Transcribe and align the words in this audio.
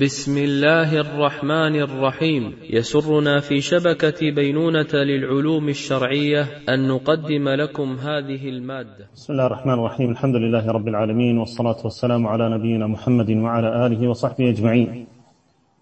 بسم 0.00 0.38
الله 0.38 1.00
الرحمن 1.00 1.76
الرحيم. 1.76 2.54
يسرنا 2.70 3.40
في 3.40 3.60
شبكة 3.60 4.30
بينونة 4.30 4.92
للعلوم 4.94 5.68
الشرعية 5.68 6.42
أن 6.68 6.88
نقدم 6.88 7.48
لكم 7.48 7.96
هذه 7.96 8.48
المادة. 8.48 9.08
بسم 9.14 9.32
الله 9.32 9.46
الرحمن 9.46 9.72
الرحيم. 9.72 10.10
الحمد 10.10 10.34
لله 10.34 10.70
رب 10.70 10.88
العالمين 10.88 11.38
والصلاة 11.38 11.76
والسلام 11.84 12.26
على 12.26 12.48
نبينا 12.48 12.86
محمد 12.86 13.30
وعلى 13.30 13.86
آله 13.86 14.08
وصحبه 14.08 14.50
أجمعين. 14.50 15.06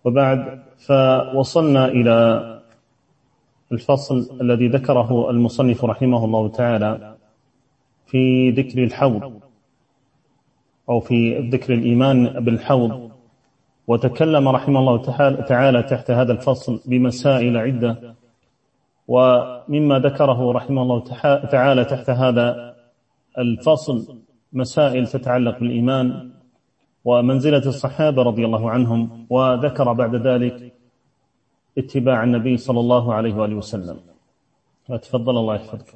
وبعد 0.04 0.62
فوصلنا 0.86 1.88
إلى 1.88 2.16
الفصل 3.72 4.38
الذي 4.40 4.68
ذكره 4.68 5.30
المصنف 5.30 5.84
رحمه 5.84 6.24
الله 6.24 6.48
تعالى 6.48 7.16
في 8.06 8.50
ذكر 8.50 8.84
الحوض 8.84 9.40
أو 10.88 11.00
في 11.00 11.38
ذكر 11.38 11.74
الإيمان 11.74 12.44
بالحوض. 12.44 13.13
وتكلم 13.86 14.48
رحمه 14.48 14.78
الله 14.80 14.96
تعالى 15.48 15.82
تحت 15.82 16.10
هذا 16.10 16.32
الفصل 16.32 16.80
بمسائل 16.86 17.56
عدة 17.56 18.14
ومما 19.08 19.98
ذكره 19.98 20.52
رحمه 20.52 20.82
الله 20.82 21.04
تعالى 21.50 21.84
تحت 21.84 22.10
هذا 22.10 22.74
الفصل 23.38 24.18
مسائل 24.52 25.06
تتعلق 25.06 25.58
بالإيمان 25.58 26.30
ومنزلة 27.04 27.66
الصحابة 27.66 28.22
رضي 28.22 28.44
الله 28.44 28.70
عنهم 28.70 29.26
وذكر 29.30 29.92
بعد 29.92 30.14
ذلك 30.14 30.72
اتباع 31.78 32.24
النبي 32.24 32.56
صلى 32.56 32.80
الله 32.80 33.14
عليه 33.14 33.34
وآله 33.34 33.56
وسلم. 33.56 33.96
فتفضل 34.88 35.38
الله 35.38 35.54
يحفظك. 35.54 35.94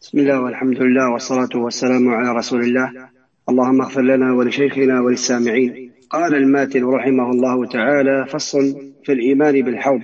بسم 0.00 0.18
الله 0.18 0.40
والحمد 0.40 0.78
لله 0.82 1.12
والصلاة 1.12 1.54
والسلام 1.54 2.08
على 2.08 2.38
رسول 2.38 2.60
الله. 2.60 3.08
اللهم 3.48 3.82
اغفر 3.82 4.02
لنا 4.02 4.32
ولشيخنا 4.32 5.00
وللسامعين. 5.00 5.87
قال 6.10 6.34
الماتن 6.34 6.84
رحمه 6.84 7.30
الله 7.30 7.66
تعالى 7.66 8.26
فصل 8.26 8.92
في 9.04 9.12
الإيمان 9.12 9.62
بالحوض 9.62 10.02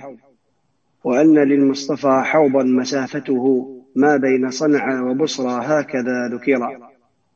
وأن 1.03 1.37
للمصطفى 1.39 2.21
حوضا 2.23 2.63
مسافته 2.63 3.75
ما 3.95 4.17
بين 4.17 4.49
صنعاء 4.49 5.03
وبصرى 5.03 5.61
هكذا 5.63 6.27
ذكر 6.33 6.77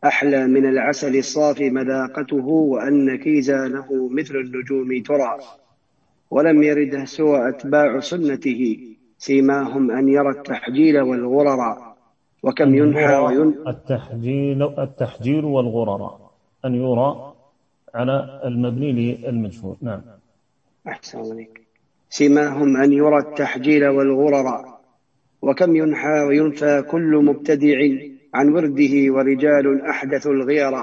أحلى 0.05 0.47
من 0.47 0.65
العسل 0.65 1.17
الصافي 1.17 1.69
مذاقته 1.69 2.45
وأن 2.47 3.15
كيزانه 3.15 4.09
مثل 4.11 4.35
النجوم 4.35 5.03
ترى 5.03 5.37
ولم 6.31 6.63
يرده 6.63 7.05
سوى 7.05 7.49
أتباع 7.49 7.99
سنته 7.99 8.79
سيماهم 9.17 9.91
أن 9.91 10.09
يرى 10.09 10.29
التحجيل 10.29 11.01
والغرر 11.01 11.77
وكم 12.43 12.75
ينحى 12.75 13.15
وين 13.15 13.55
التحجيل 13.67 14.63
التحجيل 14.63 15.45
والغرر 15.45 16.17
أن 16.65 16.75
يرى 16.75 17.28
على 17.95 18.41
المبني 18.45 18.91
للمجهول. 18.91 19.77
نعم. 19.81 20.01
أحسن 20.87 21.19
عليك. 21.19 21.69
سماهم 22.09 22.77
أن 22.77 22.93
يرى 22.93 23.17
التحجيل 23.17 23.87
والغرر 23.87 24.79
وكم 25.41 25.75
ينحى 25.75 26.23
وينفى 26.27 26.81
كل 26.81 27.21
مبتدع 27.23 27.77
عن 28.33 28.49
ورده 28.49 29.13
ورجال 29.13 29.81
أحدثوا 29.81 30.31
الغير 30.31 30.73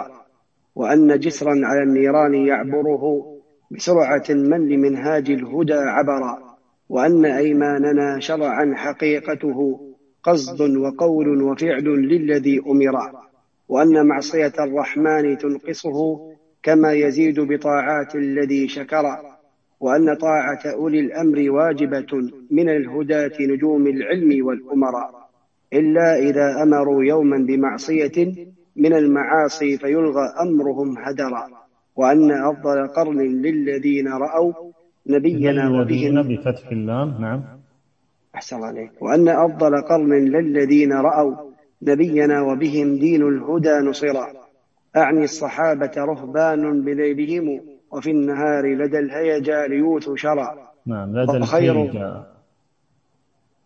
وأن 0.75 1.19
جسرا 1.19 1.55
على 1.65 1.83
النيران 1.83 2.35
يعبره 2.35 3.37
بسرعة 3.70 4.25
من 4.31 4.69
لمنهاج 4.69 5.31
الهدى 5.31 5.75
عبر 5.75 6.39
وأن 6.89 7.25
أيماننا 7.25 8.20
شرعا 8.20 8.75
حقيقته 8.77 9.81
قصد 10.23 10.77
وقول 10.77 11.43
وفعل 11.43 11.85
للذي 11.85 12.61
أمر 12.61 13.13
وأن 13.69 14.07
معصية 14.07 14.53
الرحمن 14.59 15.39
تنقصه 15.39 16.36
كما 16.67 16.92
يزيد 16.92 17.41
بطاعات 17.41 18.14
الذي 18.14 18.69
شكر 18.69 19.05
وأن 19.81 20.14
طاعة 20.14 20.61
أولي 20.75 21.00
الأمر 21.00 21.50
واجبة 21.50 22.31
من 22.50 22.69
الهداة 22.69 23.33
نجوم 23.41 23.86
العلم 23.86 24.47
والأمراء 24.47 25.28
إلا 25.73 26.19
إذا 26.19 26.62
أمروا 26.62 27.05
يوما 27.05 27.39
بمعصية 27.39 28.35
من 28.77 28.92
المعاصي 28.92 29.79
فيلغى 29.79 30.24
أمرهم 30.41 30.98
هدرا 30.98 31.46
وأن 31.96 32.30
أفضل 32.33 32.86
قرن 32.86 33.18
للذين 33.18 34.08
رأوا 34.08 34.52
نبينا 35.07 35.70
وبهم. 35.70 36.23
بفتح 36.29 36.68
اللام 36.73 37.20
نعم. 37.20 37.45
أحسن 38.35 38.62
عليك 38.62 38.92
وأن 39.01 39.29
أفضل 39.29 39.83
قرن 39.83 40.12
للذين 40.12 40.92
رأوا 40.92 41.35
نبينا 41.83 42.42
وبهم 42.42 42.98
دين 42.98 43.23
الهدى 43.23 43.89
نصرا 43.89 44.45
أعني 44.96 45.24
الصحابة 45.24 45.90
رهبان 45.96 46.83
بليلهم 46.83 47.61
وفي 47.90 48.11
النهار 48.11 48.67
لدى 48.67 48.98
الهيجا 48.98 49.67
ليوث 49.67 50.11
شرا. 50.14 50.70
نعم 50.86 51.18
لدى 51.18 51.39
وخير 51.39 51.73
الهيجا. 51.73 52.27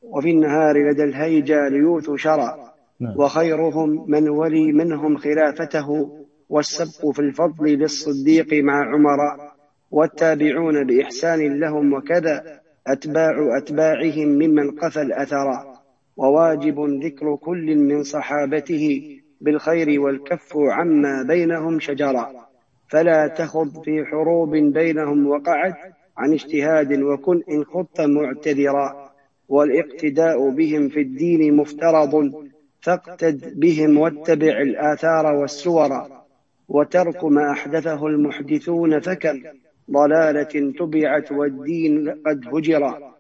وفي 0.03 0.31
النهار 0.31 0.91
لدى 0.91 1.05
الهيجا 1.05 1.69
ليوث 1.69 2.11
شرا. 2.15 2.73
نعم. 3.01 3.15
وخيرهم 3.17 4.11
من 4.11 4.29
ولي 4.29 4.73
منهم 4.73 5.17
خلافته 5.17 6.11
والسبق 6.49 7.11
في 7.11 7.19
الفضل 7.19 7.65
للصديق 7.65 8.55
مع 8.55 8.95
عمر. 8.95 9.51
والتابعون 9.91 10.87
بإحسان 10.87 11.61
لهم 11.61 11.93
وكذا 11.93 12.61
أتباع 12.87 13.59
أتباعهم 13.59 14.29
ممن 14.29 14.71
قفى 14.71 15.03
الأثر 15.03 15.47
وواجب 16.17 16.81
ذكر 17.05 17.37
كل 17.37 17.77
من 17.77 18.03
صحابته 18.03 19.20
بالخير 19.41 20.01
والكف 20.01 20.57
عما 20.57 21.23
بينهم 21.23 21.81
شجرا. 21.81 22.31
فلا 22.89 23.27
تخض 23.27 23.83
في 23.85 24.05
حروب 24.05 24.57
بينهم 24.57 25.27
وقعت 25.27 25.77
عن 26.19 26.33
اجتهاد 26.33 27.03
وكن 27.03 27.43
إن 27.51 27.65
خضت 27.65 28.01
معتذرا. 28.01 29.11
والإقتداء 29.49 30.51
بهم 30.51 30.89
في 30.89 31.01
الدين 31.01 31.57
مفترض 31.57 32.33
فاقتد 32.81 33.61
بهم 33.61 33.99
واتبع 33.99 34.61
الآثار 34.61 35.35
والسور. 35.35 36.07
وترك 36.69 37.25
ما 37.25 37.51
أحدثه 37.51 38.07
المحدثون 38.07 39.01
فكم 39.01 39.43
ضلالة 39.91 40.73
تبعت 40.79 41.33
والدين 41.33 42.11
قد 42.27 42.45
هجر. 42.53 43.11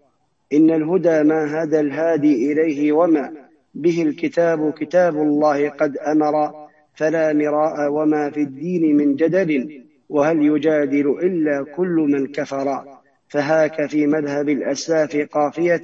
إن 0.52 0.70
الهدى 0.70 1.22
ما 1.22 1.62
هدى 1.62 1.80
الهادي 1.80 2.52
إليه 2.52 2.92
وما 2.92 3.49
به 3.74 4.02
الكتاب 4.02 4.72
كتاب 4.72 5.16
الله 5.16 5.68
قد 5.68 5.96
أمر 5.96 6.52
فلا 6.94 7.32
مراء 7.32 7.92
وما 7.92 8.30
في 8.30 8.40
الدين 8.40 8.96
من 8.96 9.16
جدل 9.16 9.84
وهل 10.08 10.42
يجادل 10.42 11.10
إلا 11.22 11.66
كل 11.76 12.06
من 12.10 12.26
كفر. 12.26 12.84
فهاك 13.28 13.86
في 13.86 14.06
مذهب 14.06 14.48
الأسلاف 14.48 15.16
قافية 15.16 15.82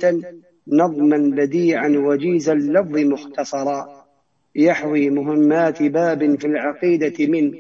نظما 0.69 1.31
بديعا 1.37 1.89
وجيز 1.89 2.49
اللفظ 2.49 2.99
مختصرا. 2.99 4.07
يحوي 4.55 5.11
مهمات 5.11 5.83
باب 5.83 6.41
في 6.41 6.47
العقيدة 6.47 7.27
من 7.27 7.53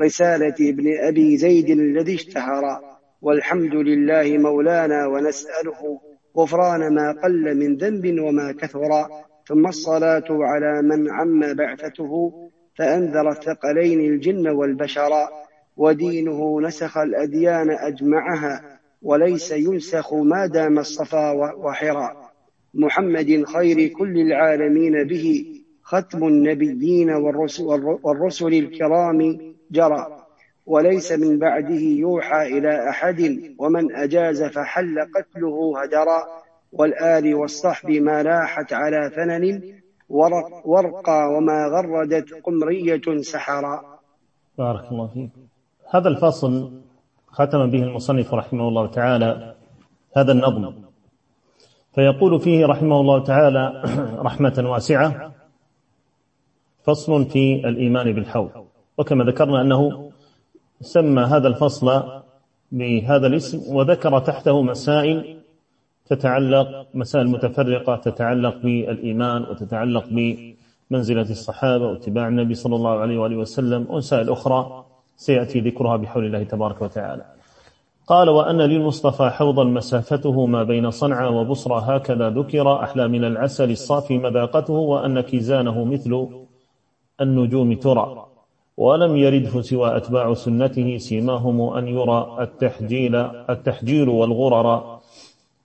رسالة 0.00 0.54
ابن 0.60 0.98
أبي 0.98 1.36
زيد 1.36 1.70
الذي 1.70 2.14
اشتهر. 2.14 2.80
والحمد 3.22 3.74
لله 3.74 4.38
مولانا 4.38 5.06
ونسأله 5.06 6.00
غفران 6.36 6.94
ما 6.94 7.12
قل 7.12 7.56
من 7.56 7.76
ذنب 7.76 8.20
وما 8.20 8.52
كثر. 8.52 8.88
ثم 9.46 9.66
الصلاة 9.66 10.24
على 10.30 10.82
من 10.82 11.10
عم 11.10 11.54
بعثته 11.54 12.32
فأنذر 12.78 13.30
الثقلين 13.30 14.00
الجن 14.00 14.48
والبشر 14.48 15.10
ودينه 15.76 16.60
نسخ 16.60 16.98
الأديان 16.98 17.70
أجمعها 17.70 18.80
وليس 19.02 19.52
ينسخ 19.52 20.14
ما 20.14 20.46
دام 20.46 20.78
الصفا 20.78 21.30
وحرا. 21.30 22.30
محمد 22.74 23.44
خير 23.46 23.88
كل 23.88 24.20
العالمين 24.20 25.04
به 25.04 25.44
ختم 25.82 26.26
النبيين 26.26 27.10
والرسل, 28.04 28.54
الكرام 28.54 29.38
جرى. 29.70 30.16
وليس 30.66 31.12
من 31.12 31.38
بعده 31.38 31.80
يوحى 31.80 32.42
إلى 32.58 32.88
أحد 32.88 33.42
ومن 33.58 33.96
أجاز 33.96 34.42
فحل 34.42 35.00
قتله 35.14 35.82
هدرا. 35.82 36.24
والآل 36.72 37.34
والصحب 37.34 37.90
ما 37.90 38.22
لاحت 38.22 38.72
على 38.72 39.10
ورق 40.10 40.66
ورقى 40.66 41.28
وما 41.36 41.66
غردت 41.66 42.34
قمرية 42.44 43.22
سحرا. 43.22 43.80
بارك 44.58 44.92
الله 44.92 45.06
فيك. 45.06 45.30
هذا 45.94 46.08
الفصل 46.08 46.72
ختم 47.28 47.70
به 47.70 47.82
المصنف 47.82 48.34
رحمه 48.34 48.68
الله 48.68 48.86
تعالى 48.86 49.54
هذا 50.16 50.32
النظم. 50.32 50.74
فيقول 51.94 52.40
فيه 52.40 52.66
رحمه 52.66 53.00
الله 53.00 53.24
تعالى 53.24 53.82
رحمة 54.28 54.64
واسعة. 54.66 55.32
فصل 56.84 57.24
في 57.24 57.68
الإيمان 57.68 58.12
بالحوض. 58.12 58.50
وكما 58.98 59.24
ذكرنا 59.24 59.60
أنه 59.62 60.10
سمى 60.80 61.22
هذا 61.22 61.48
الفصل 61.48 62.02
بهذا 62.72 63.26
الاسم 63.26 63.76
وذكر 63.76 64.18
تحته 64.18 64.62
مسائل 64.62 65.39
تتعلق 66.10 66.86
مسائل 66.94 67.28
متفرقة 67.28 67.96
تتعلق 67.96 68.56
بالإيمان 68.62 69.42
وتتعلق 69.42 70.04
بمنزلة 70.10 71.30
الصحابة 71.30 71.86
واتباع 71.86 72.28
النبي 72.28 72.54
صلى 72.54 72.76
الله 72.76 72.98
عليه 72.98 73.18
وآله 73.18 73.36
وسلم 73.36 73.86
ومسائل 73.90 74.30
أخرى 74.30 74.84
سيأتي 75.16 75.60
ذكرها 75.60 75.96
بحول 75.96 76.24
الله 76.24 76.42
تبارك 76.42 76.82
وتعالى. 76.82 77.24
قال 78.06 78.28
وأن 78.28 78.60
للمصطفى 78.60 79.30
حوضا 79.30 79.64
مسافته 79.64 80.46
ما 80.46 80.62
بين 80.62 80.90
صنعاء 80.90 81.32
وبصرى 81.32 81.82
هكذا 81.86 82.30
ذكر 82.30 82.82
أحلى 82.82 83.08
من 83.08 83.24
العسل 83.24 83.70
الصافي 83.70 84.18
مذاقته 84.18 84.74
وأن 84.74 85.20
كيزانه 85.20 85.84
مثل 85.84 86.28
النجوم 87.20 87.74
ترى. 87.74 88.26
ولم 88.76 89.16
يرده 89.16 89.62
سوى 89.62 89.96
أتباع 89.96 90.34
سنته 90.34 90.98
سيماهم 90.98 91.60
أن 91.60 91.88
يرى 91.88 92.36
التحجيل, 92.40 93.14
التحجيل 93.50 94.08
والغرر 94.08 94.99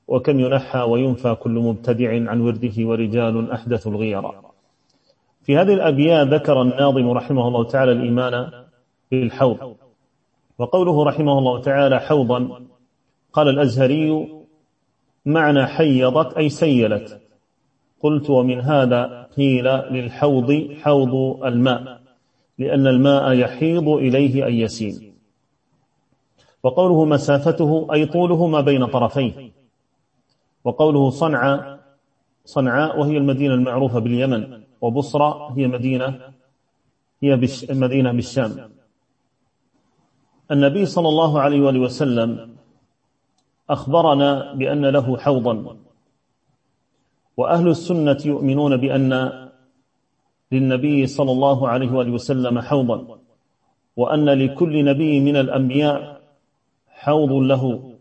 وكم 0.07 0.39
ينحى 0.39 0.79
وينفى 0.79 1.35
كل 1.35 1.51
مبتدع 1.51 2.29
عن 2.29 2.41
ورده 2.41 2.73
ورجال 2.79 3.51
أحدث 3.51 3.87
الغيرة. 3.87 4.53
في 5.43 5.57
هذه 5.57 5.73
الأبيات 5.73 6.27
ذكر 6.27 6.61
الناظم 6.61 7.09
رحمه 7.09 7.47
الله 7.47 7.63
تعالى 7.63 7.91
الإيمان 7.91 8.51
بالحوض. 9.11 9.75
وقوله 10.59 11.03
رحمه 11.03 11.39
الله 11.39 11.61
تعالى 11.61 11.99
حوضا 11.99 12.61
قال 13.33 13.49
الأزهري 13.49 14.29
معنى 15.25 15.65
حيضت 15.65 16.33
أي 16.33 16.49
سيلت. 16.49 17.21
قلت 18.01 18.29
ومن 18.29 18.61
هذا 18.61 19.29
قيل 19.37 19.65
للحوض 19.67 20.67
حوض 20.81 21.43
الماء 21.45 22.01
لأن 22.59 22.87
الماء 22.87 23.33
يحيض 23.33 23.89
إليه 23.89 24.45
أي 24.45 24.59
يسيل. 24.59 25.13
وقوله 26.63 27.05
مسافته 27.05 27.87
أي 27.93 28.05
طوله 28.05 28.47
ما 28.47 28.61
بين 28.61 28.85
طرفيه. 28.85 29.54
وقوله 30.65 31.09
صنعاء 31.09 31.79
صنعاء 32.45 32.99
وهي 32.99 33.17
المدينة 33.17 33.53
المعروفة 33.53 33.99
باليمن 33.99 34.61
وبصرى 34.81 35.53
هي 35.57 35.67
مدينة 35.67 36.33
هي 37.23 37.39
مدينة 37.69 38.11
بالشام. 38.11 38.71
النبي 40.51 40.85
صلى 40.85 41.09
الله 41.09 41.41
عليه 41.41 41.61
وآله 41.61 41.79
وسلم 41.79 42.55
أخبرنا 43.69 44.53
بأن 44.53 44.85
له 44.85 45.17
حوضا. 45.17 45.77
وأهل 47.37 47.67
السنة 47.67 48.17
يؤمنون 48.25 48.77
بأن 48.77 49.11
للنبي 50.51 51.07
صلى 51.07 51.31
الله 51.31 51.69
عليه 51.69 51.91
وآله 51.91 52.11
وسلم 52.11 52.59
حوضا 52.59 53.19
وأن 53.97 54.29
لكل 54.29 54.85
نبي 54.85 55.19
من 55.19 55.35
الأنبياء 55.35 56.21
حوض 56.87 57.31
له. 57.31 57.94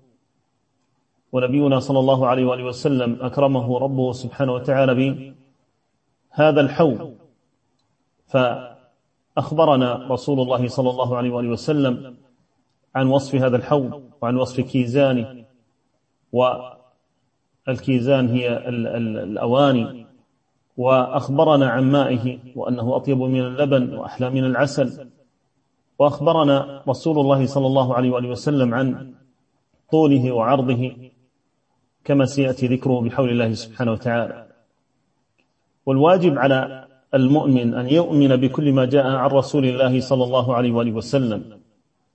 ونبينا 1.35 1.81
صلى 1.81 1.99
الله 1.99 2.27
عليه 2.27 2.45
وآله 2.45 2.65
وسلم 2.65 3.19
أكرمه 3.21 3.79
ربه 3.79 4.13
سبحانه 4.13 4.53
وتعالى 4.53 4.95
بهذا 4.95 6.61
الحوض. 6.61 7.15
فأخبرنا 8.27 10.07
رسول 10.11 10.41
الله 10.41 10.69
صلى 10.69 10.91
الله 10.91 11.17
عليه 11.17 11.31
وآله 11.31 11.49
وسلم 11.49 12.17
عن 12.95 13.07
وصف 13.07 13.35
هذا 13.35 13.57
الحوض 13.57 14.03
وعن 14.23 14.37
وصف 14.37 14.61
كيزانه. 14.61 15.45
والكيزان 16.33 18.29
هي 18.29 18.69
الأواني. 18.69 20.07
وأخبرنا 20.77 21.69
عن 21.69 21.91
مائه 21.91 22.39
وأنه 22.57 22.97
أطيب 22.97 23.19
من 23.19 23.41
اللبن 23.41 23.95
وأحلى 23.95 24.31
من 24.31 24.45
العسل. 24.45 25.11
وأخبرنا 25.99 26.83
رسول 26.89 27.19
الله 27.19 27.47
صلى 27.47 27.67
الله 27.67 27.95
عليه 27.95 28.11
وآله 28.11 28.29
وسلم 28.29 28.75
عن 28.75 29.15
طوله 29.91 30.33
وعرضه. 30.33 31.14
كما 32.05 32.25
سيأتي 32.25 32.67
ذكره 32.67 33.01
بحول 33.01 33.31
الله 33.31 33.53
سبحانه 33.53 33.93
وتعالى. 33.93 34.47
والواجب 35.87 36.39
على 36.39 36.85
المؤمن 37.15 37.75
أن 37.75 37.89
يؤمن 37.89 38.37
بكل 38.37 38.73
ما 38.73 38.85
جاء 38.85 39.07
عن 39.07 39.31
رسول 39.31 39.65
الله 39.65 40.01
صلى 40.01 40.25
الله 40.25 40.55
عليه 40.55 40.73
وآله 40.73 40.93
وسلم 40.93 41.43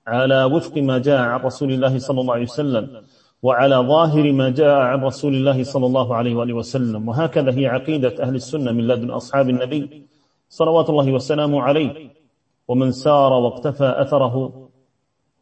على 0.08 0.44
وفق 0.44 0.78
ما 0.78 0.98
جاء 0.98 1.22
عن 1.22 1.40
رسول 1.40 1.74
الله 1.74 2.00
صلى 2.00 2.22
الله 2.22 2.34
عليه 2.34 2.44
وسلم 2.44 3.02
وعلى 3.44 3.76
ظاهر 3.76 4.32
ما 4.32 4.50
جاء 4.50 4.78
عن 4.78 5.04
رسول 5.04 5.36
الله 5.36 5.64
صلى 5.64 5.86
الله 5.86 6.16
عليه 6.16 6.36
وآله 6.36 6.54
وسلم. 6.54 7.08
وهكذا 7.08 7.52
هي 7.52 7.68
عقيدة 7.68 8.24
أهل 8.24 8.36
السنة 8.36 8.72
من 8.72 8.88
لدن 8.88 9.10
أصحاب 9.10 9.50
النبي 9.50 10.04
صلوات 10.50 10.90
الله 10.90 11.12
وسلامه 11.12 11.62
عليه. 11.62 12.10
ومن 12.68 12.92
سار 12.92 13.34
واقتفى 13.34 13.94
أثره 13.98 14.69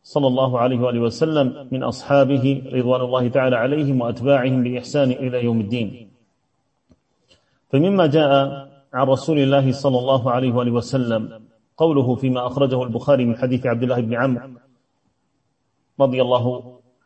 صلى 0.07 0.27
الله 0.27 0.59
عليه 0.59 0.79
وآله 0.79 0.99
وسلم 0.99 1.67
من 1.71 1.83
أصحابه 1.83 2.45
رضوان 2.73 3.01
الله 3.01 3.27
تعالى 3.27 3.55
عليهم 3.55 4.01
وأتباعهم 4.01 4.63
بإحسان 4.63 5.11
إلى 5.11 5.43
يوم 5.43 5.59
الدين. 5.61 5.87
فمما 7.69 8.07
جاء 8.07 8.31
عن 8.93 9.07
رسول 9.07 9.39
الله 9.39 9.71
صلى 9.71 9.97
الله 9.99 10.31
عليه 10.31 10.51
وآله 10.55 10.71
وسلم 10.71 11.21
قوله 11.77 12.15
فيما 12.15 12.47
أخرجه 12.47 12.83
البخاري 12.83 13.25
من 13.25 13.35
حديث 13.35 13.65
عبد 13.65 13.83
الله 13.83 13.99
بن 14.01 14.13
عمرو 14.15 14.49
رضي 15.99 16.21
الله 16.21 16.45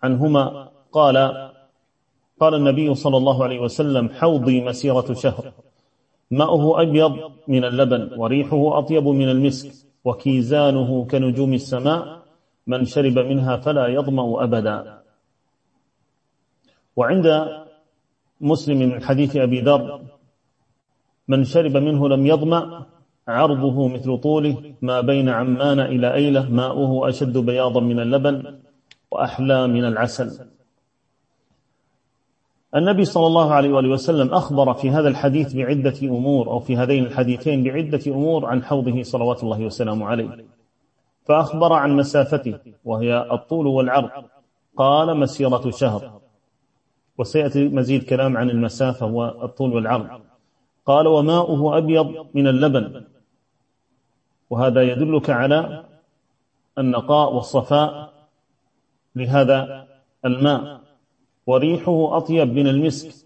عنهما 0.03 0.69
قال 0.91 1.17
قال 2.39 2.53
النبي 2.55 2.95
صلى 2.95 3.17
الله 3.17 3.43
عليه 3.43 3.59
وسلم 3.59 4.09
حوضي 4.09 4.61
مسيرة 4.61 5.13
شهر. 5.13 5.51
ماؤه 6.31 6.81
أبيض 6.81 7.13
من 7.47 7.63
اللبن 7.65 8.19
وريحه 8.19 8.77
أطيب 8.79 9.07
من 9.07 9.29
المسك 9.29 9.73
وكيزانه 10.05 11.05
كنجوم 11.11 11.53
السماء 11.53 12.20
من 12.67 12.85
شرب 12.85 13.19
منها 13.19 13.57
فلا 13.57 13.87
يظمأ 13.87 14.43
أبدا. 14.43 15.01
وعند 16.95 17.47
مسلم 18.41 18.79
من 18.79 19.03
حديث 19.03 19.35
أبي 19.35 19.61
ذر 19.61 20.01
من 21.27 21.43
شرب 21.43 21.77
منه 21.77 22.09
لم 22.09 22.27
يظمأ 22.27 22.85
عرضه 23.27 23.87
مثل 23.87 24.17
طوله 24.17 24.73
ما 24.81 25.01
بين 25.01 25.29
عمان 25.29 25.79
إلى 25.79 26.13
أيلة 26.13 26.49
ماؤه 26.49 27.09
أشد 27.09 27.37
بياضا 27.37 27.79
من 27.81 27.99
اللبن 27.99 28.59
وأحلى 29.11 29.67
من 29.67 29.85
العسل. 29.85 30.47
النبي 32.75 33.05
صلى 33.05 33.27
الله 33.27 33.53
عليه 33.53 33.69
وآله 33.69 33.89
وسلم 33.89 34.33
أخبر 34.33 34.73
في 34.73 34.89
هذا 34.89 35.07
الحديث 35.07 35.53
بعدة 35.53 35.99
أمور 36.03 36.47
أو 36.47 36.59
في 36.59 36.77
هذين 36.77 37.03
الحديثين 37.03 37.63
بعدة 37.63 38.01
أمور 38.07 38.45
عن 38.45 38.63
حوضه 38.63 39.03
صلوات 39.03 39.43
الله 39.43 39.65
وسلامه 39.65 40.05
عليه. 40.05 40.45
فأخبر 41.25 41.73
عن 41.73 41.95
مسافته 41.95 42.59
وهي 42.85 43.27
الطول 43.31 43.67
والعرض. 43.67 44.09
قال 44.77 45.17
مسيرة 45.17 45.69
شهر. 45.69 46.21
وسيأتي 47.17 47.67
مزيد 47.67 48.03
كلام 48.03 48.37
عن 48.37 48.49
المسافة 48.49 49.05
والطول 49.05 49.73
والعرض. 49.73 50.21
قال 50.85 51.07
وماؤه 51.07 51.77
أبيض 51.77 52.27
من 52.33 52.47
اللبن. 52.47 53.03
وهذا 54.49 54.81
يدلك 54.81 55.29
على 55.29 55.85
النقاء 56.77 57.33
والصفاء 57.33 58.13
لهذا 59.15 59.87
الماء. 60.25 60.81
وريحه 61.47 62.17
أطيب 62.17 62.53
من 62.53 62.67
المسك. 62.67 63.25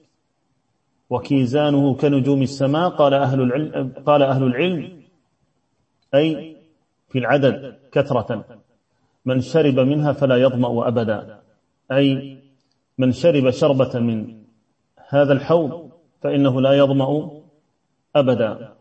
وكيزانه 1.09 1.93
كنجوم 1.93 2.41
السماء. 2.41 2.89
قال 2.89 3.13
أهل 3.13 3.41
العلم, 3.41 3.93
قال 4.05 4.21
أهل 4.23 4.43
العلم 4.43 5.01
أي 6.13 6.54
في 7.15 7.19
العدد 7.19 7.75
كثرة. 7.91 8.45
من 9.25 9.41
شرب 9.41 9.79
منها 9.79 10.13
فلا 10.13 10.36
يظمأ 10.36 10.88
أبدا. 10.88 11.39
أي 11.91 12.38
من 12.98 13.12
شرب 13.12 13.50
شربة 13.50 14.00
من 14.00 14.43
هذا 15.10 15.34
الحوض 15.34 15.91
فإنه 16.22 16.62
لا 16.62 16.74
يظمأ 16.74 17.31
أبدا. 18.15 18.74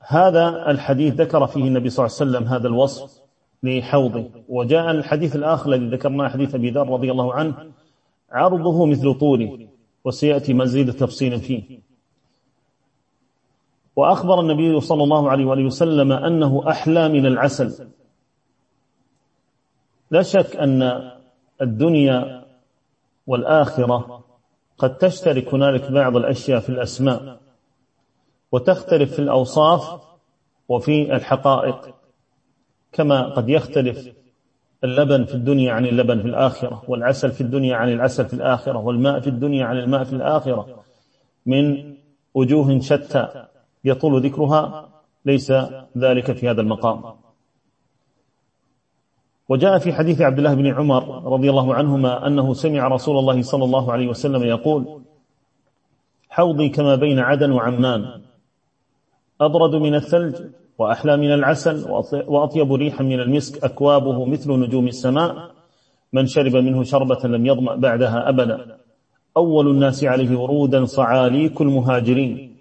هذا 0.00 0.70
الحديث 0.70 1.14
ذكر 1.14 1.46
فيه 1.46 1.64
النبي 1.64 1.90
صلى 1.90 2.06
الله 2.06 2.16
عليه 2.20 2.30
وسلم 2.30 2.48
هذا 2.48 2.68
الوصف 2.68 3.22
لحوضه. 3.62 4.30
وجاء 4.48 4.90
الحديث 4.90 5.36
الآخر 5.36 5.72
الذي 5.72 5.96
ذكرناه 5.96 6.28
حديث 6.28 6.54
أبي 6.54 6.70
ذر 6.70 6.88
رضي 6.88 7.10
الله 7.10 7.34
عنه. 7.34 7.72
عرضه 8.30 8.86
مثل 8.86 9.14
طوله 9.14 9.68
وسيأتي 10.04 10.54
مزيد 10.54 10.92
تفصيل 10.92 11.40
فيه. 11.40 11.91
وأخبر 13.96 14.40
النبي 14.40 14.80
صلى 14.80 15.04
الله 15.04 15.30
عليه 15.30 15.44
وآله 15.44 15.64
وسلم 15.64 16.12
أنه 16.12 16.64
أحلى 16.68 17.08
من 17.08 17.26
العسل. 17.26 17.88
لا 20.10 20.22
شك 20.22 20.56
أن 20.56 21.10
الدنيا 21.62 22.44
والآخرة 23.26 24.24
قد 24.78 24.96
تشترك 24.96 25.54
هنالك 25.54 25.92
بعض 25.92 26.16
الأشياء 26.16 26.60
في 26.60 26.68
الأسماء 26.68 27.40
وتختلف 28.52 29.12
في 29.12 29.18
الأوصاف 29.18 30.00
وفي 30.68 31.16
الحقائق 31.16 31.94
كما 32.92 33.28
قد 33.28 33.48
يختلف 33.48 34.12
اللبن 34.84 35.24
في 35.24 35.34
الدنيا 35.34 35.72
عن 35.72 35.86
اللبن 35.86 36.22
في 36.22 36.28
الآخرة 36.28 36.82
والعسل 36.88 37.32
في 37.32 37.40
الدنيا 37.40 37.76
عن 37.76 37.92
العسل 37.92 38.24
في 38.24 38.34
الآخرة 38.34 38.78
والماء 38.78 39.20
في 39.20 39.26
الدنيا 39.26 39.64
عن 39.64 39.78
الماء 39.78 40.04
في 40.04 40.12
الآخرة 40.12 40.84
من 41.46 41.94
وجوه 42.34 42.80
شتى. 42.80 43.46
يطول 43.84 44.26
ذكرها 44.26 44.88
ليس 45.24 45.52
ذلك 45.98 46.32
في 46.32 46.50
هذا 46.50 46.60
المقام. 46.60 47.02
وجاء 49.48 49.78
في 49.78 49.92
حديث 49.92 50.20
عبد 50.20 50.38
الله 50.38 50.54
بن 50.54 50.66
عمر 50.66 51.32
رضي 51.32 51.50
الله 51.50 51.74
عنهما 51.74 52.26
أنه 52.26 52.54
سمع 52.54 52.88
رسول 52.88 53.18
الله 53.18 53.42
صلى 53.42 53.64
الله 53.64 53.92
عليه 53.92 54.08
وسلم 54.08 54.42
يقول 54.42 55.02
حوضي 56.30 56.68
كما 56.68 56.94
بين 56.94 57.18
عدن 57.18 57.50
وعمان 57.52 58.22
أبرد 59.40 59.74
من 59.74 59.94
الثلج 59.94 60.36
وأحلى 60.78 61.16
من 61.16 61.32
العسل 61.32 61.90
وأطيب 62.28 62.72
ريحا 62.72 63.04
من 63.04 63.20
المسك 63.20 63.64
أكوابه 63.64 64.24
مثل 64.24 64.52
نجوم 64.52 64.86
السماء 64.88 65.50
من 66.12 66.26
شرب 66.26 66.56
منه 66.56 66.82
شربة 66.82 67.28
لم 67.28 67.46
يظمأ 67.46 67.74
بعدها 67.74 68.28
أبدا 68.28 68.78
أول 69.36 69.70
الناس 69.70 70.04
عليه 70.04 70.36
ورودا 70.36 70.84
صعاليك 70.84 71.60
المهاجرين. 71.60 72.51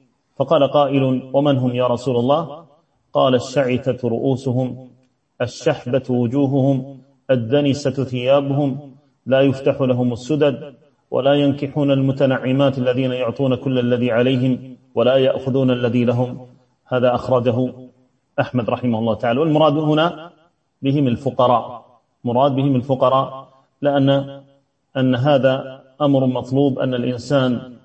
فقال 0.42 0.68
قائل 0.68 1.30
ومن 1.34 1.58
هم 1.58 1.76
يا 1.76 1.88
رسول 1.88 2.18
الله؟ 2.18 2.66
قال 3.14 3.36
الشعثة 3.36 4.10
رؤوسهم 4.10 4.90
الشحبة 5.42 6.04
وجوههم 6.10 6.98
الدنسة 7.32 8.04
ثيابهم 8.04 8.96
لا 9.26 9.42
يفتح 9.42 9.82
لهم 9.82 10.14
السدد 10.14 10.76
ولا 11.12 11.34
ينكحون 11.34 11.92
المتنعمات 11.92 12.78
الذين 12.78 13.12
يعطون 13.12 13.56
كل 13.56 13.80
الذي 13.80 14.12
عليهم 14.12 14.78
ولا 14.96 15.16
يأخذون 15.16 15.72
الذي 15.72 16.06
لهم. 16.06 16.48
هذا 16.88 17.16
أخرجه 17.16 17.74
أحمد 18.40 18.70
رحمه 18.70 19.00
الله 19.00 19.14
تعالى. 19.14 19.40
والمراد 19.40 19.78
هنا 19.78 20.32
بهم 20.82 21.08
الفقراء. 21.08 21.86
مراد 22.24 22.52
بهم 22.52 22.76
الفقراء 22.76 23.48
لأن 23.82 24.10
أن 24.98 25.16
هذا 25.16 25.84
أمر 26.02 26.26
مطلوب 26.26 26.80
أن 26.80 26.94
الإنسان 26.94 27.78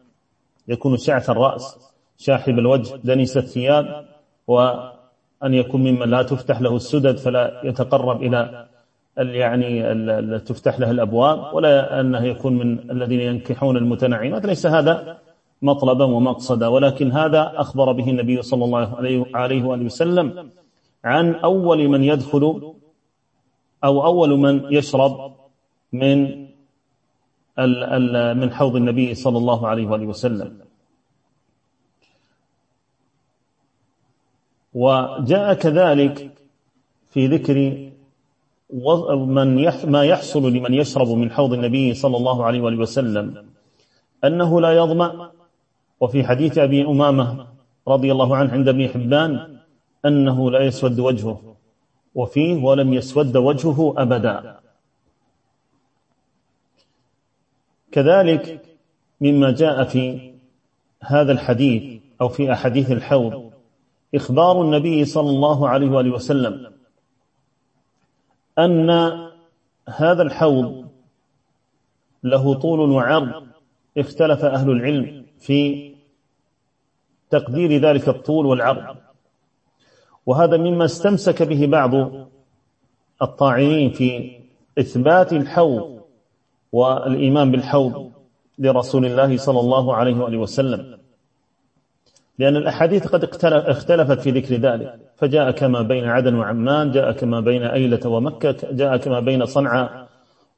يكون 0.69 0.97
شعث 0.97 1.31
الرأس. 1.31 1.96
شاحب 2.19 2.59
الوجه 2.59 2.97
دنيس 3.05 3.37
الثياب 3.37 4.05
وأن 4.47 5.55
يكون 5.55 5.81
ممن 5.81 6.09
لا 6.11 6.23
تفتح 6.23 6.61
له 6.61 6.77
السدد 6.77 7.17
فلا 7.17 7.61
يتقرب 7.65 8.23
إلى 8.23 8.67
يعني 9.17 10.39
تفتح 10.39 10.81
له 10.81 10.91
الأبواب 10.91 11.55
ولا 11.55 12.01
أنه 12.01 12.25
يكون 12.25 12.59
من 12.59 12.91
الذين 12.91 13.21
ينكحون 13.21 13.77
المتنعمات 13.77 14.47
ليس 14.47 14.67
هذا 14.67 15.19
مطلبا 15.63 16.05
ومقصدا 16.05 16.67
ولكن 16.67 17.13
هذا 17.13 17.53
أخبر 17.57 17.93
به 17.93 18.11
النبي 18.11 18.43
صلى 18.43 18.65
الله 18.65 18.97
عليه 18.97 19.19
وآله 19.19 19.65
وسلم 19.65 20.51
عن 21.05 21.35
أول 21.35 21.89
من 21.89 22.05
يدخل 22.05 22.73
أو 23.85 24.05
أول 24.07 24.39
من 24.39 24.73
يشرب 24.73 25.33
من 25.93 26.47
من 28.41 28.53
حوض 28.53 28.77
النبي 28.77 29.15
صلى 29.15 29.39
الله 29.39 29.69
عليه 29.69 29.87
وآله 29.87 30.07
وسلم. 30.07 30.66
وجاء 34.77 35.55
كذلك 35.55 36.31
في 37.11 37.27
ذكر 37.27 37.57
من 39.17 39.65
ما 39.91 40.05
يحصل 40.05 40.53
لمن 40.53 40.75
يشرب 40.75 41.09
من 41.09 41.31
حوض 41.31 41.53
النبي 41.53 41.95
صلى 41.95 42.17
الله 42.17 42.45
عليه 42.45 42.61
وآله 42.61 42.79
وسلم 42.79 43.47
أنه 44.25 44.61
لا 44.61 44.73
يظمأ. 44.73 45.31
وفي 46.01 46.25
حديث 46.25 46.59
أبي 46.59 46.85
أمامة 46.85 47.47
رضي 47.89 48.13
الله 48.13 48.37
عنه 48.37 48.53
عند 48.53 48.69
ابن 48.69 48.89
حبان 48.89 49.57
أنه 50.07 50.51
لا 50.51 50.61
يسود 50.61 51.01
وجهه. 51.01 51.57
وفيه 52.15 52.65
ولم 52.65 52.95
يسود 52.95 53.37
وجهه 53.37 53.95
أبدا. 53.97 54.61
كذلك 57.93 58.63
مما 59.21 59.51
جاء 59.51 59.85
في 59.85 60.35
هذا 61.01 61.33
الحديث 61.33 62.03
أو 62.21 62.29
في 62.29 62.53
أحاديث 62.53 62.91
الحوض 62.93 63.46
إخبار 64.15 64.63
النبي 64.63 65.05
صلى 65.05 65.31
الله 65.31 65.69
عليه 65.69 65.91
وآله 65.91 66.11
وسلم 66.11 66.73
أن 68.59 68.91
هذا 69.89 70.23
الحوض 70.23 70.87
له 72.25 72.55
طول 72.55 72.91
وعرض 72.91 73.47
اختلف 73.99 74.45
أهل 74.45 74.71
العلم 74.71 75.27
في 75.39 75.93
تقدير 77.31 77.81
ذلك 77.81 78.09
الطول 78.09 78.47
والعرض. 78.47 78.97
وهذا 80.27 80.57
مما 80.57 80.85
استمسك 80.85 81.43
به 81.43 81.67
بعض 81.67 81.95
الطاعنين 83.23 83.91
في 83.91 84.41
إثبات 84.79 85.33
الحوض 85.33 86.01
والإيمان 86.73 87.51
بالحوض 87.51 88.13
لرسول 88.59 89.07
الله 89.07 89.37
صلى 89.37 89.61
الله 89.61 89.95
عليه 89.95 90.17
وآله 90.17 90.39
وسلم. 90.39 90.99
لأن 92.39 92.57
الأحاديث 92.57 93.07
قد 93.07 93.25
اختلفت 93.45 94.21
في 94.21 94.31
ذكر 94.31 94.55
ذلك. 94.55 94.95
فجاء 95.17 95.51
كما 95.51 95.83
بين 95.83 96.05
عدن 96.05 96.35
وعمان 96.35 96.91
جاء 96.91 97.13
كما 97.13 97.41
بين 97.41 97.63
أيلة 97.63 98.09
ومكة 98.09 98.57
جاء 98.73 98.97
كما 98.97 99.21
بين 99.21 99.45
صنعاء 99.45 100.07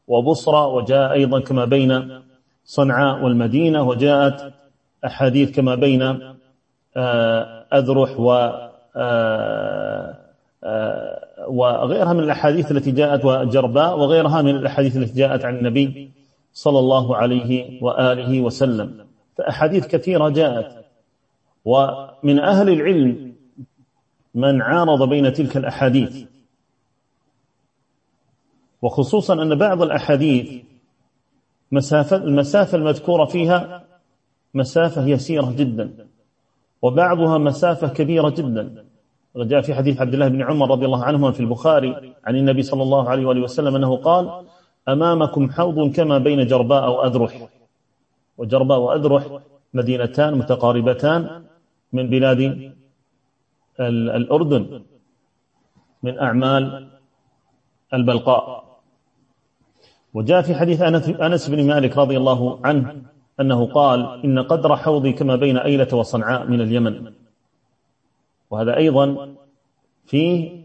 وبصرى 0.08 0.66
وجاء 0.66 1.12
أيضا 1.12 1.40
كما 1.40 1.64
بين 1.64 2.20
صنعاء 2.64 3.24
والمدينة 3.24 3.82
وجاءت 3.82 4.52
أحاديث 5.04 5.56
كما 5.56 5.74
بين 5.74 6.02
آه، 6.96 7.66
أذرح 7.72 8.20
و 8.20 8.32
آه، 8.96 10.14
آه، 10.64 11.48
وغيرها 11.48 12.12
من 12.12 12.20
الأحاديث 12.20 12.70
التي 12.70 12.90
جاءت 12.90 13.24
وجرباء 13.24 13.98
وغيرها 13.98 14.42
من 14.42 14.56
الأحاديث 14.56 14.96
التي 14.96 15.14
جاءت 15.14 15.44
عن 15.44 15.56
النبي 15.56 16.10
صلى 16.52 16.78
الله 16.78 17.16
عليه 17.16 17.82
وآله 17.82 18.40
وسلم. 18.40 19.06
فأحاديث 19.38 19.86
كثيرة 19.86 20.28
جاءت. 20.28 20.77
ومن 21.68 22.38
أهل 22.38 22.68
العلم 22.68 23.34
من 24.34 24.62
عارض 24.62 25.08
بين 25.08 25.32
تلك 25.32 25.56
الأحاديث. 25.56 26.24
وخصوصا 28.82 29.42
أن 29.42 29.54
بعض 29.54 29.82
الأحاديث 29.82 30.64
مسافة 31.72 32.16
المسافة 32.16 32.78
المذكورة 32.78 33.24
فيها 33.24 33.84
مسافة 34.54 35.06
يسيرة 35.06 35.54
جدا 35.56 36.06
وبعضها 36.82 37.38
مسافة 37.38 37.88
كبيرة 37.88 38.30
جدا. 38.30 38.84
وجاء 39.34 39.60
في 39.60 39.74
حديث 39.74 40.00
عبد 40.00 40.14
الله 40.14 40.28
بن 40.28 40.42
عمر 40.42 40.70
رضي 40.70 40.86
الله 40.86 41.04
عنهما 41.04 41.30
في 41.32 41.40
البخاري 41.40 42.14
عن 42.24 42.36
النبي 42.36 42.62
صلى 42.62 42.82
الله 42.82 43.08
عليه 43.10 43.26
وآله 43.26 43.42
وسلم 43.42 43.76
أنه 43.76 43.96
قال 43.96 44.44
أمامكم 44.88 45.50
حوض 45.50 45.92
كما 45.94 46.18
بين 46.18 46.46
جرباء 46.46 46.90
وأذرح. 46.90 47.48
وجرباء 48.38 48.78
وأذرح 48.78 49.38
مدينتان 49.74 50.34
متقاربتان 50.34 51.47
من 51.92 52.10
بلاد 52.10 52.72
الأردن 53.80 54.82
من 56.02 56.18
أعمال 56.18 56.90
البلقاء. 57.94 58.68
وجاء 60.14 60.42
في 60.42 60.54
حديث 60.54 60.82
أنس 61.20 61.48
بن 61.48 61.66
مالك 61.66 61.96
رضي 61.96 62.16
الله 62.16 62.66
عنه 62.66 63.02
أنه 63.40 63.66
قال 63.66 64.24
إن 64.24 64.38
قدر 64.38 64.76
حوضي 64.76 65.12
كما 65.12 65.36
بين 65.36 65.56
أيلة 65.56 65.96
وصنعاء 65.96 66.46
من 66.46 66.60
اليمن. 66.60 67.12
وهذا 68.50 68.76
أيضا 68.76 69.34
فيه 70.06 70.64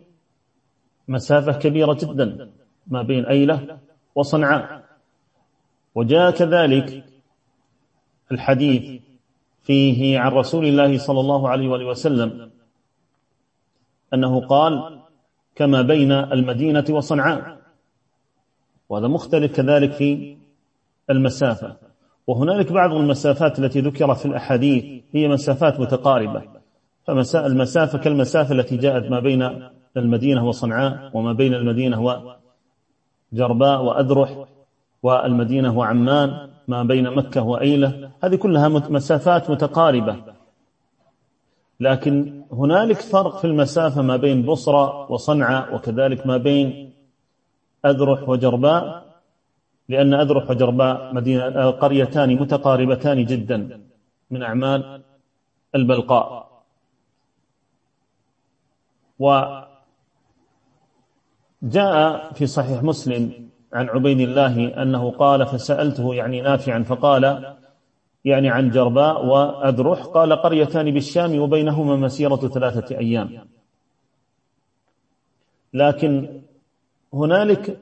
مسافة 1.08 1.60
كبيرة 1.60 1.98
جدا 2.02 2.52
ما 2.88 3.02
بين 3.02 3.26
أيلة 3.26 3.80
وصنعاء. 4.16 4.84
وجاء 5.96 6.32
كذلك 6.32 7.06
الحديث 8.32 9.02
فيه 9.64 10.20
عن 10.20 10.32
رسول 10.32 10.66
الله 10.66 10.98
صلى 10.98 11.20
الله 11.20 11.50
عليه 11.50 11.68
وآله 11.68 11.86
وسلم 11.86 12.52
أنه 14.14 14.48
قال 14.48 15.00
كما 15.56 15.82
بين 15.82 16.12
المدينة 16.12 16.86
وصنعاء. 16.90 17.58
وهذا 18.90 19.08
مختلف 19.08 19.56
كذلك 19.56 19.92
في 19.92 20.38
المسافة. 21.10 21.78
وهنالك 22.28 22.72
بعض 22.72 22.94
المسافات 22.94 23.60
التي 23.60 23.80
ذكرت 23.80 24.18
في 24.18 24.26
الأحاديث 24.26 25.04
هي 25.12 25.28
مسافات 25.28 25.80
متقاربة. 25.80 26.44
فالمسافة 27.08 27.98
كالمسافة 27.98 28.56
التي 28.56 28.78
جاءت 28.78 29.12
ما 29.12 29.20
بين 29.20 29.70
المدينة 29.98 30.48
وصنعاء 30.48 31.12
وما 31.14 31.34
بين 31.34 31.54
المدينة 31.54 32.26
وجرباء 33.34 33.82
وأذرح. 33.84 34.46
والمدينة 35.04 35.78
وعمان 35.78 36.50
ما 36.68 36.84
بين 36.84 37.16
مكة 37.16 37.42
وأيلة 37.42 38.12
هذه 38.24 38.36
كلها 38.36 38.68
مسافات 38.68 39.50
متقاربة. 39.50 40.34
لكن 41.80 42.44
هنالك 42.52 43.00
فرق 43.02 43.38
في 43.38 43.48
المسافة 43.48 44.02
ما 44.02 44.18
بين 44.18 44.42
بصرى 44.46 45.08
وصنعاء 45.10 45.76
وكذلك 45.76 46.28
ما 46.28 46.38
بين 46.38 46.94
أذرح 47.86 48.30
وجرباء 48.30 49.04
لأن 49.90 50.14
أذرح 50.14 50.50
وجرباء 50.50 51.14
مدينة 51.14 51.70
قريتان 51.70 52.36
متقاربتان 52.36 53.26
جدا 53.26 53.82
من 54.32 54.44
أعمال 54.44 55.04
البلقاء. 55.76 56.64
وجاء 59.20 59.68
في 62.34 62.46
صحيح 62.48 62.84
مسلم 62.84 63.50
عن 63.74 63.90
عبيد 63.90 64.20
الله 64.20 64.82
أنه 64.82 65.12
قال 65.12 65.46
فسألته 65.46 66.16
يعني 66.16 66.42
نافعا 66.42 66.84
فقال 66.84 67.54
يعني 68.26 68.50
عن 68.50 68.70
جرباء 68.70 69.26
وأذرح 69.26 70.04
قال 70.04 70.34
قريتان 70.34 70.92
بالشام 70.92 71.40
وبينهما 71.40 71.96
مسيرة 71.96 72.36
ثلاثة 72.36 72.98
أيام. 72.98 73.48
لكن 75.74 76.42
هنالك 77.14 77.78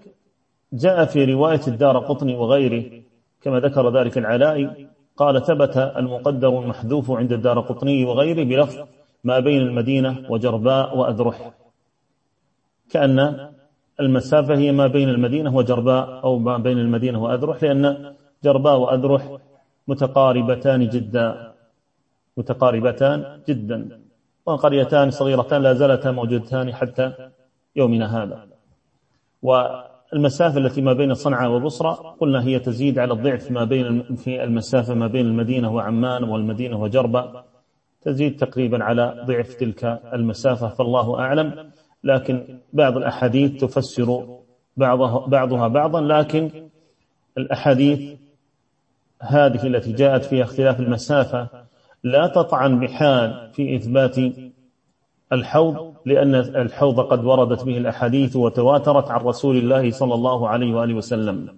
جاء 0.74 1.06
في 1.06 1.26
رواية 1.26 1.62
الدار 1.68 1.98
قطني 1.98 2.36
وغيره 2.36 3.02
كما 3.42 3.60
ذكر 3.60 4.00
ذلك 4.00 4.18
العلائي 4.18 4.88
قال 5.18 5.46
ثبت 5.46 5.78
المقدر 5.78 6.60
المحذوف 6.60 7.12
عند 7.12 7.32
الدار 7.34 7.60
قطني 7.60 8.06
وغيره 8.06 8.44
بلفظ 8.44 8.88
ما 9.24 9.40
بين 9.40 9.62
المدينة 9.62 10.26
وجرباء 10.30 10.98
وأذرح 10.98 11.52
كأن 12.90 13.50
المسافة 14.00 14.56
هي 14.56 14.72
ما 14.72 14.88
بين 14.88 15.10
المدينة 15.10 15.56
وجرباء 15.56 16.24
أو 16.24 16.40
ما 16.40 16.58
بين 16.58 16.80
المدينة 16.80 17.24
وأذرح 17.24 17.64
لأن 17.64 18.14
جرباء 18.44 18.78
وأذرح 18.80 19.38
متقاربتان 19.88 20.90
جدا 20.90 21.54
متقاربتان 22.38 23.42
جدا 23.48 24.02
وقريتان 24.46 25.10
صغيرتان 25.10 25.62
لا 25.62 25.74
زالتا 25.74 26.12
موجودتان 26.12 26.74
حتى 26.74 27.14
يومنا 27.76 28.24
هذا. 28.24 28.48
والمسافة 29.42 30.58
التي 30.58 30.82
ما 30.82 30.94
بين 30.94 31.14
صنعاء 31.14 31.52
وبصرة 31.52 32.16
قلنا 32.20 32.44
هي 32.44 32.60
تزيد 32.60 33.00
على 33.00 33.14
الضعف 33.14 33.52
ما 33.52 33.64
بين 33.64 34.16
في 34.16 34.44
المسافة 34.44 34.94
ما 34.94 35.08
بين 35.08 35.26
المدينة 35.26 35.74
وعمان 35.74 36.24
والمدينة 36.24 36.82
وجربة 36.82 37.44
تزيد 38.02 38.36
تقريبا 38.36 38.84
على 38.84 39.24
ضعف 39.28 39.54
تلك 39.54 40.00
المسافة 40.14 40.68
فالله 40.68 41.20
أعلم. 41.20 41.72
لكن 42.04 42.60
بعض 42.74 42.98
الأحاديث 42.98 43.62
تفسر 43.62 44.38
بعضها, 44.78 45.28
بعضها 45.28 45.68
بعضا 45.68 46.02
لكن 46.02 46.70
الأحاديث 47.38 48.20
هذه 49.22 49.68
التي 49.68 49.92
جاءت 49.92 50.26
فيها 50.26 50.44
اختلاف 50.44 50.80
المسافة 50.80 51.48
لا 52.04 52.28
تطعن 52.28 52.80
بحال 52.80 53.52
في 53.54 53.76
إثبات 53.76 54.18
الحوض 55.34 55.94
لأن 56.06 56.36
الحوض 56.36 57.00
قد 57.00 57.26
وردت 57.26 57.64
به 57.64 57.78
الأحاديث 57.78 58.36
وتواترت 58.36 59.12
عن 59.12 59.20
رسول 59.22 59.58
الله 59.58 59.92
صلى 59.92 60.14
الله 60.14 60.50
عليه 60.50 60.74
وآله 60.74 60.94
وسلم. 60.94 61.56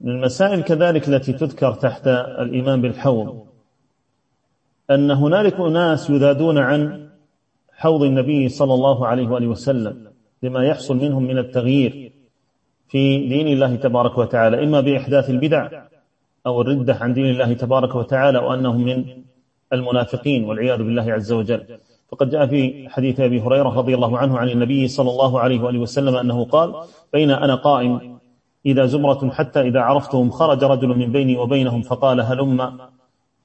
من 0.00 0.10
المسائل 0.10 0.62
كذلك 0.62 1.08
التي 1.08 1.32
تذكر 1.32 1.72
تحت 1.74 2.06
الإيمان 2.38 2.82
بالحوض 2.82 3.46
أن 4.90 5.10
هنالك 5.10 5.60
أناس 5.60 6.10
يذادون 6.10 6.58
عن 6.58 7.03
حوض 7.76 8.02
النبي 8.02 8.48
صلى 8.48 8.74
الله 8.74 9.06
عليه 9.06 9.28
وآله 9.28 9.46
وسلم 9.46 10.06
لما 10.42 10.64
يحصل 10.64 10.96
منهم 10.96 11.22
من 11.22 11.38
التغيير 11.38 12.12
في 12.88 13.28
دين 13.28 13.48
الله 13.48 13.74
تبارك 13.76 14.18
وتعالى 14.18 14.64
إما 14.64 14.80
بإحداث 14.80 15.30
البدع 15.30 15.68
أو 16.46 16.60
الردة 16.60 16.94
عن 16.94 17.12
دين 17.12 17.26
الله 17.26 17.52
تبارك 17.52 17.94
وتعالى 17.94 18.38
وأنهم 18.38 18.84
من 18.84 19.04
المنافقين 19.72 20.44
والعياذ 20.44 20.78
بالله 20.78 21.12
عز 21.12 21.32
وجل. 21.32 21.78
فقد 22.08 22.30
جاء 22.30 22.46
في 22.46 22.88
حديث 22.88 23.20
أبي 23.20 23.40
هريرة 23.40 23.68
رضي 23.68 23.94
الله 23.94 24.18
عنه 24.18 24.38
عن 24.38 24.48
النبي 24.48 24.88
صلى 24.88 25.10
الله 25.10 25.40
عليه 25.40 25.60
وآله 25.60 25.78
وسلم 25.78 26.16
أنه 26.16 26.44
قال 26.44 26.74
بين 27.12 27.30
أنا 27.30 27.54
قائم 27.54 28.18
إذا 28.66 28.86
زمرة 28.86 29.30
حتى 29.30 29.60
إذا 29.60 29.80
عرفتهم 29.80 30.30
خرج 30.30 30.64
رجل 30.64 30.88
من 30.88 31.12
بيني 31.12 31.36
وبينهم 31.36 31.82
فقال 31.82 32.20
هلم؟ 32.20 32.78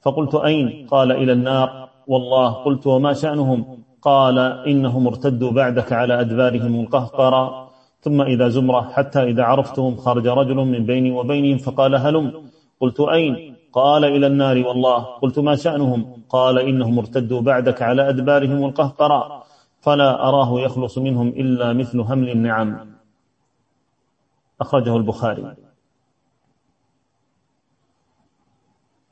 فقلت 0.01 0.35
أين؟ 0.35 0.87
قال 0.87 1.11
إلى 1.11 1.31
النار. 1.31 1.89
والله 2.07 2.49
قلت 2.49 2.87
وما 2.87 3.13
شأنهم؟ 3.13 3.78
قال 4.01 4.39
إنهم 4.39 5.07
ارتدوا 5.07 5.51
بعدك 5.51 5.93
على 5.93 6.19
أدبارهم 6.19 6.81
القهقرا 6.81 7.69
ثم 8.01 8.21
إذا 8.21 8.49
زمرة 8.49 8.81
حتى 8.81 9.23
إذا 9.23 9.43
عرفتهم 9.43 9.95
خرج 9.95 10.27
رجل 10.27 10.55
من 10.55 10.85
بيني 10.85 11.11
وبينهم 11.11 11.57
فقال 11.57 11.95
هلم. 11.95 12.49
قلت 12.79 12.99
أين؟ 12.99 13.55
قال 13.73 14.05
إلى 14.05 14.27
النار 14.27 14.67
والله 14.67 14.99
قلت 15.21 15.39
ما 15.39 15.55
شأنهم؟ 15.55 16.23
قال 16.29 16.59
إنهم 16.59 16.99
ارتدوا 16.99 17.41
بعدك 17.41 17.81
على 17.81 18.09
أدبارهم 18.09 18.65
القهقرا 18.65 19.43
فلا 19.81 20.27
أراه 20.27 20.59
يخلص 20.59 20.97
منهم 20.97 21.27
إلا 21.27 21.73
مثل 21.73 21.99
همل 21.99 22.29
النعم. 22.29 22.89
أخرجه 24.61 24.97
البخاري. 24.97 25.68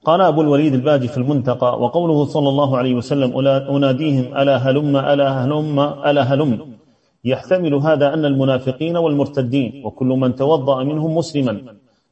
قال 0.07 0.21
أبو 0.21 0.41
الوليد 0.41 0.73
الباجي 0.73 1.07
في 1.07 1.17
المنتقى 1.17 1.81
وقوله 1.81 2.25
صلى 2.25 2.49
الله 2.49 2.77
عليه 2.77 2.93
وسلم 2.95 3.47
أناديهم 3.75 4.37
ألا 4.37 4.57
هلم 4.57 4.97
ألا 4.97 5.29
هلم 5.29 5.79
ألا 5.79 6.21
هلم. 6.21 6.77
يحتمل 7.25 7.73
هذا 7.73 8.13
أن 8.13 8.25
المنافقين 8.25 8.97
والمرتدين 8.97 9.85
وكل 9.85 10.07
من 10.07 10.35
توضأ 10.35 10.83
منهم 10.83 11.17
مسلما 11.17 11.61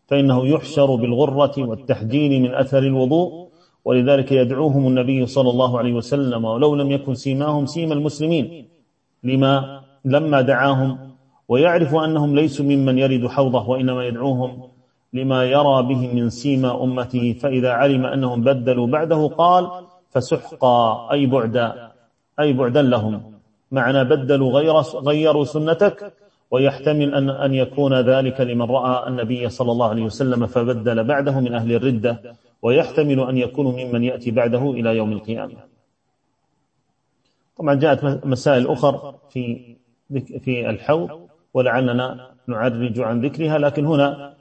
فإنه 0.08 0.48
يحشر 0.48 0.96
بالغرة 0.96 1.54
والتحجيل 1.58 2.42
من 2.42 2.54
أثر 2.54 2.80
الوضوء 2.80 3.48
ولذلك 3.86 4.32
يدعوهم 4.32 4.88
النبي 4.88 5.26
صلى 5.26 5.50
الله 5.50 5.80
عليه 5.80 5.94
وسلم 5.94 6.46
ولو 6.46 6.76
لم 6.76 6.92
يكن 6.92 7.14
سيماهم 7.14 7.66
سيم 7.66 7.92
المسلمين 7.92 8.68
لما 9.24 9.82
لما 10.06 10.42
دعاهم؟ 10.42 10.98
ويعرف 11.48 11.96
أنهم 11.96 12.36
ليسوا 12.36 12.66
ممن 12.66 12.98
يرد 12.98 13.28
حوضه 13.28 13.70
وإنما 13.70 14.06
يدعوهم 14.06 14.75
لما 15.16 15.44
يرى 15.44 15.78
به 15.90 16.02
من 16.14 16.30
سيما 16.30 16.84
أمته 16.84 17.34
فإذا 17.42 17.72
علم 17.72 18.06
أنهم 18.06 18.42
بدلوا 18.42 18.88
بعده 18.88 19.28
قال 19.28 19.64
فسحقا 20.10 21.12
أي 21.12 21.26
بعدا 21.26 21.92
أي 22.40 22.54
بعدا 22.54 22.82
لهم. 22.82 23.22
معنى 23.72 24.04
بدلوا 24.04 24.52
غير 24.52 24.74
غيروا 25.10 25.46
سنتك 25.46 26.14
ويحتمل 26.52 27.16
أن 27.16 27.30
أن 27.30 27.54
يكون 27.54 27.94
ذلك 27.94 28.42
لمن 28.42 28.66
رأى 28.66 29.08
النبي 29.08 29.50
صلى 29.50 29.72
الله 29.72 29.90
عليه 29.90 30.04
وسلم 30.04 30.46
فبدل 30.48 31.04
بعده 31.04 31.40
من 31.40 31.54
أهل 31.54 31.72
الردة 31.72 32.36
ويحتمل 32.62 33.20
أن 33.20 33.38
يكونوا 33.38 33.72
ممن 33.72 34.04
يأتي 34.04 34.32
بعده 34.32 34.72
إلى 34.72 34.98
يوم 34.98 35.12
القيامة. 35.12 35.56
طبعا 37.58 37.76
جاءت 37.76 38.26
مسائل 38.26 38.68
أخر 38.68 39.16
في 39.30 39.76
في 40.40 40.70
الحوض 40.70 41.10
ولعلنا 41.54 42.30
نعرج 42.48 43.00
عن 43.00 43.22
ذكرها 43.26 43.58
لكن 43.58 43.86
هنا 43.86 44.35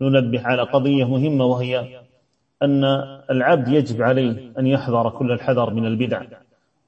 ننبه 0.00 0.46
على 0.46 0.62
قضية 0.62 1.04
مهمة 1.04 1.44
وهي 1.44 2.00
أن 2.62 2.84
العبد 3.30 3.68
يجب 3.68 4.02
عليه 4.02 4.52
أن 4.58 4.66
يحذر 4.66 5.10
كل 5.10 5.32
الحذر 5.32 5.74
من 5.74 5.86
البدع 5.86 6.22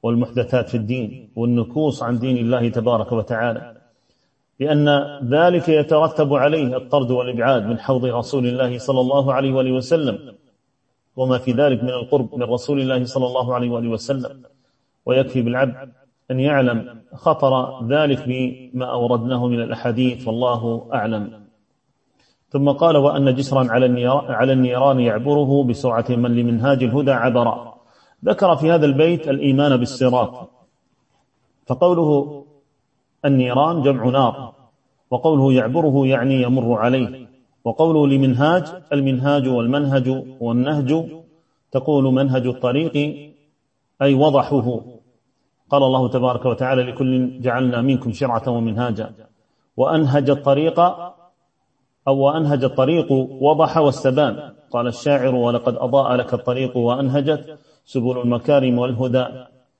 والمحدثات 0.02 0.68
في 0.68 0.76
الدين 0.76 1.28
والنكوص 1.36 2.02
عن 2.02 2.18
دين 2.18 2.36
الله 2.36 2.68
تبارك 2.68 3.12
وتعالى 3.12 3.76
لأن 4.60 4.88
ذلك 5.28 5.68
يترتب 5.68 6.34
عليه 6.34 6.76
الطرد 6.76 7.10
والإبعاد 7.10 7.66
من 7.66 7.78
حوض 7.78 8.04
رسول 8.04 8.46
الله 8.46 8.78
صلى 8.78 9.00
الله 9.00 9.32
عليه 9.32 9.52
وآله 9.52 9.72
وسلم 9.72 10.34
وما 11.16 11.38
في 11.38 11.52
ذلك 11.52 11.82
من 11.82 11.90
القرب 11.90 12.34
من 12.34 12.42
رسول 12.42 12.80
الله 12.80 13.04
صلى 13.04 13.26
الله 13.26 13.54
عليه 13.54 13.70
وآله 13.70 13.88
وسلم. 13.88 14.42
ويكفي 15.06 15.42
بالعبد 15.42 15.92
أن 16.30 16.40
يعلم 16.40 17.00
خطر 17.14 17.84
ذلك 17.88 18.24
بما 18.26 18.84
أوردناه 18.84 19.46
من 19.46 19.60
الأحاديث 19.60 20.28
والله 20.28 20.88
أعلم. 20.94 21.41
ثم 22.52 22.70
قال 22.70 22.96
وأن 22.96 23.34
جسرا 23.34 23.72
على 24.28 24.52
النيران 24.52 25.00
يعبره 25.00 25.64
بسرعة 25.64 26.04
من 26.10 26.36
لمنهاج 26.36 26.82
الهدى 26.82 27.10
عبر 27.10 27.72
ذكر 28.24 28.56
في 28.56 28.70
هذا 28.70 28.86
البيت 28.86 29.28
الإيمان 29.28 29.76
بالصراط. 29.76 30.50
فقوله 31.66 32.44
النيران 33.24 33.82
جمع 33.82 34.08
نار 34.08 34.52
وقوله 35.10 35.52
يعبره 35.52 36.06
يعني 36.06 36.42
يمر 36.42 36.74
عليه 36.78 37.28
وقوله 37.64 38.06
لمنهاج 38.06 38.64
المنهاج 38.92 39.48
والمنهج 39.48 40.24
والنهج 40.40 41.04
تقول 41.72 42.04
منهج 42.04 42.46
الطريق 42.46 42.96
أي 44.02 44.14
وضحه. 44.14 44.80
قال 45.70 45.82
الله 45.82 46.08
تبارك 46.08 46.44
وتعالى 46.44 46.82
لكل 46.82 47.40
جعلنا 47.40 47.80
منكم 47.80 48.12
شرعة 48.12 48.50
ومنهاجا. 48.50 49.14
وأنهج 49.76 50.30
الطريق 50.30 50.80
أو 52.08 52.30
أنهج 52.30 52.64
الطريق 52.64 53.12
وضح 53.40 53.78
واستبان. 53.78 54.52
قال 54.70 54.86
الشاعر 54.86 55.34
ولقد 55.34 55.76
أضاء 55.76 56.16
لك 56.16 56.34
الطريق 56.34 56.76
وأنهجت. 56.76 57.58
سبل 57.84 58.18
المكارم 58.18 58.78
والهدى 58.78 59.26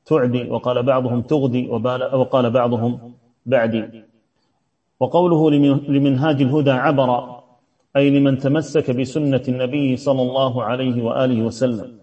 تعدي. 0.06 0.50
وقال 0.50 0.82
بعضهم 0.82 1.22
تغدي. 1.22 1.68
وقال 2.12 2.50
بعضهم 2.50 3.14
بعدي. 3.46 3.85
وقوله 5.00 5.50
لمنهاج 5.88 6.42
الهدى 6.42 6.70
عبر 6.70 7.40
أي 7.96 8.11
لمن 8.11 8.38
تمسك 8.38 8.90
بسنة 8.90 9.42
النبي 9.48 9.96
صلى 9.96 10.22
الله 10.22 10.62
عليه 10.62 11.02
وآله 11.02 11.42
وسلم. 11.42 11.98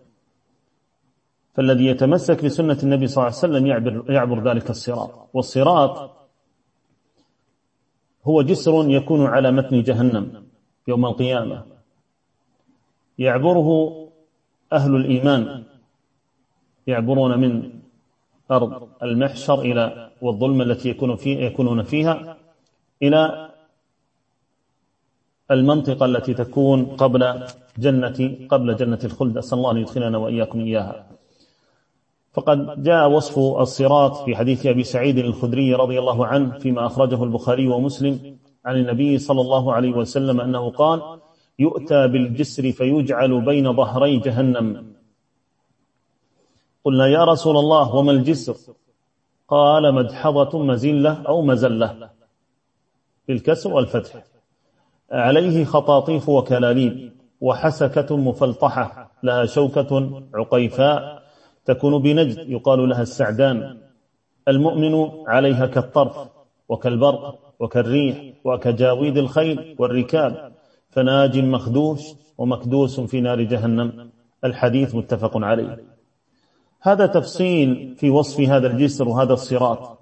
فالذي 1.54 1.86
يتمسك 1.86 2.46
بسنة 2.46 2.78
النبي 2.84 3.08
صلى 3.08 3.18
الله 3.18 3.26
عليه 3.26 3.48
وسلم 3.48 3.68
يعبر, 3.68 4.04
يعبر 4.10 4.52
ذلك 4.52 4.70
الصراط. 4.70 5.30
والصراط 5.34 6.19
هو 8.28 8.42
جسر 8.42 8.90
يكون 8.90 9.26
على 9.26 9.52
متن 9.52 9.82
جهنم 9.82 10.44
يوم 10.88 11.06
القيامة. 11.06 11.66
يعبره 13.20 13.70
أهل 14.74 14.96
الإيمان 14.96 15.64
يعبرون 16.88 17.40
من 17.40 17.72
أرض 18.52 18.90
المحشر 19.04 19.62
إلى 19.62 20.12
والظلمة 20.22 20.64
التي 20.64 20.90
يكون 20.90 21.16
في 21.16 21.46
يكونون 21.46 21.84
فيها 21.84 22.38
إلى 23.04 23.50
المنطقة 25.52 26.06
التي 26.06 26.34
تكون 26.34 26.86
قبل 26.86 27.44
جنة 27.78 28.38
قبل 28.50 28.76
جنة 28.76 29.00
الخلد. 29.04 29.38
أسأل 29.38 29.58
الله 29.58 29.72
أن 29.72 29.78
يدخلنا 29.78 30.18
وإياكم 30.18 30.60
إياها. 30.60 31.19
فقد 32.34 32.84
جاء 32.84 33.10
وصف 33.10 33.40
الصراط 33.40 34.18
في 34.18 34.36
حديث 34.36 34.66
أبي 34.66 34.84
سعيد 34.84 35.18
الخدري 35.18 35.74
رضي 35.74 36.00
الله 36.00 36.26
عنه 36.26 36.60
فيما 36.60 36.86
أخرجه 36.86 37.24
البخاري 37.24 37.68
ومسلم 37.68 38.38
عن 38.66 38.76
النبي 38.76 39.18
صلى 39.18 39.42
الله 39.42 39.74
عليه 39.74 39.92
وسلم 39.92 40.42
أنه 40.42 40.70
قال 40.70 41.20
يؤتى 41.60 42.08
بالجسر 42.08 42.72
فيجعل 42.72 43.42
بين 43.42 43.74
ظهري 43.74 44.18
جهنم. 44.18 44.94
قلنا 46.86 47.08
يا 47.08 47.26
رسول 47.26 47.58
الله 47.58 47.96
وما 47.96 48.12
الجسر؟ 48.12 48.74
قال 49.48 49.94
مدحضة 49.96 50.60
مزلة 50.64 51.24
أو 51.28 51.42
مزلة. 51.42 52.10
بالكسر 53.28 53.74
والفتح. 53.74 54.24
عليه 55.12 55.66
خطاطيف 55.66 56.30
وكلاليب 56.30 57.12
وحسكة 57.42 58.18
مفلطحة 58.18 59.12
لها 59.24 59.46
شوكة 59.46 60.22
عقيفاء 60.34 61.19
تكون 61.66 62.02
بنجد 62.02 62.50
يقال 62.50 62.90
لها 62.90 63.02
السعدان. 63.02 63.78
المؤمن 64.48 65.10
عليها 65.28 65.66
كالطرف 65.66 66.18
وكالبرق 66.70 67.40
وكالريح 67.60 68.34
وكجاويد 68.44 69.18
الخيل 69.18 69.76
والركاب 69.80 70.52
فناج 70.90 71.40
مخدوش 71.40 72.02
ومكدوس 72.38 73.00
في 73.00 73.22
نار 73.22 73.42
جهنم. 73.42 74.10
الحديث 74.44 74.96
متفق 74.96 75.38
عليه. 75.38 75.84
هذا 76.82 77.06
تفصيل 77.06 77.96
في 77.98 78.10
وصف 78.10 78.40
هذا 78.40 78.68
الجسر 78.68 79.08
وهذا 79.08 79.34
الصراط. 79.34 80.00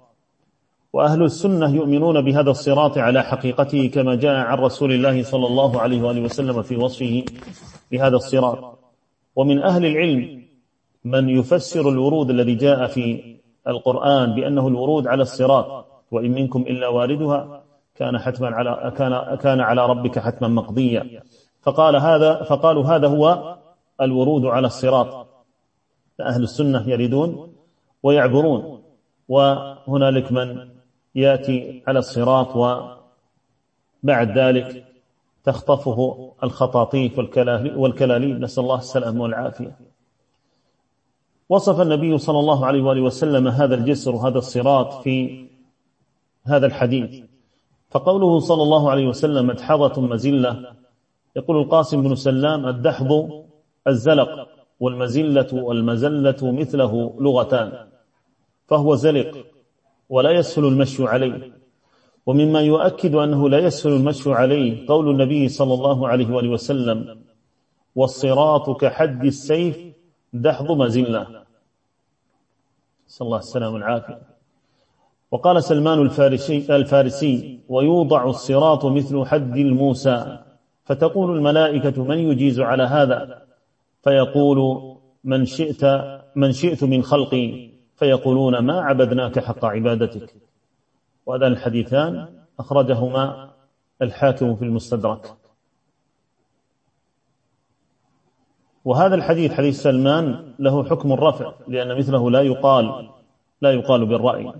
وأهل 0.92 1.22
السنة 1.22 1.74
يؤمنون 1.74 2.20
بهذا 2.20 2.50
الصراط 2.50 2.98
على 2.98 3.22
حقيقته 3.22 3.86
كما 3.86 4.14
جاء 4.14 4.34
عن 4.34 4.58
رسول 4.58 4.92
الله 4.92 5.22
صلى 5.22 5.46
الله 5.46 5.80
عليه 5.80 6.02
وآله 6.02 6.20
وسلم 6.20 6.62
في 6.62 6.76
وصفه 6.76 7.24
بهذا 7.92 8.16
الصراط. 8.16 8.78
ومن 9.36 9.62
أهل 9.62 9.86
العلم 9.86 10.47
من 11.08 11.28
يفسر 11.28 11.88
الورود 11.88 12.30
الذي 12.30 12.54
جاء 12.54 12.86
في 12.86 13.36
القرآن 13.68 14.34
بأنه 14.34 14.68
الورود 14.68 15.06
على 15.06 15.22
الصراط 15.22 15.86
وإن 16.10 16.30
منكم 16.30 16.62
إلا 16.62 16.88
واردها 16.88 17.62
كان 17.94 18.18
حتما 18.18 18.48
على 18.48 18.92
كان 18.96 19.36
كان 19.36 19.60
على 19.60 19.86
ربك 19.86 20.18
حتما 20.18 20.48
مقضيا. 20.48 21.22
فقال 21.62 21.96
هذا 21.96 22.42
فقالوا 22.42 22.84
هذا 22.84 23.08
هو 23.08 23.56
الورود 24.00 24.44
على 24.44 24.66
الصراط. 24.66 25.26
أهل 26.20 26.42
السنة 26.42 26.88
يردون 26.88 27.52
ويعبرون. 28.02 28.82
وهنالك 29.28 30.32
من 30.32 30.68
يأتي 31.14 31.82
على 31.86 31.98
الصراط 31.98 32.56
وبعد 32.56 34.38
ذلك 34.38 34.84
تخطفه 35.44 36.32
الخطاطيف 36.42 37.18
والكلاليب 37.76 38.40
نسأل 38.40 38.62
الله 38.62 38.78
السلامة 38.78 39.22
والعافية. 39.22 39.87
وصف 41.48 41.80
النبي 41.80 42.18
صلى 42.18 42.38
الله 42.38 42.66
عليه 42.66 42.82
وآله 42.82 43.02
وسلم 43.02 43.48
هذا 43.48 43.74
الجسر 43.74 44.14
وهذا 44.14 44.38
الصراط 44.38 45.02
في 45.02 45.46
هذا 46.46 46.66
الحديث. 46.66 47.24
فقوله 47.90 48.38
صلى 48.38 48.62
الله 48.62 48.90
عليه 48.90 49.06
وسلم 49.06 49.46
مدحضة 49.46 50.02
مزلة 50.02 50.72
يقول 51.36 51.56
القاسم 51.62 52.02
بن 52.02 52.14
سلام 52.14 52.66
الدحض 52.66 53.30
الزلق 53.88 54.48
والمزلة 54.80 55.46
والمزلة 55.52 56.36
مثله 56.42 57.14
لغتان 57.20 57.72
فهو 58.66 58.94
زلق 58.94 59.44
ولا 60.08 60.30
يسهل 60.30 60.64
المشي 60.64 61.04
عليه. 61.06 61.52
ومما 62.26 62.60
يؤكد 62.60 63.14
أنه 63.14 63.48
لا 63.48 63.58
يسهل 63.58 63.92
المشي 63.92 64.32
عليه 64.32 64.86
قول 64.88 65.10
النبي 65.10 65.48
صلى 65.48 65.74
الله 65.74 66.08
عليه 66.08 66.34
وآله 66.34 66.48
وسلم 66.48 67.18
والصراط 67.94 68.80
كحد 68.80 69.24
السيف 69.24 69.78
دحض 70.32 70.72
مزلة 70.72 71.37
صلى 73.18 73.26
الله 73.26 73.38
السلام 73.38 73.76
العافية 73.76 74.18
وقال 75.30 75.64
سلمان 75.64 75.98
الفارسي, 76.02 76.76
الفارسي 76.76 77.60
ويوضع 77.68 78.26
الصراط 78.26 78.84
مثل 78.84 79.26
حد 79.26 79.56
الموسى. 79.56 80.38
فتقول 80.84 81.36
الملائكة 81.36 82.04
من 82.04 82.18
يجيز 82.18 82.60
على 82.60 82.82
هذا؟ 82.82 83.42
فيقول 84.02 84.58
من 85.24 85.44
شئت 85.44 85.84
من 86.36 86.52
شئت 86.52 86.84
من 86.84 87.02
خلقي. 87.02 87.70
فيقولون 87.96 88.58
ما 88.58 88.80
عبدناك 88.80 89.38
حق 89.38 89.64
عبادتك. 89.64 90.34
وهذان 91.26 91.52
الحديثان 91.52 92.28
أخرجهما 92.58 93.50
الحاكم 94.02 94.56
في 94.56 94.64
المستدرك. 94.64 95.26
وهذا 98.88 99.14
الحديث 99.14 99.52
حديث 99.52 99.82
سلمان 99.82 100.54
له 100.58 100.84
حكم 100.84 101.12
الرفع 101.12 101.52
لأن 101.68 101.98
مثله 101.98 102.30
لا 102.30 102.40
يقال 102.40 103.08
لا 103.60 103.70
يقال 103.70 104.06
بالرأي. 104.06 104.52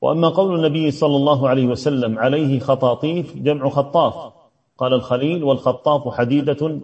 وأما 0.00 0.28
قول 0.28 0.54
النبي 0.54 0.90
صلى 0.90 1.16
الله 1.16 1.48
عليه 1.48 1.66
وسلم 1.66 2.18
عليه 2.18 2.60
خطاطيف 2.60 3.36
جمع 3.36 3.68
خطاف. 3.68 4.32
قال 4.78 4.94
الخليل 4.94 5.44
والخطاف 5.44 6.14
حديدة 6.14 6.80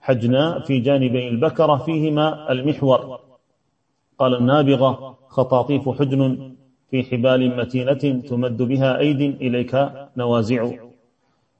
حجناء 0.00 0.60
في 0.60 0.78
جانبي 0.80 1.28
البكرة 1.28 1.76
فيهما 1.76 2.52
المحور. 2.52 3.20
قال 4.18 4.34
النابغة 4.34 5.16
خطاطيف 5.28 5.88
حجن 5.88 6.52
في 6.90 7.02
حبال 7.02 7.56
متينة 7.56 8.22
تمد 8.28 8.62
بها 8.62 8.98
أيد 8.98 9.20
إليك 9.20 9.90
نوازع. 10.16 10.70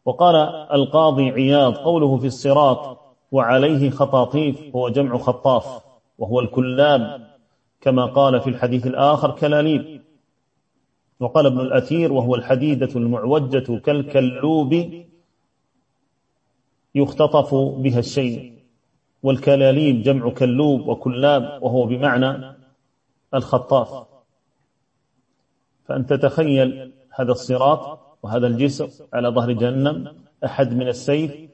وقال 0.05 0.37
القاضي 0.73 1.31
عياض 1.31 1.75
قوله 1.75 2.17
في 2.17 2.27
الصراط 2.27 3.08
وعليه 3.33 3.91
خطاطيف 3.91 4.77
هو 4.77 4.89
جمع 4.89 5.19
خطاف 5.19 5.83
وهو 6.19 6.41
الكلاب 6.41 7.29
كما 7.81 8.07
قال 8.07 8.41
في 8.41 8.51
الحديث 8.51 8.87
الآخر 8.87 9.31
كلاليب. 9.31 10.01
وقال 11.21 11.47
ابن 11.47 11.61
الأثير 11.61 12.13
وهو 12.13 12.35
الحديدة 12.35 12.89
المعوجة 12.97 13.79
كالكلوب 13.79 14.93
يختطف 16.95 17.55
بها 17.55 17.99
الشيء. 17.99 18.59
والكلاليب 19.23 20.03
جمع 20.03 20.31
كلوب 20.31 20.89
وكلاب 20.89 21.63
وهو 21.63 21.87
بمعنى 21.87 22.57
الخطاف. 23.35 24.07
فأنت 25.85 26.13
تخيل 26.13 26.93
هذا 27.15 27.33
الصراط 27.33 27.99
وهذا 28.23 28.47
الجسر 28.47 29.07
على 29.13 29.29
ظهر 29.29 29.53
جهنم 29.53 30.17
أحد 30.45 30.75
من 30.75 30.89
السيف 30.89 31.51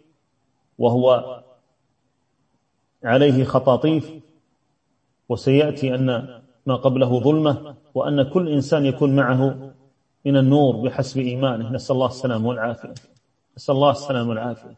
وهو 0.78 1.42
عليه 3.04 3.44
خطاطيف 3.44 4.12
وسيأتي 5.28 5.94
أن 5.94 6.40
ما 6.66 6.74
قبله 6.76 7.20
ظلمة 7.20 7.74
وأن 7.94 8.22
كل 8.22 8.48
إنسان 8.48 8.86
يكون 8.86 9.16
معه 9.16 9.70
من 10.24 10.36
النور 10.36 10.76
بحسب 10.76 11.20
إيمانه. 11.20 11.72
نسأل 11.72 11.94
الله 11.94 12.06
السلام 12.06 12.46
والعافية. 12.46 12.94
نسأل 13.56 13.74
الله 13.74 13.90
السلام 13.90 14.28
والعافية. 14.28 14.76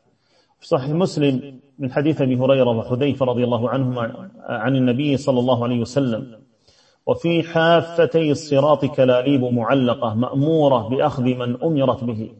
في 0.60 0.66
صحيح 0.66 0.90
مسلم 0.90 1.60
من 1.78 1.92
حديث 1.92 2.22
أبي 2.22 2.36
هريرة 2.36 2.70
وحذيفة 2.70 3.26
رضي 3.26 3.44
الله 3.44 3.70
عنهما 3.70 4.30
عن 4.40 4.76
النبي 4.76 5.16
صلى 5.16 5.40
الله 5.40 5.64
عليه 5.64 5.80
وسلم 5.80 6.40
وفي 7.06 7.42
حافتي 7.42 8.30
الصراط 8.30 8.84
كلاليب 8.84 9.44
معلقة 9.44 10.14
مأمورة 10.14 10.88
بأخذ 10.88 11.22
من 11.22 11.62
أمرت 11.62 12.04
به. 12.04 12.32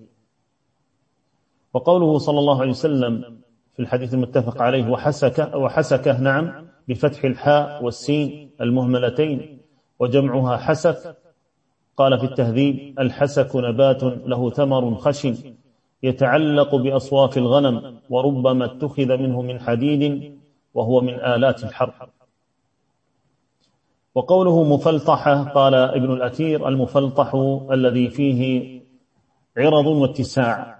وقوله 1.74 2.18
صلى 2.18 2.38
الله 2.38 2.60
عليه 2.60 2.70
وسلم 2.70 3.40
في 3.76 3.82
الحديث 3.82 4.14
المتفق 4.14 4.62
عليه 4.62 4.90
وحسكه, 4.90 5.56
وحسكه 5.56 6.20
نعم 6.20 6.66
بفتح 6.88 7.24
الحاء 7.24 7.84
والسين 7.84 8.50
المهملتين 8.60 9.58
وجمعها 9.98 10.56
حسك. 10.56 11.16
قال 11.96 12.18
في 12.18 12.24
التهذيب 12.24 13.00
الحسك 13.00 13.56
نبات 13.56 14.02
له 14.02 14.50
ثمر 14.50 14.94
خشن 14.94 15.54
يتعلق 16.02 16.74
بأصواف 16.74 17.38
الغنم 17.38 17.98
وربما 18.10 18.64
اتخذ 18.64 19.16
منه 19.16 19.42
من 19.42 19.60
حديد 19.60 20.32
وهو 20.74 21.00
من 21.00 21.14
آلات 21.14 21.64
الحرب 21.64 21.92
وقوله 24.14 24.64
مفلطحة 24.64 25.44
قال 25.44 25.74
ابن 25.74 26.12
الأثير 26.12 26.68
المفلطح 26.68 27.34
الذي 27.70 28.10
فيه 28.10 28.80
عرض 29.56 29.86
واتساع. 29.86 30.75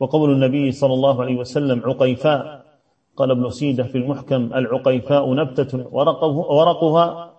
وقول 0.00 0.32
النبي 0.32 0.72
صلى 0.72 0.94
الله 0.94 1.22
عليه 1.22 1.36
وسلم 1.36 1.82
عقيفاء. 1.84 2.62
قال 3.16 3.30
ابن 3.30 3.50
سيدة 3.50 3.82
في 3.84 3.98
المحكم 3.98 4.54
العقيفاء 4.54 5.34
نبتة 5.34 5.86
ورقه 5.92 6.26
ورقها 6.28 7.32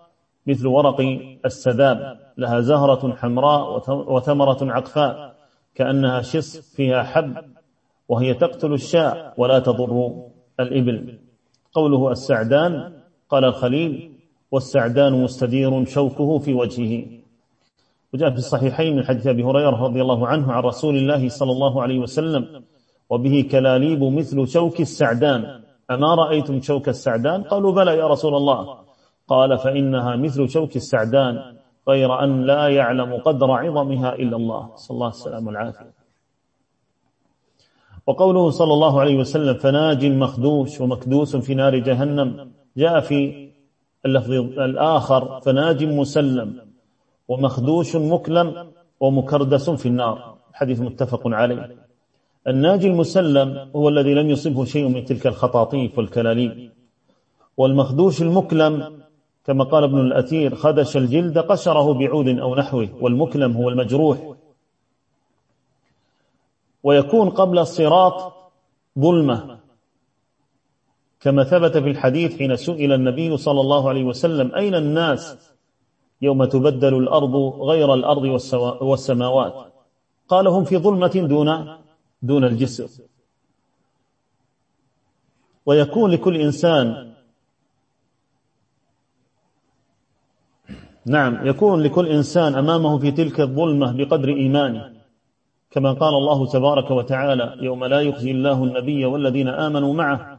مثل 0.46 0.66
ورق 0.66 1.00
السداب 1.44 2.18
لها 2.38 2.60
زهرة 2.60 3.14
حمراء 3.14 3.90
وثمرة 3.90 4.72
عقفاء 4.72 5.34
كأنها 5.74 6.22
شص 6.22 6.76
فيها 6.76 7.02
حب 7.02 7.34
وهي 8.08 8.34
تقتل 8.34 8.72
الشاء 8.72 9.34
ولا 9.36 9.58
تضر 9.58 10.12
الإبل. 10.60 11.18
قوله 11.72 12.10
السعدان 12.10 12.92
قال 13.28 13.44
الخليل 13.44 14.12
والسعدان 14.50 15.22
مستدير 15.22 15.84
شوكه 15.84 16.38
في 16.38 16.54
وجهه. 16.54 17.23
وجاء 18.14 18.30
في 18.30 18.36
الصحيحين 18.36 18.96
من 18.96 19.04
حديث 19.04 19.26
أبي 19.26 19.42
هريرة 19.42 19.84
رضي 19.84 20.02
الله 20.02 20.26
عنه 20.26 20.52
عن 20.52 20.62
رسول 20.62 20.96
الله 20.96 21.28
صلى 21.28 21.52
الله 21.52 21.82
عليه 21.82 21.98
وسلم 21.98 22.62
وبه 23.10 23.48
كلاليب 23.50 24.02
مثل 24.04 24.48
شوك 24.48 24.80
السعدان. 24.80 25.60
أما 25.90 26.14
رأيتم 26.14 26.60
شوك 26.60 26.88
السعدان؟ 26.88 27.42
قالوا 27.42 27.72
بلى 27.72 27.96
يا 27.96 28.06
رسول 28.06 28.34
الله. 28.34 28.78
قال 29.28 29.58
فإنها 29.58 30.16
مثل 30.16 30.48
شوك 30.48 30.76
السعدان 30.76 31.56
غير 31.88 32.24
أن 32.24 32.42
لا 32.42 32.68
يعلم 32.68 33.16
قدر 33.16 33.50
عظمها 33.50 34.14
إلا 34.14 34.36
الله. 34.36 34.76
صلى 34.76 34.94
الله 34.94 35.08
السلام 35.08 35.46
والعافية. 35.46 35.94
وقوله 38.06 38.50
صلى 38.50 38.72
الله 38.72 39.00
عليه 39.00 39.16
وسلم 39.16 39.54
فناج 39.54 40.06
مخدوش 40.06 40.80
ومكدوس 40.80 41.36
في 41.36 41.54
نار 41.54 41.78
جهنم. 41.78 42.50
جاء 42.76 43.00
في 43.00 43.50
اللفظ 44.06 44.30
الآخر 44.58 45.40
فناج 45.40 45.84
مسلم. 45.84 46.73
ومخدوش 47.28 47.96
مكلم 47.96 48.72
ومكردس 49.00 49.70
في 49.70 49.86
النار. 49.88 50.36
حديث 50.52 50.80
متفق 50.80 51.22
عليه. 51.24 51.76
الناجي 52.48 52.86
المسلم 52.86 53.70
هو 53.76 53.88
الذي 53.88 54.14
لم 54.14 54.30
يصبه 54.30 54.64
شيء 54.64 54.88
من 54.88 55.04
تلك 55.04 55.26
الخطاطيف 55.26 55.98
والكلاليب. 55.98 56.70
والمخدوش 57.56 58.22
المكلم 58.22 59.02
كما 59.44 59.64
قال 59.64 59.84
ابن 59.84 60.00
الأثير 60.00 60.54
خدش 60.54 60.96
الجلد 60.96 61.38
قشره 61.38 61.92
بعود 61.92 62.28
أو 62.28 62.54
نحوه 62.54 62.88
والمكلم 63.00 63.52
هو 63.52 63.68
المجروح. 63.68 64.34
ويكون 66.82 67.30
قبل 67.30 67.58
الصراط 67.58 68.32
ظلمة. 68.98 69.58
كما 71.20 71.44
ثبت 71.44 71.76
في 71.76 71.88
الحديث 71.90 72.38
حين 72.38 72.56
سئل 72.56 72.92
النبي 72.92 73.36
صلى 73.36 73.60
الله 73.60 73.88
عليه 73.88 74.04
وسلم 74.04 74.54
أين 74.54 74.74
الناس 74.74 75.53
يوم 76.24 76.44
تبدل 76.44 76.94
الأرض 76.98 77.34
غير 77.70 77.94
الأرض 77.94 78.24
والسماوات. 78.82 79.54
قال 80.28 80.48
هم 80.48 80.64
في 80.64 80.78
ظلمة 80.78 81.14
دون 81.28 81.48
دون 82.22 82.44
الجسر. 82.44 82.88
ويكون 85.66 86.10
لكل 86.10 86.36
إنسان 86.36 87.12
نعم 91.06 91.46
يكون 91.46 91.80
لكل 91.82 92.06
إنسان 92.08 92.54
أمامه 92.54 92.98
في 92.98 93.10
تلك 93.10 93.40
الظلمة 93.40 93.92
بقدر 93.92 94.28
إيمانه. 94.28 94.94
كما 95.70 95.92
قال 95.92 96.14
الله 96.14 96.46
تبارك 96.46 96.90
وتعالى 96.90 97.56
يوم 97.60 97.84
لا 97.84 98.00
يخزي 98.00 98.30
الله 98.30 98.64
النبي 98.64 99.04
والذين 99.04 99.48
آمنوا 99.48 99.94
معه 99.94 100.33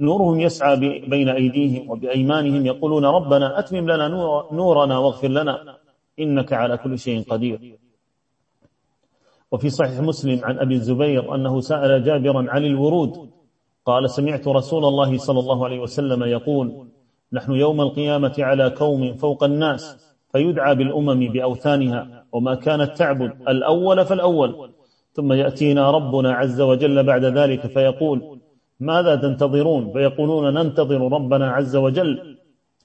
نورهم 0.00 0.40
يسعى 0.40 0.76
بين 1.08 1.28
أيديهم 1.28 1.90
وبأيمانهم 1.90 2.66
يقولون 2.66 3.04
ربنا 3.04 3.58
أتمم 3.58 3.90
لنا 3.90 4.08
نورنا 4.52 4.98
واغفر 4.98 5.28
لنا 5.28 5.76
إنك 6.18 6.52
على 6.52 6.76
كل 6.76 6.98
شيء 6.98 7.22
قدير. 7.22 7.78
وفي 9.52 9.70
صحيح 9.70 10.00
مسلم 10.00 10.40
عن 10.44 10.58
أبي 10.58 10.74
الزبير 10.74 11.34
أنه 11.34 11.60
سأل 11.60 12.04
جابرا 12.04 12.46
عن 12.50 12.64
الورود. 12.64 13.30
قال 13.86 14.10
سمعت 14.10 14.48
رسول 14.48 14.84
الله 14.84 15.18
صلى 15.18 15.40
الله 15.40 15.64
عليه 15.64 15.80
وسلم 15.80 16.22
يقول 16.24 16.86
نحن 17.32 17.52
يوم 17.52 17.80
القيامة 17.80 18.34
على 18.38 18.70
كوم 18.70 19.14
فوق 19.14 19.44
الناس 19.44 20.14
فيدعى 20.32 20.74
بالأمم 20.74 21.32
بأوثانها 21.32 22.24
وما 22.32 22.54
كانت 22.54 22.96
تعبد 22.96 23.32
الأول 23.48 24.04
فالأول. 24.04 24.70
ثم 25.12 25.32
يأتينا 25.32 25.90
ربنا 25.90 26.32
عز 26.32 26.60
وجل 26.60 27.02
بعد 27.02 27.24
ذلك 27.24 27.66
فيقول 27.66 28.39
ماذا 28.80 29.16
تنتظرون؟ 29.16 29.92
فيقولون 29.92 30.54
ننتظر 30.54 31.12
ربنا 31.12 31.50
عز 31.50 31.76
وجل. 31.76 32.38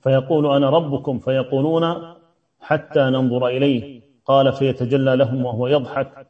فيقول 0.03 0.45
أنا 0.45 0.69
ربكم؟ 0.69 1.19
فيقولون 1.19 2.13
حتى 2.59 2.99
ننظر 2.99 3.47
إليه. 3.47 4.01
قال 4.25 4.53
فيتجلى 4.53 5.15
لهم 5.15 5.45
وهو 5.45 5.67
يضحك. 5.67 6.27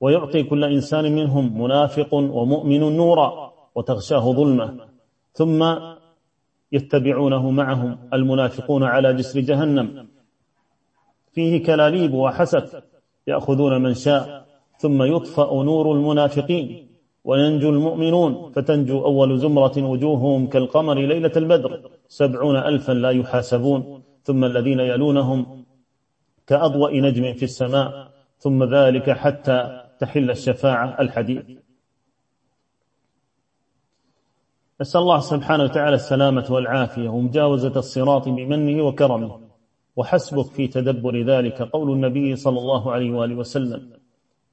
ويعطي 0.00 0.42
كل 0.42 0.64
إنسان 0.64 1.12
منهم 1.14 1.62
منافق 1.62 2.14
ومؤمن 2.14 2.96
نورا 2.96 3.52
وتغشاه 3.74 4.32
ظلمة. 4.32 4.76
ثم 5.32 5.74
يتبعونه 6.72 7.50
معهم 7.50 7.98
المنافقون 8.12 8.82
على 8.82 9.14
جسر 9.14 9.40
جهنم. 9.40 10.06
فيه 11.32 11.64
كلاليب 11.64 12.14
وحسد. 12.14 12.82
يأخذون 13.26 13.82
من 13.82 13.94
شاء. 13.94 14.46
ثم 14.78 15.02
يطفأ 15.02 15.62
نور 15.62 15.92
المنافقين. 15.92 16.93
وينجو 17.24 17.70
المؤمنون 17.70 18.52
فتنجو 18.52 19.04
أول 19.04 19.38
زمرة 19.38 19.76
وجوههم 19.90 20.46
كالقمر 20.46 20.94
ليلة 20.94 21.32
البدر 21.36 21.90
سبعون 22.08 22.56
ألفا 22.56 22.92
لا 22.92 23.10
يحاسبون 23.10 24.02
ثم 24.22 24.44
الذين 24.44 24.80
يلونهم 24.80 25.64
كأضوء 26.46 27.00
نجم 27.00 27.32
في 27.32 27.42
السماء 27.42 28.10
ثم 28.38 28.74
ذلك 28.74 29.10
حتى 29.10 29.84
تحل 30.00 30.30
الشفاعة 30.30 31.00
الحديث. 31.00 31.44
نسأل 34.80 35.00
الله 35.00 35.20
سبحانه 35.20 35.64
وتعالى 35.64 35.94
السلامة 35.94 36.46
والعافية 36.50 37.08
ومجاوزة 37.08 37.76
الصراط 37.76 38.28
بمنه 38.28 38.82
وكرمه 38.82 39.40
وحسبك 39.96 40.46
في 40.46 40.68
تدبر 40.68 41.22
ذلك 41.22 41.62
قول 41.62 41.92
النبي 41.92 42.36
صلى 42.36 42.58
الله 42.58 42.92
عليه 42.92 43.10
وآله 43.10 43.34
وسلم 43.34 43.90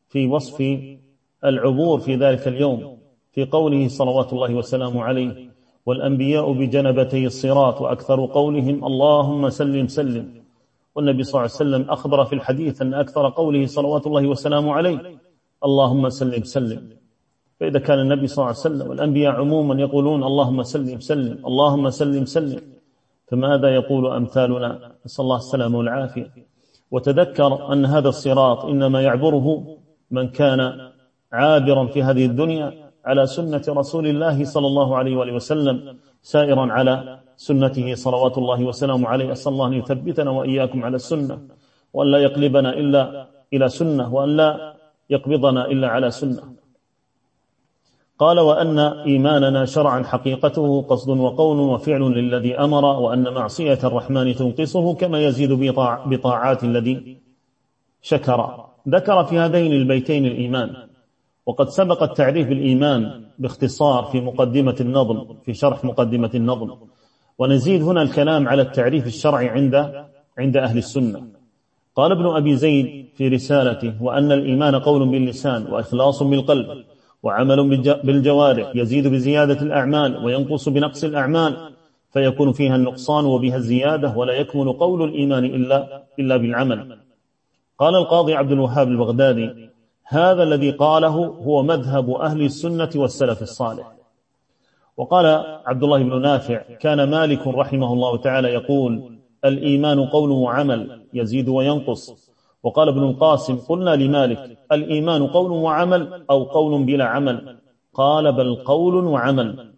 في 0.10 0.28
وصف 0.28 0.62
العبور 1.46 2.00
في 2.00 2.16
ذلك 2.16 2.48
اليوم 2.48 2.98
في 3.32 3.46
قوله 3.46 3.88
صلوات 3.88 4.34
الله 4.34 4.56
وسلامه 4.56 5.04
عليه 5.04 5.52
والأنبياء 5.86 6.52
بجنبتي 6.52 7.26
الصراط 7.26 7.82
وأكثر 7.82 8.26
قولهم 8.26 8.86
اللهم 8.86 9.50
سلم 9.50 9.88
سلم. 9.88 10.42
والنبي 10.96 11.24
صلى 11.24 11.32
الله 11.32 11.42
عليه 11.42 11.52
وسلم 11.52 11.92
أخبر 11.92 12.26
في 12.26 12.36
الحديث 12.36 12.82
أن 12.82 12.94
أكثر 12.94 13.30
قوله 13.30 13.66
صلوات 13.66 14.08
الله 14.08 14.28
وسلامه 14.28 14.74
عليه 14.74 15.20
اللهم 15.66 16.10
سلم 16.10 16.44
سلم. 16.44 16.90
فإذا 17.60 17.80
كان 17.80 18.00
النبي 18.00 18.28
صلى 18.28 18.38
الله 18.38 18.48
عليه 18.48 18.60
وسلم 18.60 18.90
والأنبياء 18.90 19.34
عموما 19.34 19.82
يقولون 19.82 20.24
اللهم 20.24 20.64
سلم 20.64 21.00
سلم 21.00 21.46
اللهم 21.46 21.90
سلم 21.90 22.26
سلم. 22.26 22.62
فماذا 23.28 23.76
يقول 23.76 24.08
أمثالنا؟ 24.08 24.92
نسأل 25.06 25.24
الله 25.24 25.38
السلامة 25.38 25.78
والعافية. 25.78 26.32
وتذكر 26.92 27.74
أن 27.74 27.86
هذا 27.86 28.10
الصراط 28.10 28.66
إنما 28.66 29.02
يعبره 29.02 29.78
من 30.12 30.28
كان 30.28 30.92
عابرا 31.34 31.86
في 31.86 32.04
هذه 32.04 32.26
الدنيا 32.26 32.92
على 33.06 33.26
سنة 33.26 33.62
رسول 33.68 34.08
الله 34.08 34.46
صلى 34.46 34.68
الله 34.68 34.98
عليه 34.98 35.16
وآله 35.16 35.34
وسلم 35.34 35.98
سائرا 36.22 36.72
على 36.72 37.20
سنته 37.38 37.96
صلوات 37.96 38.38
الله 38.38 38.64
وسلامه 38.64 39.08
عليه. 39.08 39.32
أسأل 39.32 39.54
الله 39.54 39.68
أن 39.68 39.74
يثبتنا 39.74 40.30
وإياكم 40.32 40.84
على 40.86 40.96
السنة 40.96 41.40
وأن 41.94 42.12
لا 42.12 42.18
يقلبنا 42.18 42.74
إلا 42.74 43.28
إلى 43.54 43.70
سنة 43.70 44.14
وأن 44.14 44.38
لا 44.38 44.74
يقبضنا 45.10 45.66
إلا 45.66 45.88
على 45.88 46.12
سنة. 46.12 46.44
قال 48.20 48.40
وأن 48.40 48.80
إيماننا 48.80 49.66
شرعا 49.66 50.04
حقيقته 50.04 50.82
قصد 50.82 51.10
وقول 51.10 51.60
وفعل 51.60 52.02
للذي 52.02 52.60
أمر 52.60 52.86
وأن 52.86 53.34
معصية 53.34 53.80
الرحمن 53.84 54.36
تنقصه 54.36 54.94
كما 54.94 55.20
يزيد 55.20 55.52
بطاعات 56.06 56.64
الذي 56.64 57.18
شكر. 58.02 58.66
ذكر 58.90 59.24
في 59.24 59.40
هذين 59.40 59.72
البيتين 59.72 60.26
الإيمان. 60.26 60.91
وقد 61.46 61.70
سبق 61.70 62.04
التعريف 62.04 62.48
بالإيمان 62.48 63.26
باختصار 63.40 64.04
في 64.04 64.22
مقدمة 64.22 64.76
النظم 64.82 65.36
في 65.46 65.54
شرح 65.54 65.86
مقدمة 65.86 66.32
النظم. 66.36 66.76
ونزيد 67.38 67.82
هنا 67.84 68.02
الكلام 68.02 68.48
على 68.48 68.62
التعريف 68.62 69.08
الشرعي 69.08 69.50
عند 69.50 70.06
عند 70.38 70.58
أهل 70.58 70.78
السنة. 70.78 71.28
قال 71.96 72.12
ابن 72.12 72.26
أبي 72.26 72.56
زيد 72.56 73.06
في 73.16 73.28
رسالته 73.28 74.04
وأن 74.04 74.32
الإيمان 74.32 74.76
قول 74.76 75.10
باللسان 75.10 75.66
وإخلاص 75.72 76.24
بالقلب 76.24 76.86
وعمل 77.24 77.78
بالجوارح 78.04 78.72
يزيد 78.76 79.08
بزيادة 79.08 79.62
الأعمال 79.62 80.26
وينقص 80.26 80.70
بنقص 80.70 81.04
الأعمال 81.04 81.72
فيكون 82.14 82.52
فيها 82.52 82.76
النقصان 82.76 83.26
وبها 83.26 83.56
الزيادة 83.56 84.18
ولا 84.18 84.34
يكمل 84.34 84.74
قول 84.74 85.04
الإيمان 85.04 85.46
إلا, 85.46 86.04
إلا 86.20 86.38
بالعمل. 86.38 86.98
قال 87.80 87.96
القاضي 87.96 88.34
عبد 88.36 88.52
الوهاب 88.52 88.88
البغدادي 88.88 89.71
هذا 90.12 90.44
الذي 90.44 90.72
قاله 90.72 91.16
هو 91.26 91.64
مذهب 91.64 92.10
أهل 92.10 92.42
السنة 92.42 92.90
والسلف 92.96 93.42
الصالح. 93.42 93.92
وقال 94.98 95.26
عبد 95.66 95.84
الله 95.84 96.04
بن 96.04 96.22
نافع 96.22 96.58
كان 96.58 97.10
مالك 97.10 97.48
رحمه 97.48 97.94
الله 97.94 98.18
تعالى 98.18 98.48
يقول 98.48 99.20
الإيمان 99.46 100.06
قول 100.06 100.32
وعمل 100.32 101.06
يزيد 101.14 101.50
وينقص. 101.50 102.32
وقال 102.64 102.88
ابن 102.88 103.04
القاسم 103.04 103.56
قلنا 103.56 103.96
لمالك 103.96 104.58
الإيمان 104.72 105.28
قول 105.28 105.52
وعمل 105.52 106.26
أو 106.30 106.44
قول 106.44 106.84
بلا 106.84 107.06
عمل؟ 107.06 107.58
قال 107.94 108.32
بل 108.32 108.56
قول 108.56 108.96
وعمل. 108.96 109.74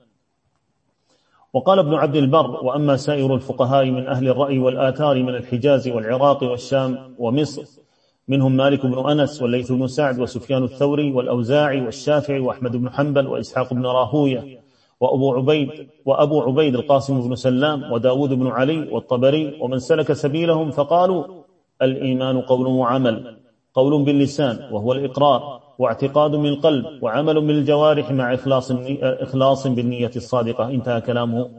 وقال 1.54 1.80
ابن 1.80 1.94
عبد 1.94 2.16
البر 2.16 2.66
وأما 2.66 2.96
سائر 2.96 3.36
الفقهاء 3.36 3.86
من 3.86 4.08
أهل 4.08 4.28
الرأي 4.28 4.60
والآثار 4.60 5.24
من 5.24 5.36
الحجاز 5.36 5.88
والعراق 5.88 6.44
والشام 6.44 7.16
ومصر 7.20 7.83
منهم 8.28 8.58
مالك 8.58 8.86
بن 8.86 9.10
أنس 9.10 9.42
والليث 9.42 9.72
بن 9.72 9.88
سعد 9.88 10.20
وسفيان 10.20 10.64
الثوري 10.64 11.12
والأوزاعي 11.12 11.82
والشافعي 11.82 12.40
وأحمد 12.40 12.76
بن 12.76 12.90
حنبل 12.90 13.28
وإسحاق 13.28 13.74
بن 13.74 13.86
راهوية 13.86 14.64
وأبو 15.00 15.34
عبيد 15.34 15.70
وأبو 16.06 16.42
عبيد 16.42 16.76
القاسم 16.76 17.22
بن 17.22 17.36
سلام 17.36 17.92
وداود 17.92 18.34
بن 18.34 18.48
علي 18.48 18.90
والطبري 18.92 19.58
ومن 19.62 19.80
سلك 19.80 20.14
سبيلهم 20.14 20.72
فقالوا 20.72 21.44
الإيمان 21.82 22.42
قول 22.42 22.68
وعمل 22.68 23.38
قول 23.74 24.04
باللسان 24.04 24.74
وهو 24.74 24.94
الإقرار 24.94 25.62
واعتقاد 25.80 26.32
بالقلب 26.32 27.04
وعمل 27.04 27.48
بالجوارح 27.48 28.12
مع 28.12 28.34
إخلاص, 28.34 28.72
إخلاص 29.02 29.68
بالنية 29.68 30.12
الصادقة 30.16 30.70
انتهى 30.70 31.02
كلامه 31.02 31.50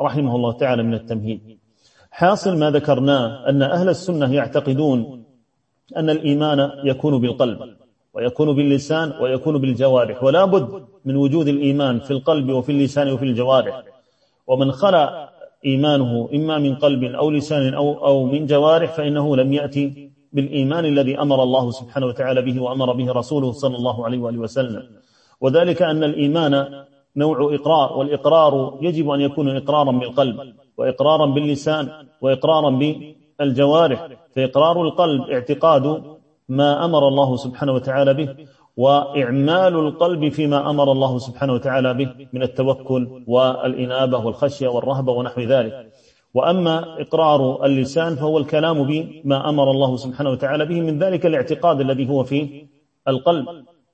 رحمه 0.00 0.36
الله 0.36 0.52
تعالى 0.52 0.82
من 0.82 0.94
التمهيد. 0.94 1.58
حاصل 2.10 2.58
ما 2.58 2.70
ذكرناه 2.70 3.48
أن 3.48 3.62
أهل 3.62 3.88
السنة 3.88 4.34
يعتقدون 4.34 5.23
أن 5.96 6.10
الإيمان 6.10 6.70
يكون 6.84 7.20
بالقلب 7.20 7.58
ويكون 8.14 8.56
باللسان 8.56 9.12
ويكون 9.20 9.58
بالجوارح. 9.58 10.24
ولا 10.24 10.44
بد 10.44 10.84
من 11.04 11.16
وجود 11.16 11.48
الإيمان 11.48 12.00
في 12.00 12.10
القلب 12.10 12.50
وفي 12.50 12.72
اللسان 12.72 13.12
وفي 13.12 13.24
الجوارح. 13.24 13.82
ومن 14.46 14.72
خلى 14.72 15.28
إيمانه 15.66 16.28
إما 16.34 16.58
من 16.58 16.74
قلب 16.74 17.04
أو 17.04 17.30
لسان 17.30 17.74
أو, 17.74 18.06
أو 18.06 18.26
من 18.26 18.46
جوارح 18.46 18.92
فإنه 18.92 19.36
لم 19.36 19.52
يأتي 19.52 20.10
بالإيمان 20.32 20.84
الذي 20.84 21.18
أمر 21.20 21.42
الله 21.42 21.70
سبحانه 21.70 22.06
وتعالى 22.06 22.42
به 22.42 22.62
وأمر 22.62 22.92
به 22.92 23.12
رسوله 23.12 23.52
صلى 23.52 23.76
الله 23.76 24.04
عليه 24.04 24.18
وآله 24.18 24.38
وسلم. 24.38 24.82
وذلك 25.40 25.82
أن 25.82 26.04
الإيمان 26.04 26.84
نوع 27.16 27.54
إقرار 27.54 27.98
والإقرار 27.98 28.78
يجب 28.82 29.10
أن 29.10 29.20
يكون 29.20 29.56
إقرارا 29.56 29.92
بالقلب 29.92 30.54
وإقرارا 30.78 31.26
باللسان 31.26 31.88
وإقرارا 32.20 32.70
بالجوارح 33.38 34.08
فإقرار 34.36 34.82
القلب 34.82 35.30
اعتقاد 35.30 36.02
ما 36.48 36.84
أمر 36.84 37.08
الله 37.08 37.36
سبحانه 37.36 37.72
وتعالى 37.72 38.14
به 38.14 38.28
وإعمال 38.76 39.74
القلب 39.76 40.28
فيما 40.28 40.70
أمر 40.70 40.92
الله 40.92 41.18
سبحانه 41.18 41.52
وتعالى 41.52 41.94
به 41.94 42.10
من 42.32 42.42
التوكل 42.42 43.22
والإنابة 43.26 44.18
والخشية 44.18 44.68
والرهبة 44.68 45.12
ونحو 45.12 45.40
ذلك. 45.40 45.92
وأما 46.34 47.00
إقرار 47.00 47.64
اللسان 47.64 48.16
فهو 48.16 48.38
الكلام 48.38 48.84
بما 48.84 49.48
أمر 49.48 49.70
الله 49.70 49.96
سبحانه 49.96 50.30
وتعالى 50.30 50.66
به 50.66 50.80
من 50.80 50.98
ذلك 50.98 51.26
الاعتقاد 51.26 51.80
الذي 51.80 52.08
هو 52.08 52.24
في 52.24 52.66
القلب 53.08 53.46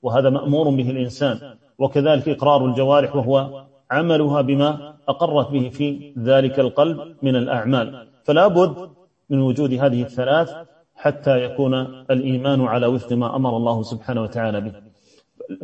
وهذا 0.03 0.31
مأمور 0.31 0.71
به 0.71 0.91
الإنسان. 0.91 1.39
وكذلك 1.79 2.29
إقرار 2.29 2.65
الجوارح 2.67 3.17
وهو 3.17 3.65
عملها 3.91 4.41
بما 4.41 4.95
أقرت 5.09 5.51
به 5.51 5.69
في 5.69 6.15
ذلك 6.19 6.61
القلب 6.61 7.17
من 7.23 7.37
الأعمال. 7.37 8.09
فلا 8.25 8.47
بد 8.47 8.91
من 9.31 9.41
وجود 9.41 9.73
هذه 9.73 10.03
الثلاث 10.03 10.51
حتى 10.95 11.45
يكون 11.45 11.75
الإيمان 12.11 12.61
على 12.61 12.87
وفق 12.87 13.13
ما 13.13 13.37
أمر 13.37 13.57
الله 13.57 13.83
سبحانه 13.83 14.23
وتعالى 14.23 14.61
به. 14.61 14.73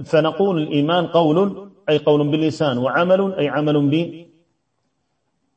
فنقول 0.04 0.62
الإيمان 0.62 1.06
قول 1.06 1.68
أي 1.88 1.98
قول 1.98 2.30
باللسان 2.30 2.78
وعمل 2.78 3.34
أي 3.34 3.48
عمل 3.48 3.76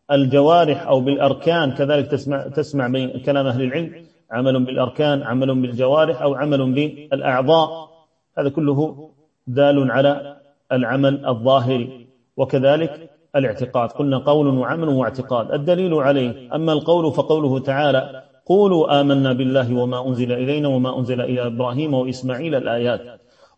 بالجوارح 0.09 0.87
أو 0.87 1.01
بالأركان. 1.01 1.71
كذلك 1.71 2.07
تسمع, 2.07 2.47
تسمع 2.47 2.87
بين 2.87 3.19
كلام 3.19 3.47
أهل 3.47 3.61
العلم 3.61 4.05
عمل 4.31 4.65
بالأركان 4.65 5.23
عمل 5.23 5.61
بالجوارح 5.61 6.21
أو 6.21 6.35
عمل 6.35 6.73
بالأعضاء. 6.73 7.89
هذا 8.37 8.49
كله 8.49 9.09
دال 9.47 9.91
على 9.91 10.37
العمل 10.71 11.25
الظاهري 11.25 12.07
وكذلك 12.37 13.09
الاعتقاد. 13.35 13.89
قلنا 13.89 14.17
قول 14.17 14.47
وعمل 14.47 14.87
واعتقاد. 14.89 15.51
الدليل 15.51 15.93
عليه. 15.93 16.55
أما 16.55 16.73
القول 16.73 17.13
فقوله 17.13 17.59
تعالى 17.59 18.23
قولوا 18.45 19.01
آمنا 19.01 19.33
بالله 19.33 19.77
وما 19.77 20.07
أنزل 20.07 20.31
إلينا 20.31 20.67
وما 20.67 20.99
أنزل 20.99 21.21
إلى 21.21 21.47
إبراهيم 21.47 21.93
وإسماعيل 21.93 22.55
الآيات. 22.55 23.01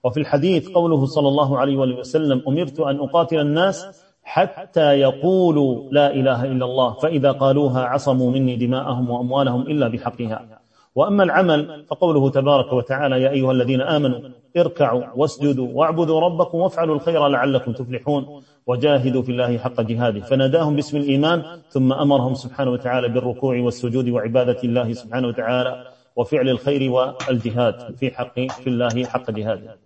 وفي 0.04 0.20
الحديث 0.20 0.70
قوله 0.70 1.06
صلى 1.06 1.28
الله 1.28 1.58
عليه 1.58 1.78
وسلم 1.78 2.42
أمرت 2.48 2.80
أن 2.80 3.00
أقاتل 3.00 3.40
الناس 3.40 4.06
حتى 4.24 4.94
يقولوا 5.00 5.92
لا 5.92 6.14
إله 6.14 6.46
إلا 6.46 6.66
الله 6.66 6.94
فإذا 6.94 7.32
قالوها 7.32 7.82
عصموا 7.82 8.32
مني 8.32 8.56
دماءهم 8.56 9.10
وأموالهم 9.10 9.62
إلا 9.62 9.88
بحقها. 9.88 10.62
وأما 10.96 11.24
العمل 11.24 11.86
فقوله 11.90 12.30
تبارك 12.30 12.74
وتعالى 12.74 13.22
يا 13.22 13.30
أيها 13.30 13.52
الذين 13.52 13.82
آمنوا 13.82 14.20
اركعوا 14.58 15.04
واسجدوا 15.16 15.68
واعبدوا 15.74 16.20
ربكم 16.20 16.58
وافعلوا 16.58 16.96
الخير 16.96 17.28
لعلكم 17.28 17.72
تفلحون. 17.72 18.42
وجاهدوا 18.68 19.22
في 19.22 19.32
الله 19.32 19.58
حق 19.58 19.82
جهاده. 19.82 20.20
فناداهم 20.20 20.76
باسم 20.76 20.98
الإيمان 20.98 21.44
ثم 21.70 21.94
أمرهم 21.94 22.34
سبحانه 22.34 22.72
وتعالى 22.72 23.08
بالركوع 23.10 23.60
والسجود 23.60 24.10
وعبادة 24.10 24.58
الله 24.64 24.94
سبحانه 24.94 25.28
وتعالى 25.28 25.88
وفعل 26.16 26.50
الخير 26.50 26.92
والجهاد 26.92 27.96
في 27.96 28.12
حق 28.12 28.40
في 28.40 28.68
الله 28.68 29.06
حق 29.06 29.32
جهاده. 29.32 29.78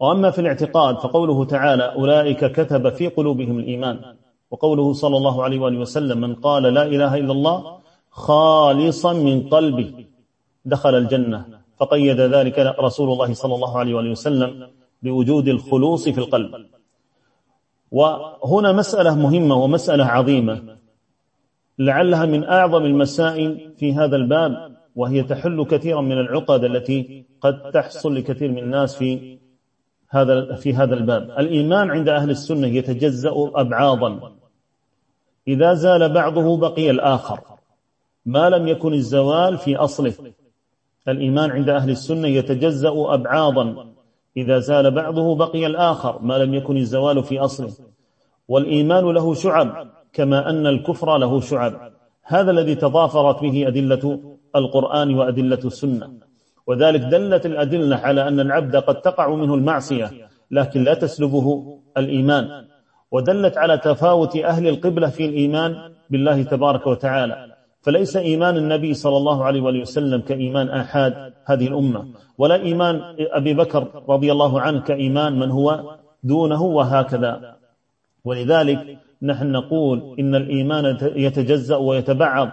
وأما 0.00 0.30
في 0.30 0.40
الاعتقاد 0.40 0.98
فقوله 0.98 1.44
تعالى 1.44 1.82
أولئك 1.82 2.44
كتب 2.44 2.88
في 2.88 3.08
قلوبهم 3.08 3.58
الإيمان. 3.58 3.98
وقوله 4.50 4.92
صلى 4.92 5.16
الله 5.16 5.42
عليه 5.44 5.60
وآله 5.60 5.78
وسلم 5.78 6.20
من 6.20 6.34
قال 6.34 6.62
لا 6.62 6.82
إله 6.82 7.16
إلا 7.16 7.32
الله 7.32 7.78
خالصا 8.10 9.12
من 9.12 9.48
قلبه 9.48 10.04
دخل 10.64 10.94
الجنة. 10.94 11.46
فقيد 11.76 12.20
ذلك 12.20 12.58
رسول 12.58 13.12
الله 13.12 13.34
صلى 13.34 13.54
الله 13.54 13.78
عليه 13.78 13.94
وآله 13.94 14.10
وسلم 14.10 14.68
بوجود 15.02 15.48
الخلوص 15.48 16.08
في 16.08 16.18
القلب. 16.18 16.66
وهنا 17.92 18.72
مسألة 18.72 19.14
مهمة 19.14 19.54
ومسألة 19.54 20.04
عظيمة. 20.04 20.76
لعلها 21.78 22.26
من 22.26 22.44
أعظم 22.44 22.84
المسائل 22.84 23.72
في 23.76 23.94
هذا 23.94 24.16
الباب 24.16 24.76
وهي 24.96 25.22
تحل 25.22 25.64
كثيرا 25.64 26.00
من 26.00 26.12
العقد 26.12 26.64
التي 26.64 27.24
قد 27.40 27.70
تحصل 27.70 28.14
لكثير 28.14 28.50
من 28.50 28.58
الناس 28.58 28.96
في 28.96 29.38
هذا 30.08 30.54
في 30.54 30.74
هذا 30.74 30.94
الباب. 30.94 31.30
الإيمان 31.30 31.90
عند 31.90 32.08
أهل 32.08 32.30
السنة 32.30 32.66
يتجزأ 32.66 33.32
أبعاضا. 33.36 34.32
إذا 35.48 35.74
زال 35.74 36.12
بعضه 36.12 36.56
بقي 36.56 36.90
الآخر. 36.90 37.40
ما 38.26 38.50
لم 38.50 38.68
يكن 38.68 38.92
الزوال 38.92 39.58
في 39.58 39.76
أصله. 39.76 40.14
الإيمان 41.08 41.50
عند 41.50 41.68
أهل 41.68 41.90
السنة 41.90 42.28
يتجزأ 42.28 42.92
أبعاضا. 43.14 43.92
إذا 44.36 44.58
زال 44.58 44.90
بعضه 44.90 45.36
بقي 45.36 45.66
الآخر 45.66 46.18
ما 46.22 46.38
لم 46.38 46.54
يكن 46.54 46.76
الزوال 46.76 47.22
في 47.24 47.38
أصله. 47.38 47.72
والإيمان 48.48 49.04
له 49.04 49.34
شعب 49.34 49.90
كما 50.12 50.50
أن 50.50 50.66
الكفر 50.66 51.18
له 51.18 51.40
شعب. 51.40 51.92
هذا 52.24 52.50
الذي 52.50 52.74
تضافرت 52.74 53.40
به 53.40 53.68
أدلة 53.68 54.20
القرآن 54.56 55.14
وأدلة 55.14 55.58
السنة. 55.64 56.10
وذلك 56.66 57.00
دلت 57.00 57.46
الأدلة 57.46 57.96
على 57.96 58.28
أن 58.28 58.40
العبد 58.40 58.76
قد 58.76 59.00
تقع 59.00 59.34
منه 59.34 59.54
المعصية 59.54 60.10
لكن 60.50 60.84
لا 60.84 60.94
تسلبه 60.94 61.78
الإيمان. 61.96 62.64
ودلت 63.10 63.58
على 63.58 63.78
تفاوت 63.78 64.36
أهل 64.36 64.68
القبلة 64.68 65.08
في 65.08 65.24
الإيمان 65.24 65.92
بالله 66.10 66.42
تبارك 66.42 66.86
وتعالى. 66.86 67.51
فليس 67.82 68.16
إيمان 68.16 68.56
النبي 68.56 68.94
صلى 68.94 69.16
الله 69.16 69.44
عليه 69.44 69.60
وآله 69.60 69.80
وسلم 69.80 70.20
كإيمان 70.20 70.68
آحاد 70.68 71.32
هذه 71.44 71.66
الأمة 71.66 72.06
ولا 72.38 72.54
إيمان 72.54 73.16
أبي 73.18 73.54
بكر 73.54 74.02
رضي 74.08 74.32
الله 74.32 74.60
عنه 74.60 74.80
كإيمان 74.80 75.38
من 75.38 75.50
هو 75.50 75.96
دونه 76.22 76.62
وهكذا. 76.62 77.56
ولذلك 78.24 78.98
نحن 79.22 79.52
نقول 79.52 80.16
إن 80.18 80.34
الإيمان 80.34 80.98
يتجزأ 81.02 81.76
ويتبعض 81.76 82.50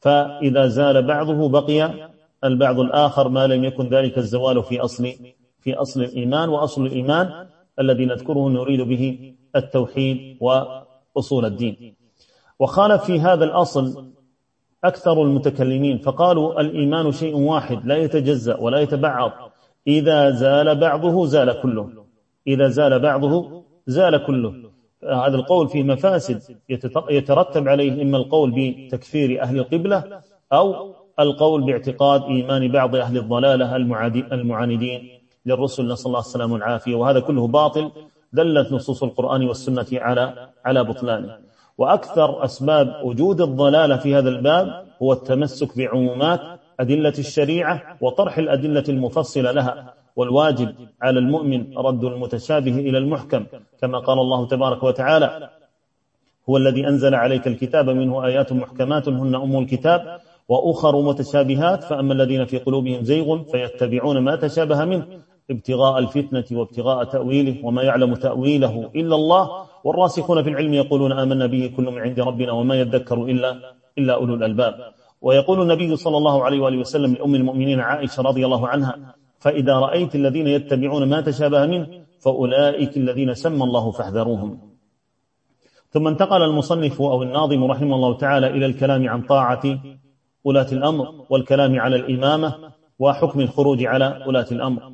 فإذا 0.00 0.66
زال 0.66 1.06
بعضه 1.06 1.48
بقي 1.48 2.08
البعض 2.44 2.80
الآخر 2.80 3.28
ما 3.28 3.46
لم 3.46 3.64
يكن 3.64 3.88
ذلك 3.88 4.18
الزوال 4.18 4.62
في 4.62 4.80
أصل 4.80 5.12
في 5.60 5.74
أصل 5.74 6.02
الإيمان 6.02 6.48
وأصل 6.48 6.86
الإيمان 6.86 7.46
الذي 7.80 8.06
نذكره 8.06 8.48
نريد 8.48 8.80
به 8.80 9.34
التوحيد 9.56 10.36
وأصول 10.40 11.44
الدين. 11.44 11.94
وخالف 12.58 13.04
في 13.04 13.20
هذا 13.20 13.44
الأصل 13.44 14.15
أكثر 14.84 15.22
المتكلمين 15.22 15.98
فقالوا 15.98 16.60
الإيمان 16.60 17.12
شيء 17.12 17.36
واحد 17.36 17.86
لا 17.86 17.96
يتجزأ 17.96 18.56
ولا 18.56 18.78
يتبعض. 18.78 19.32
إذا 19.86 20.30
زال 20.30 20.80
بعضه 20.80 21.26
زال 21.26 21.60
كله. 21.62 22.04
إذا 22.46 22.68
زال 22.68 22.98
بعضه 22.98 23.62
زال 23.86 24.26
كله. 24.26 24.54
هذا 25.04 25.36
القول 25.36 25.68
فيه 25.68 25.82
مفاسد. 25.82 26.42
يترتب 27.10 27.68
عليه 27.68 28.02
إما 28.02 28.18
القول 28.18 28.54
بتكفير 28.56 29.42
أهل 29.42 29.58
القبلة 29.58 30.20
أو 30.52 30.94
القول 31.20 31.64
باعتقاد 31.64 32.22
إيمان 32.22 32.72
بعض 32.72 32.96
أهل 32.96 33.16
الضلالة 33.18 33.76
المعاندين 34.32 35.08
للرسل. 35.46 35.92
نسأل 35.92 36.06
الله 36.06 36.20
السلام 36.20 36.52
والعافية. 36.52 36.94
وهذا 36.94 37.20
كله 37.20 37.46
باطل. 37.46 37.90
دلت 38.32 38.72
نصوص 38.72 39.02
القرآن 39.02 39.48
والسنة 39.48 39.86
على 39.92 40.48
على 40.64 40.84
بطلانه. 40.84 41.45
وأكثر 41.78 42.44
أسباب 42.44 43.04
وجود 43.04 43.40
الضلالة 43.40 43.96
في 43.96 44.14
هذا 44.14 44.28
الباب 44.28 44.86
هو 45.02 45.12
التمسك 45.12 45.78
بعمومات 45.78 46.40
أدلة 46.80 47.12
الشريعة 47.18 47.82
وطرح 48.00 48.38
الأدلة 48.38 48.84
المفصلة 48.88 49.52
لها 49.52 49.94
والواجب 50.16 50.74
على 51.02 51.18
المؤمن 51.18 51.78
رد 51.78 52.04
المتشابه 52.04 52.78
إلى 52.78 52.98
المحكم 52.98 53.46
كما 53.80 53.98
قال 53.98 54.18
الله 54.18 54.46
تبارك 54.46 54.82
وتعالى 54.82 55.50
هو 56.50 56.56
الذي 56.56 56.88
أنزل 56.88 57.14
عليك 57.14 57.46
الكتاب 57.46 57.90
منه 57.90 58.26
آيات 58.26 58.52
محكمات 58.52 59.08
هن 59.08 59.34
أم 59.34 59.58
الكتاب 59.58 60.20
وأخر 60.48 61.02
متشابهات 61.02 61.84
فأما 61.84 62.12
الذين 62.12 62.44
في 62.44 62.58
قلوبهم 62.58 63.04
زيغ 63.04 63.42
فيتبعون 63.42 64.18
ما 64.18 64.36
تشابه 64.36 64.84
منه. 64.84 65.06
ابتغاء 65.50 65.98
الفتنة 65.98 66.44
وابتغاء 66.58 67.04
تأويله 67.04 67.66
وما 67.66 67.82
يعلم 67.82 68.14
تأويله 68.14 68.90
إلا 68.96 69.14
الله. 69.14 69.66
والراسخون 69.84 70.42
في 70.42 70.48
العلم 70.48 70.74
يقولون 70.74 71.12
آمنا 71.12 71.46
به 71.46 71.72
كل 71.76 71.84
من 71.84 71.98
عند 71.98 72.20
ربنا 72.20 72.52
وما 72.52 72.74
يذكر 72.74 73.24
إلا, 73.24 73.74
إلا 73.98 74.14
أولو 74.14 74.34
الألباب. 74.34 74.74
ويقول 75.22 75.62
النبي 75.62 75.96
صلى 75.96 76.16
الله 76.16 76.44
عليه 76.44 76.60
وآله 76.60 76.78
وسلم 76.78 77.14
لأم 77.14 77.34
المؤمنين 77.34 77.80
عائشة 77.80 78.22
رضي 78.22 78.46
الله 78.46 78.68
عنها 78.68 79.14
فإذا 79.38 79.74
رأيت 79.78 80.14
الذين 80.14 80.46
يتبعون 80.46 81.08
ما 81.08 81.20
تشابه 81.20 81.66
منه 81.66 81.86
فأولئك 82.20 82.96
الذين 82.96 83.34
سمى 83.34 83.64
الله 83.64 83.90
فاحذروهم. 83.90 84.58
ثم 85.90 86.06
انتقل 86.08 86.42
المصنف 86.42 87.02
أو 87.02 87.22
الناظم 87.22 87.64
رحمه 87.64 87.94
الله 87.96 88.16
تعالى 88.16 88.46
إلى 88.46 88.66
الكلام 88.66 89.08
عن 89.08 89.22
طاعة 89.22 89.78
ولاة 90.44 90.72
الأمر 90.72 91.14
والكلام 91.30 91.80
على 91.80 91.96
الإمامة 91.96 92.54
وحكم 92.98 93.40
الخروج 93.40 93.84
على 93.84 94.24
ولاة 94.26 94.46
الأمر. 94.52 94.92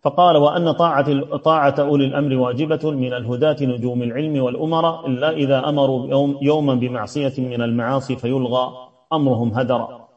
فقال 0.00 0.36
وأن 0.36 0.72
طاعة, 0.72 1.36
طاعة 1.36 1.74
أولي 1.78 2.04
الأمر 2.04 2.36
واجبة 2.36 2.90
من 2.90 3.12
الهداة 3.12 3.56
نجوم 3.60 4.02
العلم 4.02 4.42
والأمراء 4.42 5.06
إلا 5.06 5.30
إذا 5.30 5.68
أمروا 5.68 6.06
يوم 6.06 6.38
يوما 6.42 6.74
بمعصية 6.74 7.32
من 7.38 7.62
المعاصي 7.62 8.16
فيلغى 8.16 8.88
أمرهم 9.12 9.54
هدرا. 9.54 10.08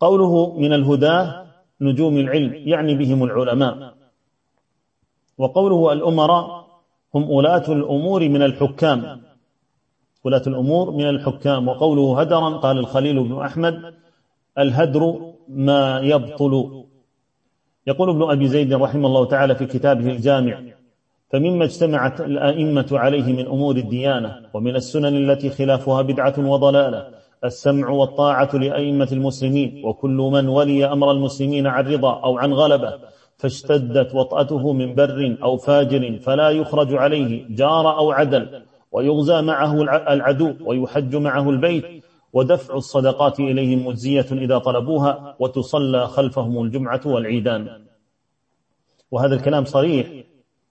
قوله 0.00 0.58
من 0.58 0.72
الهداة 0.72 1.46
نجوم 1.80 2.16
العلم 2.16 2.54
يعني 2.54 2.94
بهم 2.94 3.24
العلماء. 3.24 3.94
وقوله 5.38 5.92
الأمراء 5.92 6.66
هم 7.14 7.30
ولاة 7.30 7.72
الأمور 7.72 8.28
من 8.28 8.42
الحكام. 8.42 9.20
ولاة 10.24 10.42
الأمور 10.46 10.90
من 10.90 11.08
الحكام. 11.08 11.68
وقوله 11.68 12.20
هدرا 12.20 12.48
قال 12.48 12.78
الخليل 12.78 13.22
بن 13.22 13.40
أحمد 13.40 13.94
الهدر 14.58 15.32
ما 15.48 16.00
يبطل 16.00 16.77
يقول 17.88 18.10
ابن 18.10 18.30
أبي 18.30 18.48
زيد 18.48 18.74
رحمه 18.74 19.06
الله 19.06 19.24
تعالى 19.24 19.54
في 19.54 19.66
كتابه 19.66 20.06
الجامع 20.12 20.60
فمما 21.30 21.64
اجتمعت 21.64 22.20
الأئمة 22.20 22.86
عليه 22.92 23.32
من 23.32 23.46
أمور 23.46 23.76
الديانة 23.76 24.36
ومن 24.54 24.76
السنن 24.76 25.30
التي 25.30 25.50
خلافها 25.50 26.02
بدعة 26.02 26.34
وضلالة 26.38 27.08
السمع 27.44 27.88
والطاعة 27.88 28.56
لأئمة 28.56 29.08
المسلمين 29.12 29.82
وكل 29.84 30.30
من 30.32 30.48
ولي 30.48 30.84
أمر 30.84 31.10
المسلمين 31.10 31.66
عن 31.66 31.84
رضا 31.84 32.20
أو 32.24 32.38
عن 32.38 32.52
غلبة 32.52 32.94
فاشتدت 33.36 34.14
وطأته 34.14 34.72
من 34.72 34.94
بر 34.94 35.36
أو 35.42 35.56
فاجر 35.56 36.18
فلا 36.22 36.50
يخرج 36.50 36.94
عليه 36.94 37.44
جار 37.50 37.98
أو 37.98 38.10
عدل 38.12 38.62
ويغزى 38.92 39.42
معه 39.42 39.82
العدو 40.12 40.54
ويحج 40.64 41.16
معه 41.16 41.50
البيت 41.50 41.84
ودفع 42.32 42.74
الصدقات 42.74 43.40
إليهم 43.40 43.86
مجزية 43.86 44.26
إذا 44.32 44.58
طلبوها 44.58 45.36
وتصلى 45.38 46.06
خلفهم 46.06 46.62
الجمعة 46.64 47.00
والعيدان. 47.06 47.86
وهذا 49.10 49.34
الكلام 49.34 49.64
صريح 49.64 50.24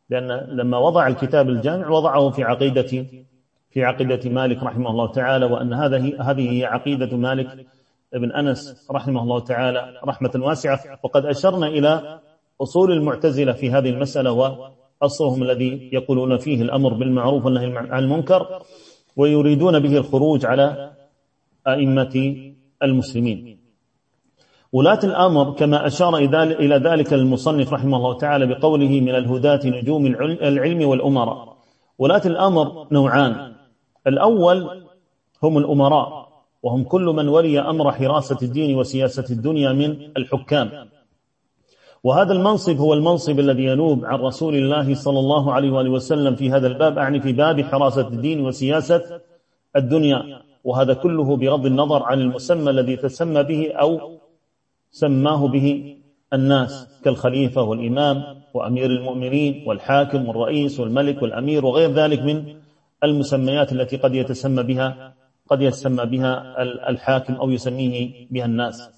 لأن 0.10 0.28
لما 0.32 0.78
وضع 0.78 1.08
الكتاب 1.08 1.49
الجامع 1.49 1.89
وضعه 1.89 2.30
في 2.30 2.43
عقيدة 2.43 3.05
في 3.70 3.84
عقيدة 3.84 4.30
مالك 4.30 4.64
رحمه 4.64 4.89
الله 4.89 5.12
تعالى 5.12 5.45
وأن 5.45 5.74
هذه 5.74 6.32
هذه 6.32 6.51
هي 6.51 6.66
عقيدة 6.66 7.18
مالك 7.18 7.66
ابن 8.14 8.32
أنس 8.32 8.88
رحمه 8.91 9.24
الله 9.24 9.39
تعالى 9.39 9.99
رحمة 10.05 10.32
واسعة. 10.36 10.99
وقد 11.03 11.26
أشرنا 11.26 11.68
إلى 11.68 12.20
أصول 12.62 12.91
المعتزلة 12.91 13.53
في 13.53 13.72
هذه 13.72 13.89
المسألة 13.89 14.32
وأصلهم 14.32 15.43
الذي 15.43 15.89
يقولون 15.93 16.38
فيه 16.38 16.62
الأمر 16.62 16.93
بالمعروف 16.93 17.45
والنهي 17.45 17.78
عن 17.78 18.03
المنكر 18.03 18.62
ويريدون 19.18 19.80
به 19.80 19.97
الخروج 19.97 20.45
على 20.45 20.91
أئمة 21.68 22.36
المسلمين. 22.84 23.57
ولاة 24.74 24.99
الأمر 25.03 25.51
كما 25.51 25.88
أشار 25.88 26.18
إلى 26.18 26.76
ذلك 26.76 27.13
المصنف 27.13 27.74
رحمه 27.74 27.97
الله 27.97 28.18
تعالى 28.18 28.45
بقوله 28.45 29.01
من 29.01 29.15
الهداة 29.15 29.59
نجوم 29.65 30.05
العلم 30.41 30.88
والأمراء. 30.88 31.57
ولاة 31.99 32.22
الأمر 32.26 32.88
نوعان. 32.91 33.53
الأول 34.07 34.84
هم 35.43 35.57
الأمراء 35.57 36.28
وهم 36.63 36.84
كل 36.84 37.01
من 37.01 37.28
ولي 37.28 37.59
أمر 37.59 37.91
حراسة 37.91 38.38
الدين 38.41 38.76
وسياسة 38.78 39.34
الدنيا 39.34 39.74
من 39.74 39.97
الحكام. 40.18 40.89
وهذا 42.03 42.34
المنصب 42.34 42.78
هو 42.78 42.93
المنصب 42.93 43.39
الذي 43.39 43.63
ينوب 43.63 44.05
عن 44.05 44.20
رسول 44.20 44.55
الله 44.55 44.95
صلى 44.95 45.20
الله 45.20 45.53
عليه 45.53 45.72
وآله 45.72 45.89
وسلم 45.89 46.36
في 46.36 46.51
هذا 46.51 46.68
الباب 46.68 46.97
أعني 46.97 47.20
في 47.20 47.32
باب 47.34 47.61
حراسة 47.61 48.07
الدين 48.07 48.45
وسياسة 48.45 49.22
الدنيا. 49.76 50.46
وهذا 50.68 50.93
كله 50.93 51.36
بغض 51.36 51.65
النظر 51.65 52.03
عن 52.03 52.20
المسمى 52.22 52.70
الذي 52.70 52.95
تسمى 52.95 53.43
به 53.43 53.72
أو 53.72 54.20
سماه 54.91 55.47
به 55.47 55.95
الناس 56.34 56.88
كالخليفة 57.03 57.61
والإمام 57.61 58.24
وأمير 58.53 58.86
المؤمنين 58.86 59.63
والحاكم 59.68 60.28
والرئيس 60.28 60.80
والملك 60.80 61.22
والأمير 61.22 61.65
وغير 61.65 61.91
ذلك 61.91 62.20
من 62.20 62.55
المسميات 63.03 63.72
التي 63.72 63.97
قد 63.97 64.15
يتسمى 64.15 64.63
بها 64.63 65.13
قد 65.49 65.61
يتسمى 65.61 66.05
بها 66.05 66.61
الحاكم 66.89 67.34
أو 67.34 67.49
يسميه 67.49 68.28
بها 68.32 68.45
الناس. 68.45 68.89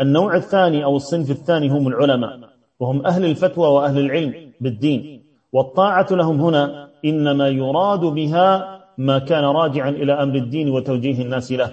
النوع 0.00 0.36
الثاني 0.36 0.84
أو 0.84 0.96
الصنف 0.96 1.30
الثاني 1.30 1.68
هم 1.68 1.88
العلماء 1.88 2.38
وهم 2.80 3.06
أهل 3.06 3.24
الفتوى 3.24 3.68
وأهل 3.68 3.98
العلم 3.98 4.52
بالدين. 4.60 5.22
والطاعة 5.52 6.06
لهم 6.10 6.40
هنا 6.40 6.90
إنما 7.04 7.48
يراد 7.48 8.00
بها 8.00 8.79
ما 9.00 9.18
كان 9.18 9.44
راجعا 9.44 9.90
إلى 9.90 10.12
أمر 10.12 10.34
الدين 10.34 10.70
وتوجيه 10.70 11.22
الناس 11.22 11.52
له. 11.52 11.70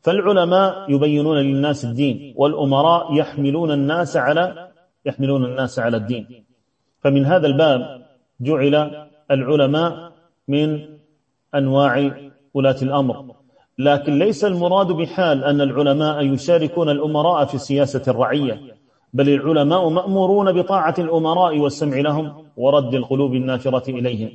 فالعلماء 0.00 0.90
يبينون 0.92 1.38
للناس 1.38 1.84
الدين 1.84 2.34
والأمراء 2.36 3.14
يحملون 3.14 3.70
الناس 3.70 4.16
على 4.16 4.68
يحملون 5.06 5.44
الناس 5.44 5.78
على 5.78 5.96
الدين. 5.96 6.44
فمن 7.02 7.24
هذا 7.26 7.46
الباب 7.46 8.02
جعل 8.40 8.74
العلماء 9.30 10.12
من 10.48 10.68
أنواع 11.54 11.94
ولاة 12.54 12.76
الأمر. 12.82 13.34
لكن 13.78 14.18
ليس 14.18 14.44
المراد 14.44 14.86
بحال 14.86 15.44
أن 15.44 15.60
العلماء 15.60 16.24
يشاركون 16.24 16.88
الأمراء 16.88 17.44
في 17.44 17.58
سياسة 17.58 18.02
الرعية 18.08 18.60
بل 19.14 19.28
العلماء 19.28 19.88
مأمورون 19.88 20.52
بطاعة 20.52 20.94
الأمراء 20.98 21.58
والسمع 21.58 21.96
لهم 21.96 22.46
ورد 22.56 22.94
القلوب 22.94 23.34
النافرة 23.34 23.90
إليهم. 23.90 24.30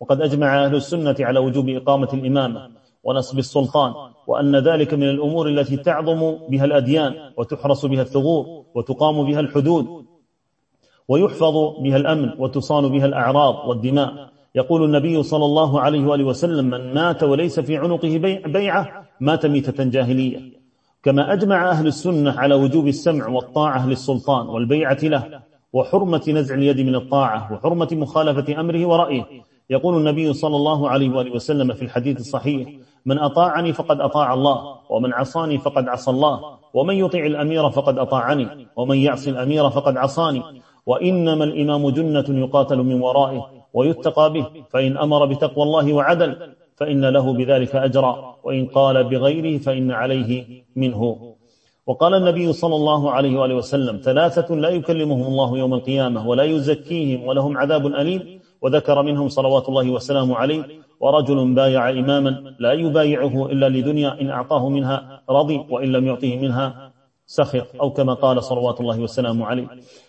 وقد 0.00 0.20
أجمع 0.20 0.64
أهل 0.64 0.74
السنة 0.74 1.16
على 1.20 1.38
وجوب 1.38 1.68
إقامة 1.68 2.08
الإمامة 2.12 2.70
ونصب 3.04 3.38
السلطان 3.38 3.92
وأن 4.26 4.56
ذلك 4.56 4.94
من 4.94 5.10
الأمور 5.10 5.48
التي 5.48 5.76
تعظم 5.76 6.36
بها 6.48 6.64
الأديان 6.64 7.14
وتحرس 7.36 7.86
بها 7.86 8.02
الثغور 8.02 8.64
وتقام 8.74 9.26
بها 9.26 9.40
الحدود 9.40 10.06
ويحفظ 11.08 11.54
بها 11.80 11.96
الأمن 11.96 12.32
وتصان 12.38 12.88
بها 12.88 13.06
الأعراض 13.06 13.68
والدماء. 13.68 14.30
يقول 14.54 14.84
النبي 14.84 15.22
صلى 15.22 15.44
الله 15.44 15.80
عليه 15.80 16.06
وآله 16.06 16.24
وسلم 16.24 16.64
من 16.64 16.94
مات 16.94 17.22
وليس 17.22 17.60
في 17.60 17.76
عنقه 17.76 18.18
بيعة 18.46 19.06
مات 19.20 19.46
ميتة 19.46 19.84
جاهلية. 19.84 20.40
كما 21.02 21.32
أجمع 21.32 21.70
أهل 21.70 21.86
السنة 21.86 22.38
على 22.38 22.54
وجوب 22.54 22.88
السمع 22.88 23.28
والطاعة 23.28 23.88
للسلطان 23.88 24.46
والبيعة 24.46 24.98
له 25.02 25.40
وحرمة 25.72 26.22
نزع 26.28 26.54
اليد 26.54 26.80
من 26.80 26.94
الطاعة 26.94 27.52
وحرمة 27.52 27.88
مخالفة 27.92 28.60
أمره 28.60 28.86
ورأيه. 28.86 29.24
يقول 29.70 29.96
النبي 29.96 30.32
صلى 30.32 30.56
الله 30.56 30.90
عليه 30.90 31.10
وآله 31.10 31.30
وسلم 31.30 31.72
في 31.72 31.82
الحديث 31.82 32.20
الصحيح 32.20 32.68
من 33.06 33.18
أطاعني 33.18 33.72
فقد 33.72 34.00
أطاع 34.00 34.34
الله 34.34 34.78
ومن 34.90 35.12
عصاني 35.12 35.58
فقد 35.58 35.88
عصى 35.88 36.10
الله 36.10 36.58
ومن 36.74 36.94
يطيع 36.94 37.26
الأمير 37.26 37.70
فقد 37.70 37.98
أطاعني 37.98 38.68
ومن 38.76 38.98
يعصي 38.98 39.30
الأمير 39.30 39.70
فقد 39.70 39.96
عصاني 39.96 40.42
وإنما 40.86 41.44
الإمام 41.44 41.90
جنة 41.90 42.24
يقاتل 42.28 42.78
من 42.78 43.00
ورائه 43.02 43.46
ويتقى 43.74 44.32
به 44.32 44.46
فإن 44.70 44.96
أمر 44.96 45.26
بتقوى 45.26 45.64
الله 45.64 45.92
وعدل 45.92 46.54
فإن 46.76 47.04
له 47.04 47.32
بذلك 47.32 47.76
أجرا 47.76 48.36
وإن 48.44 48.66
قال 48.66 49.04
بغيره 49.04 49.58
فإن 49.58 49.90
عليه 49.90 50.44
منه. 50.76 51.34
وقال 51.86 52.14
النبي 52.14 52.52
صلى 52.52 52.76
الله 52.76 53.10
عليه 53.10 53.38
وآله 53.40 53.54
وسلم 53.54 54.00
ثلاثة 54.02 54.54
لا 54.54 54.68
يكلمهم 54.68 55.22
الله 55.22 55.58
يوم 55.58 55.74
القيامة 55.74 56.28
ولا 56.28 56.42
يزكيهم 56.42 57.26
ولهم 57.26 57.58
عذاب 57.58 57.86
أليم 57.86 58.35
وذكر 58.66 59.02
منهم 59.02 59.28
صلوات 59.28 59.68
الله 59.68 59.90
وسلامه 59.90 60.36
عليه 60.36 60.64
ورجل 61.00 61.54
بايع 61.54 61.90
إماما 61.90 62.54
لا 62.58 62.72
يبايعه 62.72 63.46
إلا 63.46 63.68
لدنيا 63.68 64.20
إن 64.20 64.30
أعطاه 64.30 64.68
منها 64.68 65.22
رضي 65.30 65.66
وإن 65.70 65.92
لم 65.92 66.06
يعطيه 66.06 66.38
منها 66.38 66.92
سخط 67.26 67.66
أو 67.80 67.90
كما 67.90 68.14
قال 68.14 68.42
صلوات 68.42 68.80
الله 68.80 69.00
وسلامه 69.00 69.46
عليه. 69.46 69.66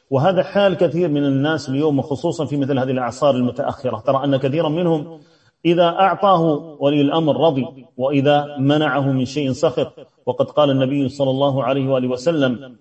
وهذا 0.10 0.44
حال 0.44 0.74
كثير 0.74 1.10
من 1.10 1.26
الناس 1.26 1.70
اليوم 1.70 2.02
خصوصا 2.02 2.46
في 2.46 2.58
مثل 2.58 2.80
هذه 2.80 2.92
الأعصار 2.92 3.36
المتأخرة. 3.36 4.00
ترى 4.00 4.24
أن 4.24 4.38
كثيرا 4.38 4.70
منهم 4.70 5.20
إذا 5.66 5.84
أعطاه 5.84 6.42
ولي 6.80 7.02
الأمر 7.02 7.48
رضي 7.48 7.86
وإذا 7.98 8.58
منعه 8.60 9.12
من 9.12 9.26
شيء 9.26 9.52
سخط 9.52 9.94
وقد 10.26 10.46
قال 10.46 10.70
النبي 10.70 11.10
صلى 11.10 11.30
الله 11.30 11.64
عليه 11.64 11.90
وآله 11.90 12.08
وسلم 12.08 12.76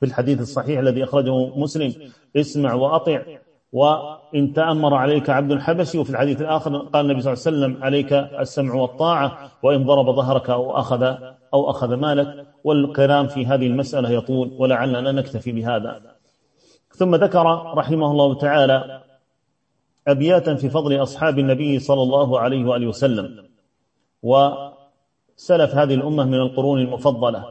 في 0.00 0.06
الحديث 0.06 0.40
الصحيح 0.40 0.78
الذي 0.78 1.04
أخرجه 1.04 1.58
مسلم 1.58 1.94
اسمع 2.36 2.74
وأطع 2.74 3.22
وإن 3.72 4.52
تأمر 4.52 4.94
عليك 4.94 5.30
عبد 5.30 5.58
حبشي 5.58 5.98
وفي 5.98 6.10
الحديث 6.10 6.40
الآخر 6.40 6.76
قال 6.76 7.04
النبي 7.04 7.20
صلى 7.22 7.32
الله 7.32 7.44
عليه 7.46 7.56
وسلم 7.56 7.84
عليك 7.84 8.12
السمع 8.12 8.74
والطاعة 8.74 9.50
وإن 9.62 9.84
ضرب 9.84 10.10
ظهرك 10.16 10.50
أو 10.50 10.78
أخذ 10.78 11.02
أو 11.54 11.70
أخذ 11.70 11.94
مالك 11.94 12.46
والكلام 12.64 13.26
في 13.26 13.46
هذه 13.46 13.66
المسألة 13.66 14.10
يطول 14.10 14.52
ولعلنا 14.58 15.12
نكتفي 15.12 15.52
بهذا. 15.52 16.00
ثم 16.94 17.14
ذكر 17.14 17.42
رحمه 17.76 18.10
الله 18.10 18.34
تعالى 18.34 19.00
أبياتا 20.08 20.54
في 20.54 20.70
فضل 20.70 21.02
أصحاب 21.02 21.38
النبي 21.38 21.78
صلى 21.78 22.02
الله 22.02 22.40
عليه 22.40 22.64
وآله 22.64 22.86
وسلم. 22.86 23.44
وسلف 24.22 25.74
هذه 25.74 25.94
الأمة 25.94 26.24
من 26.24 26.34
القرون 26.34 26.78
المفضلة. 26.78 27.44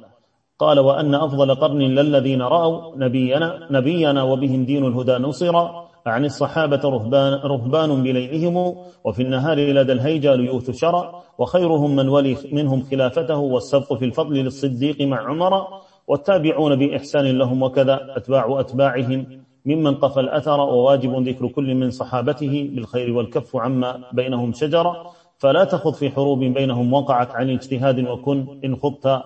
قال 0.59 0.79
وأن 0.79 1.15
أفضل 1.15 1.55
قرن 1.55 1.79
للذين 1.79 2.41
رأوا 2.41 2.95
نبينا, 2.95 3.67
نبينا 3.71 4.23
وبهم 4.23 4.65
دين 4.65 4.85
الهدى 4.85 5.17
نصر 5.17 5.81
عن 6.05 6.25
الصحابة 6.25 6.81
رهبان, 6.83 7.33
رهبان 7.33 8.03
بليلهم 8.03 8.75
وفي 9.03 9.21
النهار 9.21 9.57
لدى 9.59 9.91
الهيجا 9.91 10.35
ليوث 10.35 10.71
شرى 10.71 11.21
وخيرهم 11.37 11.95
من 11.95 12.09
ولي 12.09 12.37
منهم 12.51 12.81
خلافته 12.81 13.37
والسبق 13.37 13.93
في 13.93 14.05
الفضل 14.05 14.35
للصديق 14.35 15.01
مع 15.01 15.27
عمر 15.29 15.67
والتابعون 16.07 16.75
بإحسان 16.75 17.37
لهم 17.37 17.63
وكذا 17.63 18.17
أتباع 18.17 18.59
أتباعهم 18.59 19.41
ممن 19.65 19.95
قفى 19.95 20.19
الأثر 20.19 20.59
وواجب 20.59 21.27
ذكر 21.27 21.47
كل 21.47 21.75
من 21.75 21.91
صحابته 21.91 22.69
بالخير 22.75 23.13
والكف 23.13 23.55
عما 23.55 24.03
بينهم 24.13 24.53
شجرة 24.53 25.11
فلا 25.37 25.63
تخض 25.63 25.93
في 25.93 26.09
حروب 26.09 26.39
بينهم 26.39 26.93
وقعت 26.93 27.31
عن 27.31 27.49
اجتهاد 27.49 28.07
وكن 28.07 28.59
إن 28.65 28.75
خضت 28.75 29.21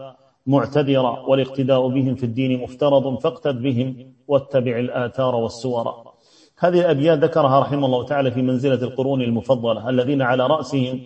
معتذرا 0.47 1.19
والاقتداء 1.27 1.87
بهم 1.87 2.15
في 2.15 2.23
الدين 2.23 2.63
مفترض 2.63 3.19
فاقتد 3.19 3.61
بهم 3.61 4.13
واتبع 4.27 4.79
الآثار 4.79 5.35
والسور. 5.35 6.14
هذه 6.59 6.79
الأبيات 6.79 7.19
ذكرها 7.19 7.59
رحمه 7.59 7.85
الله 7.85 8.05
تعالى 8.05 8.31
في 8.31 8.41
منزلة 8.41 8.81
القرون 8.87 9.21
المفضلة 9.21 9.89
الذين 9.89 10.21
على 10.21 10.47
رأسهم 10.47 11.01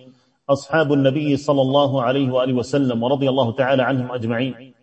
أصحاب 0.50 0.94
النبي 0.94 1.38
صلى 1.38 1.62
الله 1.62 2.04
عليه 2.04 2.32
وآله 2.32 2.54
وسلم 2.54 3.04
ورضي 3.04 3.30
الله 3.30 3.52
تعالى 3.52 3.84
عنهم 3.84 4.12
أجمعين. 4.12 4.74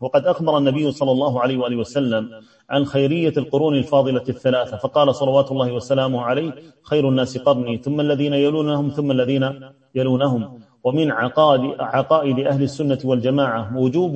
وقد 0.00 0.26
أخبر 0.26 0.58
النبي 0.58 0.92
صلى 0.92 1.12
الله 1.12 1.40
عليه 1.40 1.56
وآله 1.58 1.76
وسلم 1.76 2.30
عن 2.70 2.84
خيرية 2.84 3.32
القرون 3.36 3.74
الفاضلة 3.76 4.24
الثلاثة 4.28 4.76
فقال 4.76 5.14
صلوات 5.14 5.52
الله 5.52 5.72
وسلامه 5.72 6.22
عليه 6.22 6.54
خير 6.82 7.08
الناس 7.08 7.38
قرني 7.38 7.76
ثم 7.76 8.00
الذين 8.00 8.32
يلونهم 8.32 8.88
ثم 8.88 9.10
الذين 9.10 9.70
يلونهم. 9.94 10.60
ومن 10.84 11.10
عقائد, 11.10 11.80
عقائد 11.80 12.38
أهل 12.38 12.62
السنة 12.62 12.98
والجماعة 13.04 13.76
وجوب 13.76 14.14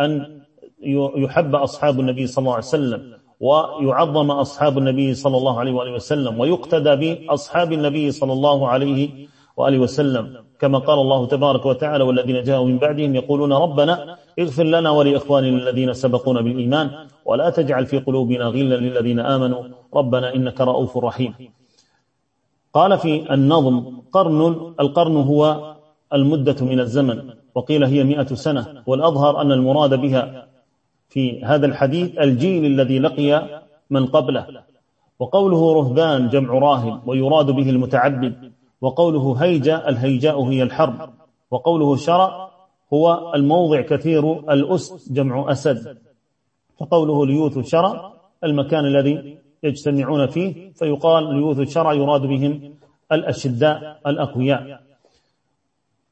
أن 0.00 0.40
يحب 1.16 1.54
أصحاب 1.54 2.00
النبي 2.00 2.26
صلى 2.26 2.42
الله 2.42 2.54
عليه 2.54 2.64
وسلم 2.64 3.19
ويعظم 3.40 4.30
أصحاب 4.30 4.78
النبي 4.78 5.14
صلى 5.14 5.36
الله 5.36 5.60
عليه 5.60 5.72
وآله 5.72 5.92
وسلم 5.92 6.40
ويقتدى 6.40 6.96
بأصحاب 6.96 7.72
النبي 7.72 8.10
صلى 8.10 8.32
الله 8.32 8.68
عليه 8.68 9.08
وآله 9.56 9.78
وسلم. 9.78 10.36
كما 10.60 10.78
قال 10.78 10.98
الله 10.98 11.26
تبارك 11.26 11.66
وتعالى 11.66 12.04
والذين 12.04 12.42
جاءوا 12.42 12.66
من 12.66 12.78
بعدهم 12.78 13.14
يقولون 13.14 13.52
ربنا 13.52 14.16
اغفر 14.38 14.64
لنا 14.64 14.90
ولإخواننا 14.90 15.58
الذين 15.58 15.92
سبقونا 15.92 16.40
بالإيمان 16.40 16.90
ولا 17.24 17.50
تجعل 17.50 17.86
في 17.86 17.98
قلوبنا 17.98 18.44
غلا 18.44 18.74
للذين 18.74 19.20
آمنوا 19.20 19.62
ربنا 19.94 20.34
إنك 20.34 20.60
رؤوف 20.60 20.96
رحيم. 20.96 21.34
قال 22.74 22.98
في 22.98 23.34
النظم 23.34 24.02
قرن 24.12 24.40
القرن 24.80 25.16
هو 25.16 25.74
المدة 26.12 26.64
من 26.64 26.80
الزمن 26.80 27.18
وقيل 27.54 27.84
هي 27.84 28.04
مئة 28.04 28.34
سنة 28.34 28.82
والأظهر 28.86 29.40
أن 29.40 29.52
المراد 29.52 30.00
بها 30.00 30.49
في 31.10 31.44
هذا 31.44 31.66
الحديث 31.66 32.18
الجيل 32.18 32.66
الذي 32.66 32.98
لقي 32.98 33.60
من 33.90 34.06
قبله. 34.06 34.46
وقوله 35.18 35.74
رهبان 35.74 36.28
جمع 36.28 36.58
راهب 36.58 37.08
ويراد 37.08 37.46
به 37.50 37.70
المتعبد 37.70 38.52
وقوله 38.80 39.34
هيجا 39.42 39.88
الهيجاء 39.88 40.42
هي 40.42 40.62
الحرب 40.62 41.10
وقوله 41.50 41.96
شرع 41.96 42.50
هو 42.94 43.32
الموضع 43.34 43.80
كثير 43.80 44.52
الأس 44.52 45.12
جمع 45.12 45.52
أسد. 45.52 45.98
فقوله 46.78 47.26
ليوث 47.26 47.58
شرع 47.58 48.12
المكان 48.44 48.84
الذي 48.86 49.38
يجتمعون 49.62 50.26
فيه 50.26 50.72
فيقال 50.72 51.34
ليوث 51.34 51.60
شرع 51.74 51.92
يراد 51.92 52.22
بهم 52.22 52.74
الأشداء 53.12 54.00
الأقوياء. 54.06 54.89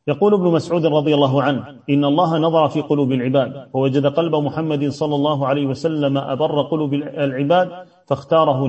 يقول 0.08 0.34
ابن 0.34 0.44
مسعود 0.44 0.86
رضي 0.86 1.14
الله 1.14 1.42
عنه 1.42 1.64
إن 1.90 2.04
الله 2.04 2.38
نظر 2.38 2.68
في 2.68 2.80
قلوب 2.80 3.12
العباد 3.12 3.68
ووجد 3.72 4.06
قلب 4.06 4.34
محمد 4.34 4.88
صلى 4.88 5.14
الله 5.14 5.46
عليه 5.46 5.66
وسلم 5.66 6.18
أبر 6.18 6.62
قلوب 6.62 6.94
العباد 6.94 7.68
فاختاره 8.06 8.68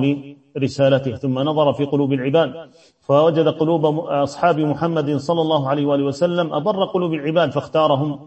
لرسالته 0.56 1.16
ثم 1.16 1.38
نظر 1.38 1.72
في 1.72 1.84
قلوب 1.84 2.12
العباد 2.12 2.52
فوجد 3.00 3.48
قلوب 3.48 3.84
أصحاب 4.08 4.58
محمد 4.58 5.16
صلى 5.16 5.40
الله 5.40 5.68
عليه 5.68 5.86
وآله 5.86 6.04
وسلم 6.04 6.52
أبر 6.52 6.84
قلوب 6.84 7.14
العباد 7.14 7.50
فاختارهم 7.50 8.18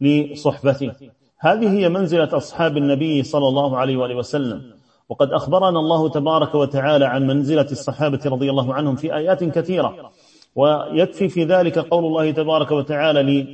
لصحبته. 0.00 0.92
هذه 1.38 1.78
هي 1.78 1.88
منزلة 1.88 2.36
أصحاب 2.36 2.76
النبي 2.76 3.22
صلى 3.22 3.48
الله 3.48 3.76
عليه 3.78 3.96
وآله 3.96 4.14
وسلم. 4.16 4.62
وقد 5.08 5.32
أخبرنا 5.32 5.78
الله 5.78 6.08
تبارك 6.08 6.54
وتعالى 6.54 7.04
عن 7.04 7.26
منزلة 7.26 7.68
الصحابة 7.72 8.20
رضي 8.26 8.50
الله 8.50 8.74
عنهم 8.74 8.96
في 8.96 9.16
آيات 9.16 9.44
كثيرة. 9.44 10.10
ويكفي 10.56 11.28
في 11.28 11.44
ذلك 11.44 11.78
قول 11.78 12.04
الله 12.04 12.30
تبارك 12.30 12.70
وتعالى 12.70 13.46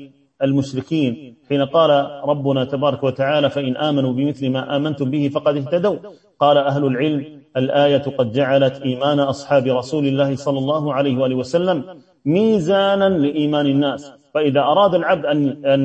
للمشركين 0.42 1.36
حين 1.48 1.64
قال 1.64 1.90
ربنا 2.24 2.64
تبارك 2.64 3.04
وتعالى 3.04 3.50
فإن 3.50 3.76
آمنوا 3.76 4.12
بمثل 4.12 4.50
ما 4.50 4.76
آمنتم 4.76 5.10
به 5.10 5.28
فقد 5.28 5.56
اهتدوا. 5.56 5.96
قال 6.40 6.58
أهل 6.58 6.84
العلم 6.84 7.42
الآية 7.56 8.02
قد 8.18 8.32
جعلت 8.32 8.82
إيمان 8.82 9.20
أصحاب 9.20 9.66
رسول 9.66 10.06
الله 10.06 10.36
صلى 10.36 10.58
الله 10.58 10.94
عليه 10.94 11.18
وآله 11.18 11.34
وسلم 11.34 11.84
ميزانا 12.24 13.08
لإيمان 13.08 13.66
الناس. 13.66 14.12
فإذا 14.34 14.60
أراد 14.60 14.94
العبد 14.94 15.26
أن, 15.26 15.66
أن 15.66 15.80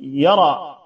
يرى 0.00 0.76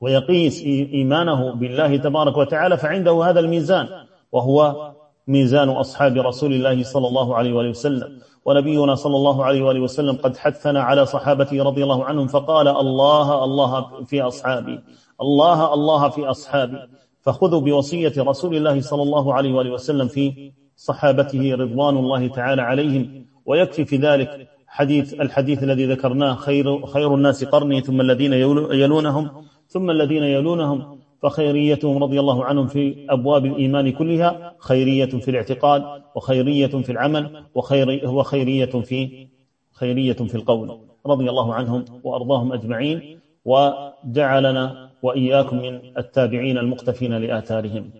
ويقيس 0.00 0.64
إيمانه 0.92 1.52
بالله 1.54 1.96
تبارك 1.96 2.36
وتعالى 2.36 2.76
فعنده 2.76 3.24
هذا 3.24 3.40
الميزان 3.40 3.86
وهو 4.32 4.90
ميزان 5.28 5.68
أصحاب 5.68 6.16
رسول 6.16 6.52
الله 6.52 6.82
صلى 6.82 7.08
الله 7.08 7.36
عليه 7.36 7.52
وآله 7.52 7.70
وسلم. 7.70 8.18
ونبينا 8.44 8.94
صلى 8.94 9.16
الله 9.16 9.44
عليه 9.44 9.62
وآله 9.62 9.80
وسلم 9.80 10.16
قد 10.16 10.36
حثنا 10.36 10.82
على 10.82 11.06
صحابته 11.06 11.62
رضي 11.62 11.82
الله 11.82 12.04
عنهم 12.04 12.26
فقال 12.26 12.68
الله 12.68 13.44
الله 13.44 14.04
في 14.04 14.22
أصحابي 14.22 14.80
الله 15.20 15.74
الله 15.74 16.08
في 16.08 16.24
أصحابي. 16.24 16.78
فخذوا 17.20 17.60
بوصية 17.60 18.12
رسول 18.18 18.56
الله 18.56 18.80
صلى 18.80 19.02
الله 19.02 19.34
عليه 19.34 19.52
وآله 19.52 19.70
وسلم 19.70 20.08
في 20.08 20.52
صحابته 20.76 21.54
رضوان 21.54 21.96
الله 21.96 22.28
تعالى 22.28 22.62
عليهم. 22.62 23.26
ويكفي 23.46 23.84
في 23.84 23.96
ذلك 23.96 24.48
حديث 24.66 25.14
الحديث 25.14 25.62
الذي 25.62 25.86
ذكرناه 25.86 26.34
خير, 26.34 26.86
خير 26.86 27.14
الناس 27.14 27.44
قرني 27.44 27.80
ثم 27.80 28.00
الذين 28.00 28.32
يلونهم 28.32 29.30
ثم 29.68 29.90
الذين 29.90 30.22
يلونهم. 30.22 30.99
فخيريتهم 31.22 32.02
رضي 32.02 32.20
الله 32.20 32.44
عنهم 32.44 32.66
في 32.66 33.06
أبواب 33.10 33.46
الإيمان 33.46 33.92
كلها 33.92 34.54
خيرية 34.58 35.06
في 35.06 35.30
الاعتقاد 35.30 35.82
وخيرية 36.14 36.66
في 36.66 36.92
العمل 36.92 37.44
وخير 37.54 38.08
وخيرية 38.10 38.64
في 38.66 39.26
خيرية 39.72 40.12
في 40.12 40.34
القول. 40.34 40.78
رضي 41.06 41.30
الله 41.30 41.54
عنهم 41.54 41.84
وأرضاهم 42.04 42.52
أجمعين 42.52 43.20
وجعلنا 43.44 44.90
وإياكم 45.02 45.56
من 45.56 45.80
التابعين 45.98 46.58
المقتفين 46.58 47.12
لآثارهم. 47.12 47.90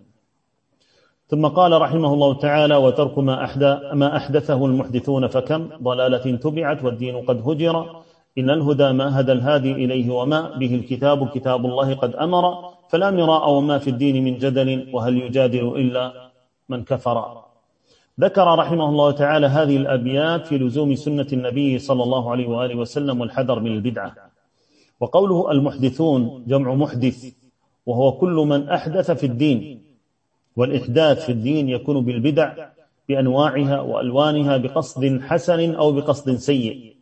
ثم 1.27 1.47
قال 1.47 1.81
رحمه 1.81 2.13
الله 2.13 2.33
تعالى 2.33 2.75
وترك 2.75 3.17
ما, 3.17 3.43
أحدث 3.43 3.79
ما 3.93 4.17
أحدثه 4.17 4.65
المحدثون 4.65 5.27
فكم 5.27 5.69
ضلالة 5.83 6.35
تبعت 6.35 6.83
والدين 6.83 7.15
قد 7.25 7.49
هجر. 7.49 8.01
إن 8.37 8.49
الهدى 8.49 8.91
ما 8.91 9.19
هدى 9.19 9.31
الهادي 9.31 9.71
إليه 9.71 10.11
وما 10.11 10.57
به 10.57 10.75
الكتاب 10.75 11.29
كتاب 11.29 11.65
الله 11.65 11.93
قد 11.93 12.15
أمر. 12.15 12.71
فلا 12.91 13.11
مراء 13.11 13.49
وما 13.49 13.77
في 13.77 13.89
الدين 13.89 14.23
من 14.23 14.37
جدل 14.37 14.89
وهل 14.93 15.17
يجادل 15.17 15.67
إلا 15.67 16.31
من 16.69 16.83
كفر. 16.83 17.43
ذكر 18.19 18.55
رحمه 18.55 18.89
الله 18.89 19.11
تعالى 19.11 19.47
هذه 19.47 19.77
الأبيات 19.77 20.47
في 20.47 20.57
لزوم 20.57 20.95
سنة 20.95 21.27
النبي 21.33 21.79
صلى 21.79 22.03
الله 22.03 22.31
عليه 22.31 22.47
وآله 22.47 22.75
وسلم 22.75 23.21
والحذر 23.21 23.59
من 23.59 23.71
البدعة. 23.71 24.15
وقوله 24.99 25.51
المحدثون 25.51 26.43
جمع 26.47 26.73
محدث 26.75 27.33
وهو 27.85 28.11
كل 28.11 28.35
من 28.35 28.69
أحدث 28.69 29.11
في 29.11 29.25
الدين 29.25 29.83
والإحداث 30.55 31.25
في 31.25 31.31
الدين 31.31 31.69
يكون 31.69 32.05
بالبدع 32.05 32.67
بأنواعها 33.09 33.81
وألوانها 33.81 34.57
بقصد 34.57 35.21
حسن 35.21 35.75
أو 35.75 35.91
بقصد 35.91 36.35
سيء. 36.35 36.95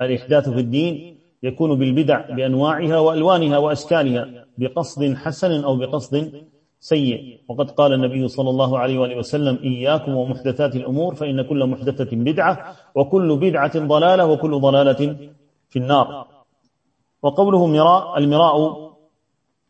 الإحداث 0.00 0.48
في 0.48 0.60
الدين 0.60 1.19
يكون 1.42 1.78
بالبدع 1.78 2.30
بأنواعها 2.30 2.98
وألوانها 2.98 3.58
وأشكالها 3.58 4.46
بقصد 4.58 5.14
حسن 5.14 5.64
أو 5.64 5.76
بقصد 5.76 6.32
سيء. 6.80 7.40
وقد 7.48 7.70
قال 7.70 7.92
النبي 7.92 8.28
صلى 8.28 8.50
الله 8.50 8.78
عليه 8.78 8.98
وآله 8.98 9.16
وسلم 9.16 9.58
إياكم 9.64 10.14
ومحدثات 10.14 10.76
الأمور 10.76 11.14
فإن 11.14 11.42
كل 11.42 11.66
محدثة 11.66 12.16
بدعة 12.16 12.76
وكل 12.94 13.36
بدعة 13.36 13.78
ضلالة 13.86 14.26
وكل 14.26 14.60
ضلالة 14.60 15.16
في 15.68 15.78
النار. 15.78 16.26
وقوله 17.22 17.66
مراء 17.66 18.18
المراء 18.18 18.90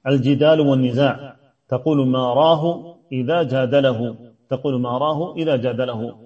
الجدال 0.06 0.60
والنزاع. 0.60 1.36
تقول 1.68 2.06
ما 2.06 2.34
راه 2.34 2.94
إذا 3.12 3.42
جادله. 3.42 4.16
تقول 4.48 4.80
ما 4.80 4.98
راه 4.98 5.34
إذا 5.36 5.56
جادله. 5.56 6.16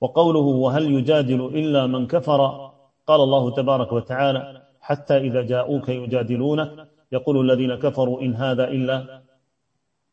وقوله 0.00 0.40
وهل 0.40 0.92
يجادل 0.92 1.44
إلا 1.46 1.86
من 1.86 2.06
كفر؟ 2.06 2.70
قال 3.06 3.20
الله 3.20 3.50
تبارك 3.50 3.92
وتعالى 3.92 4.61
حتى 4.82 5.16
إذا 5.16 5.42
جاءوك 5.42 5.88
يجادلونك 5.88 6.88
يقول 7.12 7.50
الذين 7.50 7.74
كفروا 7.74 8.22
إن 8.22 8.34
هذا 8.34 8.68
إلا 8.68 9.22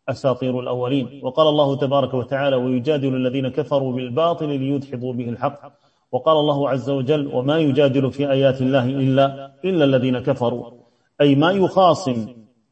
أساطير 0.09 0.59
الأولين. 0.59 1.19
وقال 1.23 1.47
الله 1.47 1.75
تبارك 1.75 2.13
وتعالى 2.13 2.55
ويجادل 2.55 3.15
الذين 3.15 3.47
كفروا 3.47 3.93
بالباطل 3.93 4.49
ليدحضوا 4.49 5.13
به 5.13 5.29
الحق 5.29 5.61
وقال 6.11 6.37
الله 6.37 6.69
عز 6.69 6.89
وجل 6.89 7.27
وما 7.33 7.57
يجادل 7.57 8.11
في 8.11 8.31
آيات 8.31 8.61
الله 8.61 8.85
إلا, 8.85 9.51
إلا 9.65 9.85
الذين 9.85 10.19
كفروا 10.19 10.71
أي 11.21 11.35
ما 11.35 11.51
يخاصم 11.51 12.27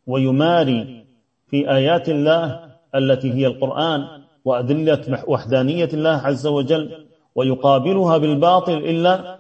ويماري 0.08 1.06
في 1.48 1.72
آيات 1.72 2.10
الله 2.10 2.60
التي 2.96 3.34
هي 3.34 3.48
القرآن 3.48 4.08
وأدلة 4.46 5.24
وحدانية 5.28 5.90
الله 5.94 6.10
عز 6.10 6.48
وجل 6.48 7.08
ويقابلها 7.36 8.18
بالباطل 8.18 8.78
إلا 8.78 9.37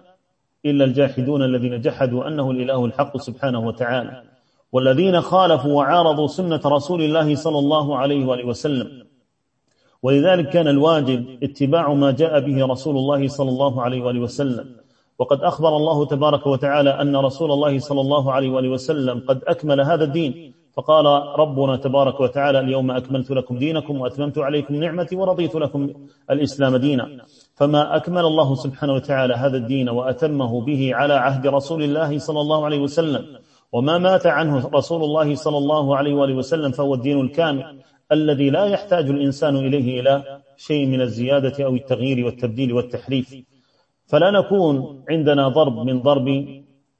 إلا 0.65 0.85
الجاحدون 0.85 1.43
الذين 1.43 1.81
جحدوا 1.81 2.27
أنه 2.27 2.51
الإله 2.51 2.85
الحق 2.85 3.17
سبحانه 3.17 3.59
وتعالى 3.59 4.23
والذين 4.71 5.21
خالفوا 5.21 5.73
وعارضوا 5.73 6.27
سنة 6.27 6.61
رسول 6.65 7.01
الله 7.01 7.35
صلى 7.35 7.59
الله 7.59 7.97
عليه 7.97 8.25
وآله 8.25 8.45
وسلم. 8.47 9.07
ولذلك 10.03 10.49
كان 10.49 10.67
الواجب 10.67 11.43
اتباع 11.43 11.93
ما 11.93 12.11
جاء 12.11 12.39
به 12.39 12.65
رسول 12.65 12.97
الله 12.97 13.27
صلى 13.27 13.49
الله 13.49 13.81
عليه 13.81 14.01
وآله 14.01 14.19
وسلم. 14.19 14.75
وقد 15.19 15.41
أخبر 15.41 15.77
الله 15.77 16.05
تبارك 16.05 16.47
وتعالى 16.47 16.89
أن 16.89 17.15
رسول 17.15 17.51
الله 17.51 17.79
صلى 17.79 18.01
الله 18.01 18.31
عليه 18.31 18.49
وآله 18.49 18.69
وسلم 18.69 19.23
قد 19.27 19.43
أكمل 19.47 19.81
هذا 19.81 20.03
الدين. 20.03 20.53
فقال 20.77 21.05
ربنا 21.39 21.75
تبارك 21.75 22.19
وتعالى 22.19 22.59
اليوم 22.59 22.91
أكملت 22.91 23.31
لكم 23.31 23.57
دينكم 23.57 24.01
وأتممت 24.01 24.37
عليكم 24.37 24.75
نعمتي 24.75 25.15
ورضيت 25.15 25.55
لكم 25.55 25.93
الإسلام 26.31 26.77
دينا. 26.77 27.25
فما 27.55 27.95
أكمل 27.95 28.25
الله 28.25 28.55
سبحانه 28.55 28.93
وتعالى 28.93 29.33
هذا 29.33 29.57
الدين 29.57 29.89
وأتمه 29.89 30.61
به 30.61 30.95
على 30.95 31.13
عهد 31.13 31.47
رسول 31.47 31.83
الله 31.83 32.17
صلى 32.17 32.41
الله 32.41 32.65
عليه 32.65 32.79
وسلم. 32.79 33.25
وما 33.71 33.97
مات 33.97 34.27
عنه 34.27 34.69
رسول 34.73 35.03
الله 35.03 35.35
صلى 35.35 35.57
الله 35.57 35.97
عليه 35.97 36.13
وآله 36.13 36.35
وسلم 36.35 36.71
فهو 36.71 36.93
الدين 36.93 37.21
الكامل 37.21 37.79
الذي 38.11 38.49
لا 38.49 38.65
يحتاج 38.65 39.09
الإنسان 39.09 39.55
إليه 39.55 39.99
إلى 39.99 40.41
شيء 40.57 40.85
من 40.87 41.01
الزيادة 41.01 41.65
أو 41.65 41.75
التغيير 41.75 42.25
والتبديل 42.25 42.73
والتحريف. 42.73 43.35
فلا 44.05 44.31
نكون 44.31 45.03
عندنا 45.09 45.47
ضرب 45.47 45.79
من 45.79 46.01
ضرب 46.01 46.27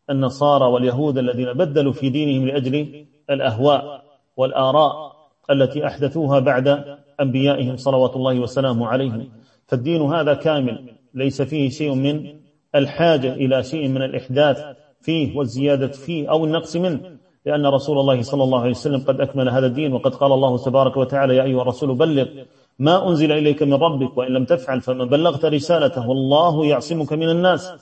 النصارى 0.09 0.65
واليهود 0.65 1.17
الذين 1.17 1.53
بدلوا 1.53 1.93
في 1.93 2.09
دينهم 2.09 2.47
لأجل 2.47 3.05
الأهواء 3.29 4.03
والآراء 4.37 5.15
التي 5.51 5.87
أحدثوها 5.87 6.39
بعد 6.39 6.97
أنبيائهم 7.21 7.77
صلوات 7.77 8.15
الله 8.15 8.39
وسلامه 8.39 8.87
عليهم. 8.87 9.29
فالدين 9.67 10.01
هذا 10.01 10.33
كامل 10.33 10.89
ليس 11.13 11.41
فيه 11.41 11.69
شيء 11.69 11.95
من 11.95 12.33
الحاجة 12.75 13.33
إلى 13.33 13.63
شيء 13.63 13.87
من 13.87 14.01
الإحداث 14.01 14.63
فيه 15.01 15.37
والزيادة 15.37 15.87
فيه 15.87 16.31
أو 16.31 16.45
النقص 16.45 16.75
منه. 16.75 16.99
لأن 17.45 17.65
رسول 17.65 17.99
الله 17.99 18.21
صلى 18.21 18.43
الله 18.43 18.59
عليه 18.59 18.71
وسلم 18.71 19.03
قد 19.07 19.21
أكمل 19.21 19.49
هذا 19.49 19.65
الدين 19.65 19.93
وقد 19.93 20.15
قال 20.15 20.31
الله 20.31 20.57
تبارك 20.57 20.97
وتعالى 20.97 21.35
يا 21.35 21.43
أيها 21.43 21.61
الرسول 21.61 21.95
بلغ 21.95 22.25
ما 22.79 23.09
أنزل 23.09 23.31
إليك 23.31 23.63
من 23.63 23.73
ربك 23.73 24.17
وإن 24.17 24.31
لم 24.31 24.45
تفعل 24.45 24.81
فما 24.81 25.05
بلغت 25.05 25.45
رسالته 25.45 26.09
والله 26.09 26.65
يعصمك 26.65 27.13
من 27.13 27.29
الناس. 27.29 27.73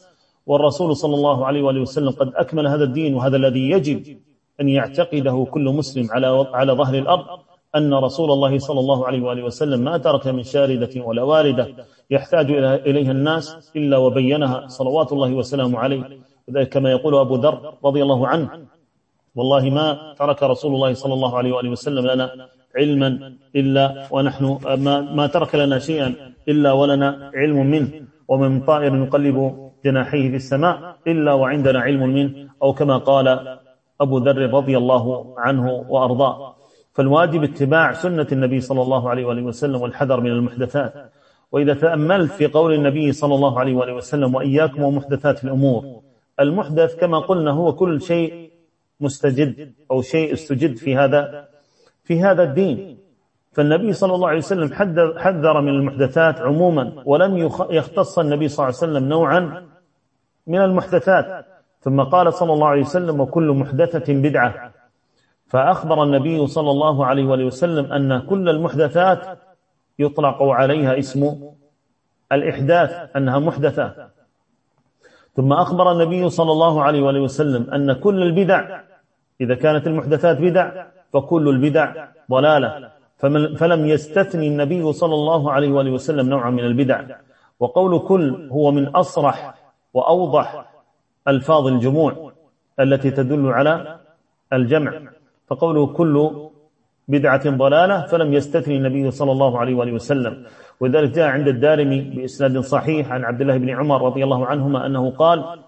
والرسول 0.45 0.95
صلى 0.95 1.15
الله 1.15 1.45
عليه 1.45 1.61
وآله 1.61 1.81
وسلم 1.81 2.09
قد 2.09 2.31
أكمل 2.35 2.67
هذا 2.67 2.83
الدين 2.83 3.15
وهذا 3.15 3.37
الذي 3.37 3.69
يجب 3.69 4.17
أن 4.61 4.69
يعتقده 4.69 5.47
كل 5.51 5.63
مسلم 5.63 6.07
على 6.11 6.47
على 6.53 6.73
ظهر 6.73 6.95
الأرض 6.95 7.25
أن 7.75 7.93
رسول 7.93 8.31
الله 8.31 8.57
صلى 8.57 8.79
الله 8.79 9.07
عليه 9.07 9.21
وآله 9.21 9.43
وسلم 9.43 9.79
ما 9.79 9.97
ترك 9.97 10.27
من 10.27 10.43
شاردة 10.43 11.01
ولا 11.01 11.23
واردة 11.23 11.67
يحتاج 12.11 12.51
إليها 12.87 13.11
الناس 13.11 13.71
إلا 13.75 13.97
وبينها 13.97 14.67
صلوات 14.67 15.11
الله 15.11 15.33
وسلامه 15.33 15.79
عليه. 15.79 16.03
وذلك 16.47 16.69
كما 16.69 16.91
يقول 16.91 17.15
أبو 17.15 17.35
ذر 17.35 17.73
رضي 17.85 18.03
الله 18.03 18.27
عنه 18.27 18.49
والله 19.35 19.69
ما 19.69 20.13
ترك 20.19 20.43
رسول 20.43 20.75
الله 20.75 20.93
صلى 20.93 21.13
الله 21.13 21.37
عليه 21.37 21.51
وآله 21.53 21.69
وسلم 21.69 22.07
لنا 22.07 22.47
علما 22.75 23.33
إلا 23.55 24.07
ونحن 24.11 24.59
ما, 24.77 25.01
ما 25.01 25.27
ترك 25.27 25.55
لنا 25.55 25.79
شيئا 25.79 26.15
إلا 26.47 26.71
ولنا 26.71 27.31
علم 27.35 27.65
منه. 27.65 27.89
ومن 28.27 28.61
طائر 28.61 28.95
يقلب 28.95 29.69
جناحيه 29.85 30.29
في 30.29 30.35
السماء 30.35 30.95
إلا 31.07 31.33
وعندنا 31.33 31.79
علم 31.79 32.09
منه. 32.09 32.49
أو 32.63 32.73
كما 32.73 32.97
قال 32.97 33.57
أبو 34.01 34.17
ذر 34.17 34.53
رضي 34.53 34.77
الله 34.77 35.33
عنه 35.37 35.85
وأرضاه. 35.89 36.55
فالواجب 36.93 37.43
اتباع 37.43 37.93
سنة 37.93 38.27
النبي 38.31 38.59
صلى 38.59 38.81
الله 38.81 39.09
عليه 39.09 39.25
وآله 39.25 39.41
وسلم 39.41 39.81
والحذر 39.81 40.21
من 40.21 40.31
المحدثات. 40.31 41.11
وإذا 41.51 41.73
تأملت 41.73 42.31
في 42.31 42.47
قول 42.47 42.73
النبي 42.73 43.11
صلى 43.11 43.35
الله 43.35 43.59
عليه 43.59 43.75
وآله 43.75 43.93
وسلم 43.93 44.35
وإياكم 44.35 44.83
ومحدثات 44.83 45.43
الأمور 45.43 46.01
المحدث 46.39 46.95
كما 46.95 47.19
قلنا 47.19 47.51
هو 47.51 47.73
كل 47.73 48.01
شيء 48.01 48.51
مستجد 48.99 49.73
أو 49.91 50.01
شيء 50.01 50.33
استجد 50.33 50.75
في 50.77 50.95
هذا 50.95 51.47
في 52.03 52.21
هذا 52.21 52.43
الدين. 52.43 52.97
فالنبي 53.51 53.93
صلى 53.93 54.15
الله 54.15 54.27
عليه 54.27 54.37
وسلم 54.37 54.73
حذر 55.17 55.61
من 55.61 55.69
المحدثات 55.69 56.41
عموما 56.41 57.03
ولم 57.05 57.37
يختص 57.69 58.19
النبي 58.19 58.47
صلى 58.47 58.67
الله 58.67 58.77
عليه 58.81 58.91
وسلم 58.91 59.09
نوعا 59.09 59.65
من 60.47 60.61
المحدثات. 60.61 61.45
ثم 61.85 62.01
قال 62.01 62.33
صلى 62.33 62.53
الله 62.53 62.67
عليه 62.67 62.81
وسلم 62.81 63.19
وكل 63.19 63.51
محدثة 63.51 64.13
بدعة. 64.13 64.71
فأخبر 65.47 66.03
النبي 66.03 66.47
صلى 66.47 66.71
الله 66.71 67.05
عليه 67.05 67.25
وسلم 67.25 67.93
أن 67.93 68.19
كل 68.19 68.49
المحدثات 68.49 69.39
يطلق 69.99 70.43
عليها 70.43 70.99
اسم 70.99 71.51
الإحداث 72.31 73.15
أنها 73.15 73.39
محدثة. 73.39 74.09
ثم 75.35 75.53
أخبر 75.53 75.91
النبي 75.91 76.29
صلى 76.29 76.51
الله 76.51 76.83
عليه 76.83 77.01
وسلم 77.01 77.69
أن 77.73 77.93
كل 77.93 78.23
البدع 78.23 78.81
إذا 79.41 79.55
كانت 79.55 79.87
المحدثات 79.87 80.37
بدع 80.41 80.85
فكل 81.13 81.49
البدع 81.49 82.07
ضلالة. 82.31 82.89
فلم 83.57 83.85
يستثني 83.85 84.47
النبي 84.47 84.93
صلى 84.93 85.13
الله 85.13 85.51
عليه 85.51 85.69
وسلم 85.69 86.29
نوعا 86.29 86.49
من 86.49 86.65
البدع. 86.65 87.01
وقول 87.59 87.99
كل 87.99 88.49
هو 88.51 88.71
من 88.71 88.87
أصرح 88.87 89.53
وأوضح 89.93 90.74
ألفاظ 91.27 91.67
الجموع 91.67 92.31
التي 92.79 93.11
تدل 93.11 93.47
على 93.47 93.99
الجمع. 94.53 95.01
فقوله 95.47 95.87
كل 95.87 96.31
بدعة 97.07 97.49
ضلالة 97.49 98.05
فلم 98.05 98.33
يستثني 98.33 98.77
النبي 98.77 99.11
صلى 99.11 99.31
الله 99.31 99.59
عليه 99.59 99.75
وآله 99.75 99.93
وسلم. 99.93 100.45
ولذلك 100.79 101.09
جاء 101.09 101.27
عند 101.27 101.47
الدارمي 101.47 102.01
بإسناد 102.01 102.59
صحيح 102.59 103.11
عن 103.11 103.23
عبد 103.25 103.41
الله 103.41 103.57
بن 103.57 103.69
عمر 103.69 104.05
رضي 104.05 104.23
الله 104.23 104.45
عنهما 104.45 104.85
أنه 104.85 105.11
قال 105.11 105.59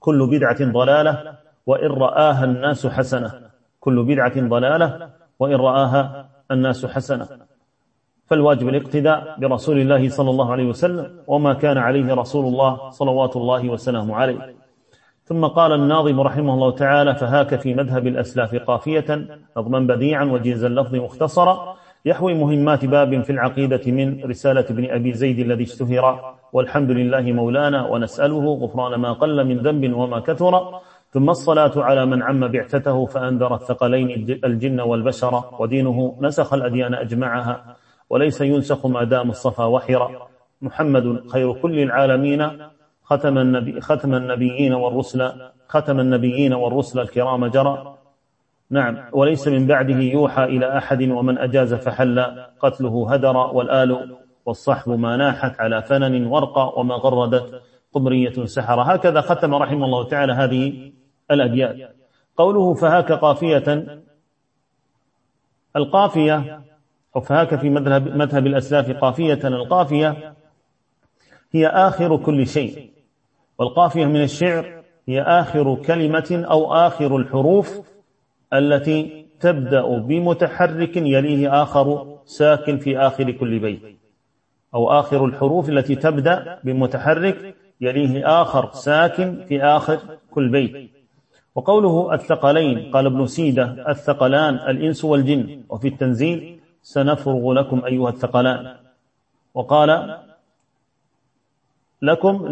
كل 0.00 0.26
بدعة 0.26 0.72
ضلالة 0.72 1.38
وإن 1.66 1.90
رآها 1.90 2.44
الناس 2.44 2.86
حسنة. 2.86 3.32
كل 3.80 4.02
بدعة 4.02 4.48
ضلالة 4.48 5.10
وإن 5.38 5.54
رآها 5.54 6.28
الناس 6.50 6.86
حسنة. 6.86 7.28
فالواجب 8.26 8.68
الاقتداء 8.68 9.40
برسول 9.40 9.78
الله 9.78 10.08
صلى 10.08 10.30
الله 10.30 10.52
عليه 10.52 10.66
وسلم 10.66 11.18
وما 11.26 11.54
كان 11.54 11.78
عليه 11.78 12.14
رسول 12.14 12.46
الله 12.46 12.90
صلوات 12.90 13.36
الله 13.36 13.68
وسلامه 13.68 14.16
عليه. 14.16 14.61
ثم 15.32 15.46
قال 15.46 15.72
الناظم 15.72 16.20
رحمه 16.20 16.54
الله 16.54 16.70
تعالى 16.70 17.14
فهاك 17.14 17.60
في 17.60 17.74
مذهب 17.74 18.06
الأسلاف 18.06 18.54
قافية 18.54 19.04
نظما 19.56 19.78
بديعا 19.78 20.24
وجيز 20.24 20.64
اللفظ 20.64 20.94
مختصرا 20.94 21.76
يحوي 22.04 22.34
مهمات 22.34 22.84
باب 22.84 23.22
في 23.22 23.32
العقيدة 23.32 23.80
من 23.86 24.24
رسالة 24.24 24.64
ابن 24.70 24.90
أبي 24.90 25.12
زيد 25.12 25.38
الذي 25.38 25.62
اشتهر. 25.62 26.34
والحمد 26.52 26.90
لله 26.90 27.32
مولانا 27.32 27.86
ونسأله 27.86 28.54
غفران 28.54 29.00
ما 29.00 29.12
قل 29.12 29.44
من 29.44 29.58
ذنب 29.58 29.96
وما 29.96 30.20
كثر. 30.20 30.80
ثم 31.10 31.30
الصلاة 31.30 31.72
على 31.76 32.06
من 32.06 32.22
عم 32.22 32.48
بعثته 32.48 33.06
فأنذر 33.06 33.54
الثقلين 33.54 34.38
الجن 34.44 34.80
والبشر 34.80 35.44
ودينه 35.58 36.18
نسخ 36.20 36.54
الأديان 36.54 36.94
أجمعها. 36.94 37.76
وليس 38.10 38.40
ينسخ 38.40 38.86
ما 38.86 39.04
دام 39.04 39.30
الصفا 39.30 39.64
وحرا. 39.64 40.10
محمد 40.62 41.28
خير 41.32 41.52
كل 41.52 41.78
العالمين. 41.78 42.50
ختم 43.12 43.38
النبي 43.38 43.80
ختم 43.80 44.14
النبيين 44.14 44.74
والرسل 44.74 45.32
ختم 45.68 46.00
النبيين 46.00 46.54
والرسل 46.54 47.00
الكرام 47.00 47.46
جرى. 47.46 47.94
نعم. 48.70 48.98
وليس 49.12 49.48
من 49.48 49.66
بعده 49.66 49.94
يوحى 49.94 50.44
إلى 50.44 50.78
أحد 50.78 51.02
ومن 51.02 51.38
أجاز 51.38 51.74
فحل 51.74 52.20
قتله 52.60 53.12
هدر 53.12 53.36
والآل 53.36 54.16
والصحب 54.46 54.90
ما 54.90 55.16
ناحت 55.16 55.60
على 55.60 55.82
فنن 55.82 56.26
ورقى 56.26 56.72
وما 56.76 56.94
غردت. 56.94 57.62
قمرية 57.92 58.44
سحر. 58.44 58.94
هكذا 58.94 59.20
ختم 59.20 59.54
رحمه 59.54 59.84
الله 59.84 60.04
تعالى 60.04 60.32
هذه 60.32 60.92
الأبيات. 61.30 61.96
قوله 62.36 62.74
فهاك 62.74 63.12
قافية 63.12 63.86
القافية 65.76 66.60
أو 67.16 67.20
فهاك 67.20 67.54
في 67.54 67.70
مذهب, 67.70 68.16
مذهب 68.16 68.46
الأسلاف 68.46 68.90
قافية 68.90 69.40
القافية 69.44 70.34
هي 71.52 71.66
آخر 71.66 72.16
كل 72.16 72.46
شيء. 72.46 72.91
والقافية 73.62 74.06
من 74.06 74.22
الشعر 74.22 74.82
هي 75.08 75.22
آخر 75.22 75.74
كلمة 75.74 76.46
أو 76.50 76.74
آخر 76.74 77.16
الحروف 77.16 77.80
التي 78.52 79.26
تبدأ 79.40 79.98
بمتحرك 79.98 80.96
يليه 80.96 81.62
آخر 81.62 82.18
ساكن 82.24 82.78
في 82.78 82.98
آخر 82.98 83.30
كل 83.30 83.58
بيت. 83.58 83.80
أو 84.74 84.90
آخر 84.90 85.24
الحروف 85.24 85.68
التي 85.68 85.94
تبدأ 85.94 86.58
بمتحرك 86.64 87.54
يليه 87.80 88.42
آخر 88.42 88.72
ساكن 88.72 89.44
في 89.48 89.62
آخر 89.62 89.98
كل 90.30 90.48
بيت. 90.48 90.90
وقوله 91.54 92.14
الثقلين 92.14 92.90
قال 92.90 93.06
ابن 93.06 93.26
سيدة 93.26 93.84
الثقلان 93.88 94.54
الإنس 94.54 95.04
والجن. 95.04 95.62
وفي 95.68 95.88
التنزيل 95.88 96.60
سنفرغ 96.82 97.52
لكم 97.52 97.84
أيها 97.84 98.08
الثقلان. 98.08 98.76
وقال 99.54 100.18
لكم 102.02 102.46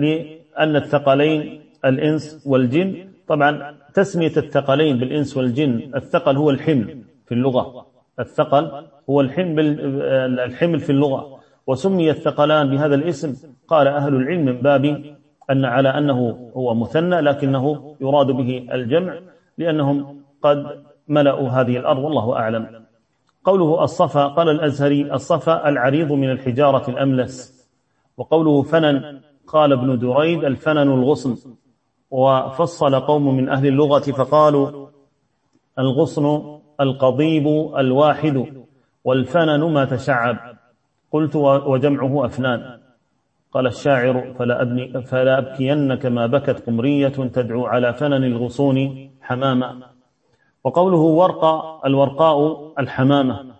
لأن 0.60 0.76
الثقلين 0.76 1.60
الإنس 1.84 2.42
والجن 2.46 3.08
طبعا 3.28 3.74
تسمية 3.94 4.32
الثقلين 4.36 4.98
بالإنس 4.98 5.36
والجن 5.36 5.90
الثقل 5.94 6.36
هو 6.36 6.50
الحمل 6.50 7.02
في 7.26 7.34
اللغة. 7.34 7.86
الثقل 8.18 8.86
هو 9.10 9.20
الحمل 9.20 9.80
الحمل 10.40 10.80
في 10.80 10.90
اللغة. 10.90 11.40
وسمي 11.66 12.10
الثقلان 12.10 12.70
بهذا 12.70 12.94
الاسم 12.94 13.48
قال 13.68 13.88
أهل 13.88 14.14
العلم 14.14 14.44
من 14.44 14.60
باب 14.60 14.84
أن 15.50 15.64
على 15.64 15.88
أنه 15.88 16.50
هو 16.56 16.74
مثنى 16.74 17.20
لكنه 17.20 17.96
يراد 18.00 18.26
به 18.26 18.66
الجمع 18.72 19.18
لأنهم 19.58 20.22
قد 20.42 20.66
ملأوا 21.08 21.48
هذه 21.48 21.76
الأرض 21.76 21.98
والله 21.98 22.36
أعلم. 22.36 22.84
قوله 23.44 23.84
الصفا 23.84 24.26
قال 24.26 24.48
الأزهري 24.48 25.12
الصفا 25.12 25.68
العريض 25.68 26.12
من 26.12 26.30
الحجارة 26.30 26.90
الأملس. 26.90 27.60
وقوله 28.16 28.62
فنن 28.62 29.20
قال 29.52 29.72
ابن 29.72 29.98
دريد 29.98 30.44
الفنن 30.44 30.78
الغصن. 30.78 31.54
وفصل 32.10 33.00
قوم 33.00 33.36
من 33.36 33.48
أهل 33.48 33.66
اللغة 33.66 34.00
فقالوا 34.00 34.86
الغصن 35.78 36.58
القضيب 36.80 37.46
الواحد 37.78 38.46
والفنن 39.04 39.72
ما 39.72 39.84
تشعب. 39.84 40.36
قلت 41.12 41.36
وجمعه 41.36 42.26
أفنان. 42.26 42.80
قال 43.52 43.66
الشاعر 43.66 44.34
فلا, 44.38 44.62
أبني 44.62 45.02
فلا 45.02 45.38
أبكين 45.38 45.94
كما 45.94 46.26
بكت 46.26 46.66
قمرية 46.66 47.08
تدعو 47.08 47.66
على 47.66 47.92
فنن 47.92 48.24
الغصون 48.24 49.10
حماما 49.20 49.80
وقوله 50.64 50.98
ورقة 50.98 51.80
الورقاء 51.86 52.72
الحمامة. 52.78 53.54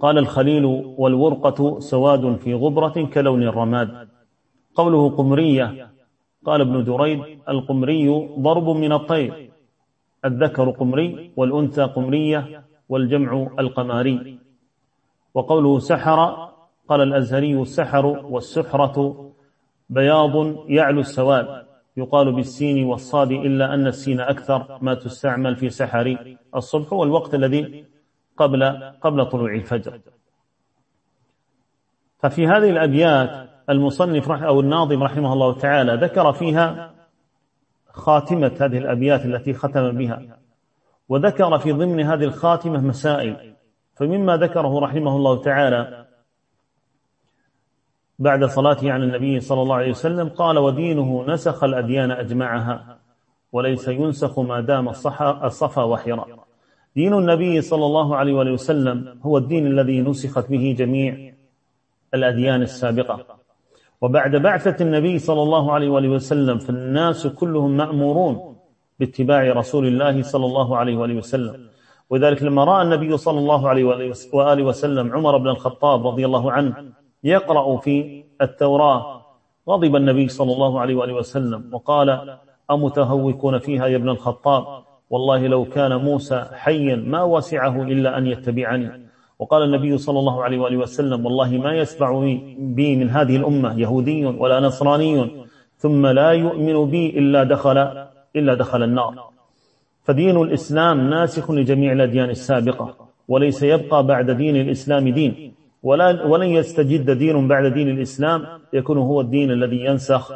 قال 0.00 0.18
الخليل 0.18 0.64
والورقة 0.98 1.80
سواد 1.80 2.36
في 2.36 2.54
غبرة 2.54 3.08
كلون 3.14 3.42
الرماد. 3.42 4.08
قوله 4.74 5.10
قمرية. 5.10 5.92
قال 6.44 6.60
ابن 6.60 6.84
دريد 6.84 7.40
القمري 7.48 8.28
ضرب 8.38 8.68
من 8.68 8.92
الطير. 8.92 9.50
الذكر 10.24 10.70
قمري 10.70 11.32
والأنثى 11.36 11.82
قمرية 11.82 12.64
والجمع 12.88 13.48
القماري. 13.58 14.38
وقوله 15.34 15.78
سحر 15.78 16.48
قال 16.88 17.00
الأزهري 17.00 17.60
السحر 17.60 18.06
والسحرة 18.06 19.30
بياض 19.90 20.34
يعلو 20.70 21.00
السواد. 21.00 21.66
يقال 21.96 22.32
بالسين 22.32 22.84
والصاد 22.84 23.30
إلا 23.30 23.74
أن 23.74 23.86
السين 23.86 24.20
أكثر 24.20 24.78
ما 24.82 24.94
تستعمل 24.94 25.56
في 25.56 25.70
سحر 25.70 26.36
الصبح 26.56 26.92
والوقت 26.92 27.34
الذي 27.34 27.84
قبل 28.36 28.92
قبل 29.00 29.26
طلوع 29.26 29.54
الفجر. 29.54 30.00
ففي 32.18 32.46
هذه 32.46 32.70
الأبيات 32.70 33.51
المصنف 33.72 34.30
أو 34.30 34.60
الناظم 34.60 35.02
رحمه 35.02 35.32
الله 35.32 35.54
تعالى 35.54 35.94
ذكر 35.94 36.32
فيها 36.32 36.92
خاتمة 37.90 38.52
هذه 38.60 38.78
الأبيات 38.78 39.24
التي 39.24 39.52
ختم 39.54 39.92
بها 39.92 40.22
وذكر 41.08 41.58
في 41.58 41.72
ضمن 41.72 42.00
هذه 42.00 42.24
الخاتمة 42.24 42.80
مسائل. 42.80 43.54
فمما 43.94 44.36
ذكره 44.36 44.80
رحمه 44.80 45.16
الله 45.16 45.42
تعالى 45.42 46.06
بعد 48.18 48.44
صلاته 48.44 48.92
على 48.92 49.04
النبي 49.04 49.40
صلى 49.40 49.62
الله 49.62 49.74
عليه 49.76 49.90
وسلم 49.90 50.28
قال 50.28 50.58
ودينه 50.58 51.24
نسخ 51.28 51.64
الأديان 51.64 52.10
أجمعها 52.10 52.98
وليس 53.52 53.88
ينسخ 53.88 54.38
ما 54.38 54.60
دام 54.60 54.88
الصفا 54.88 55.82
وحرا 55.82 56.26
دين 56.96 57.14
النبي 57.14 57.60
صلى 57.60 57.86
الله 57.86 58.16
عليه 58.16 58.32
وسلم 58.32 59.18
هو 59.22 59.38
الدين 59.38 59.66
الذي 59.66 60.00
نسخت 60.00 60.50
به 60.50 60.74
جميع 60.78 61.32
الأديان 62.14 62.62
السابقة. 62.62 63.41
وبعد 64.02 64.36
بعثة 64.36 64.84
النبي 64.84 65.18
صلى 65.18 65.42
الله 65.42 65.72
عليه 65.72 65.88
وسلم 65.88 66.58
فالناس 66.58 67.26
كلهم 67.26 67.76
مأمورون 67.76 68.56
باتباع 69.00 69.52
رسول 69.52 69.86
الله 69.86 70.22
صلى 70.22 70.46
الله 70.46 70.76
عليه 70.76 70.96
وسلم. 70.96 71.68
وذلك 72.10 72.42
لما 72.42 72.64
رأى 72.64 72.82
النبي 72.82 73.16
صلى 73.16 73.38
الله 73.38 73.68
عليه 73.68 73.84
وآله 74.32 74.62
وسلم 74.62 75.12
عمر 75.12 75.36
بن 75.36 75.48
الخطاب 75.48 76.06
رضي 76.06 76.26
الله 76.26 76.52
عنه 76.52 76.74
يقرأ 77.24 77.76
في 77.76 78.24
التوراة 78.40 79.22
غضب 79.68 79.96
النبي 79.96 80.28
صلى 80.28 80.52
الله 80.52 80.80
عليه 80.80 80.94
وآله 80.94 81.14
وسلم 81.14 81.70
وقال 81.72 82.36
أمتهوكون 82.70 83.58
فيها 83.58 83.86
يا 83.86 83.96
ابن 83.96 84.08
الخطاب؟ 84.08 84.82
والله 85.10 85.46
لو 85.46 85.64
كان 85.64 85.96
موسى 85.96 86.46
حيا 86.52 86.96
ما 86.96 87.22
وسعه 87.22 87.82
إلا 87.82 88.18
أن 88.18 88.26
يتبعني. 88.26 89.11
وقال 89.42 89.62
النبي 89.62 89.98
صلى 89.98 90.18
الله 90.18 90.44
عليه 90.44 90.58
وآله 90.58 90.76
وسلم 90.76 91.26
والله 91.26 91.50
ما 91.58 91.72
يسمع 91.74 92.08
بي 92.78 92.96
من 92.96 93.10
هذه 93.10 93.36
الأمة 93.36 93.80
يهودي 93.80 94.24
ولا 94.26 94.60
نصراني 94.60 95.30
ثم 95.82 96.06
لا 96.06 96.30
يؤمن 96.30 96.90
بي 96.90 97.18
إلا 97.18 97.42
دخل 97.44 97.78
إلا 98.36 98.54
دخل 98.54 98.82
النار. 98.82 99.14
فدين 100.06 100.36
الإسلام 100.42 101.10
ناسخ 101.10 101.50
لجميع 101.50 101.92
الأديان 101.92 102.30
السابقة 102.30 102.86
وليس 103.28 103.62
يبقى 103.62 104.06
بعد 104.06 104.30
دين 104.30 104.56
الإسلام 104.56 105.08
دين 105.08 105.52
ولا 105.82 106.26
ولن 106.26 106.50
يستجد 106.58 107.10
دين 107.10 107.48
بعد 107.48 107.64
دين 107.72 107.88
الإسلام 107.88 108.46
يكون 108.72 108.98
هو 108.98 109.20
الدين 109.20 109.50
الذي 109.50 109.84
ينسخ 109.84 110.32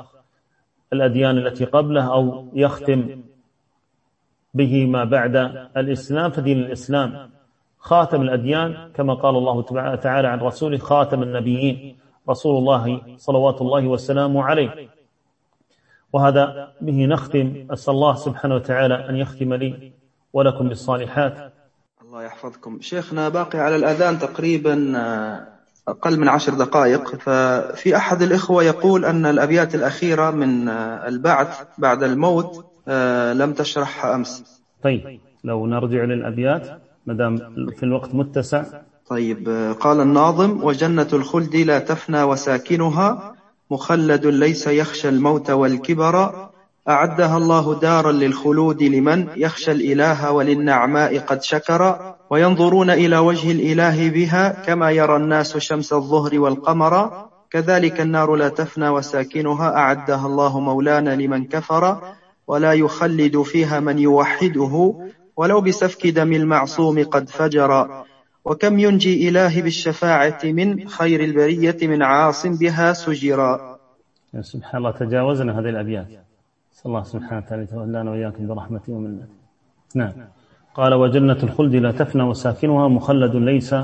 الأديان 0.92 1.38
التي 1.38 1.64
قبله 1.64 2.04
أو 2.12 2.46
يختم 2.54 3.00
به 4.54 4.86
ما 4.86 5.04
بعد 5.04 5.36
الإسلام. 5.76 6.30
فدين 6.30 6.58
الإسلام 6.58 7.35
خاتم 7.86 8.22
الأديان 8.22 8.90
كما 8.94 9.14
قال 9.14 9.36
الله 9.36 9.62
تعالى 9.96 10.28
عن 10.28 10.38
رسوله 10.40 10.78
خاتم 10.78 11.22
النبيين 11.22 11.98
رسول 12.28 12.58
الله 12.58 13.02
صلوات 13.16 13.60
الله 13.60 13.86
وسلامه 13.86 14.44
عليه. 14.44 14.88
وهذا 16.12 16.72
به 16.80 17.06
نختم 17.06 17.66
أسأل 17.70 17.94
الله 17.94 18.14
سبحانه 18.14 18.54
وتعالى 18.54 19.08
أن 19.08 19.16
يختم 19.16 19.54
لي 19.54 19.92
ولكم 20.32 20.68
بالصالحات. 20.68 21.52
الله 22.02 22.22
يحفظكم. 22.22 22.78
شيخنا 22.80 23.28
باقي 23.28 23.58
على 23.58 23.76
الأذان 23.76 24.18
تقريبا 24.18 24.92
آه، 24.96 25.46
أقل 25.88 26.20
من 26.20 26.28
عشر 26.28 26.54
دقائق. 26.54 27.16
ففي 27.16 27.96
أحد 27.96 28.22
الإخوة 28.22 28.62
يقول 28.62 29.04
أن 29.04 29.26
الأبيات 29.26 29.74
الأخيرة 29.74 30.30
من 30.30 30.68
آه، 30.68 31.08
البعث 31.08 31.62
بعد 31.78 32.02
الموت 32.02 32.66
آه، 32.88 33.32
لم 33.32 33.52
تشرحها 33.52 34.14
أمس. 34.14 34.62
طيب 34.82 35.20
لو 35.44 35.66
نرجع 35.66 36.04
للأبيات 36.04 36.85
مدام 37.06 37.36
في 37.76 37.82
الوقت 37.82 38.14
متسع. 38.14 38.64
طيب 39.08 39.48
قال 39.80 40.00
الناظم 40.00 40.64
وجنة 40.64 41.08
الخلد 41.12 41.56
لا 41.56 41.78
تفنى 41.78 42.22
وساكنها 42.22 43.34
مخلد 43.70 44.26
ليس 44.26 44.66
يخشى 44.66 45.08
الموت 45.08 45.50
والكبر 45.50 46.46
أعدها 46.88 47.36
الله 47.36 47.80
دارا 47.80 48.12
للخلود 48.12 48.82
لمن 48.82 49.26
يخشى 49.36 49.72
الإله 49.72 50.32
وللنعماء 50.32 51.18
قد 51.18 51.42
شكر 51.42 52.14
وينظرون 52.30 52.90
إلى 52.90 53.18
وجه 53.18 53.50
الإله 53.50 54.10
بها 54.10 54.62
كما 54.66 54.90
يرى 54.90 55.16
الناس 55.16 55.56
شمس 55.56 55.92
الظهر 55.92 56.38
والقمر 56.38 57.26
كذلك 57.50 58.00
النار 58.00 58.36
لا 58.36 58.48
تفنى 58.48 58.88
وساكنها 58.88 59.76
أعدها 59.76 60.26
الله 60.26 60.60
مولانا 60.60 61.10
لمن 61.16 61.44
كفر 61.44 62.00
ولا 62.46 62.72
يخلد 62.72 63.42
فيها 63.42 63.80
من 63.80 63.98
يوحده 63.98 64.94
ولو 65.36 65.60
بسفك 65.60 66.06
دم 66.06 66.32
المعصوم 66.32 67.04
قد 67.04 67.28
فجر 67.28 68.04
وكم 68.44 68.78
ينجي 68.78 69.28
إله 69.28 69.62
بالشفاعة 69.62 70.40
من 70.44 70.88
خير 70.88 71.24
البرية 71.24 71.76
من 71.82 72.02
عاص 72.02 72.46
بها 72.46 72.92
سجرا 72.92 73.76
سبحان 74.40 74.78
الله 74.78 74.90
تجاوزنا 74.90 75.58
هذه 75.58 75.68
الأبيات. 75.68 76.06
صلى 76.72 76.86
الله 76.86 77.02
سبحانه 77.02 77.42
وتعالى 77.46 77.62
يتولانا 77.62 78.10
وإياكم 78.10 78.46
برحمته 78.46 78.92
ومنته. 78.92 79.26
نعم. 79.94 80.12
قال 80.74 80.94
وجنة 80.94 81.38
الخلد 81.42 81.74
لا 81.74 81.92
تفنى 81.92 82.22
وساكنها 82.22 82.88
مخلد 82.88 83.36
ليس 83.36 83.74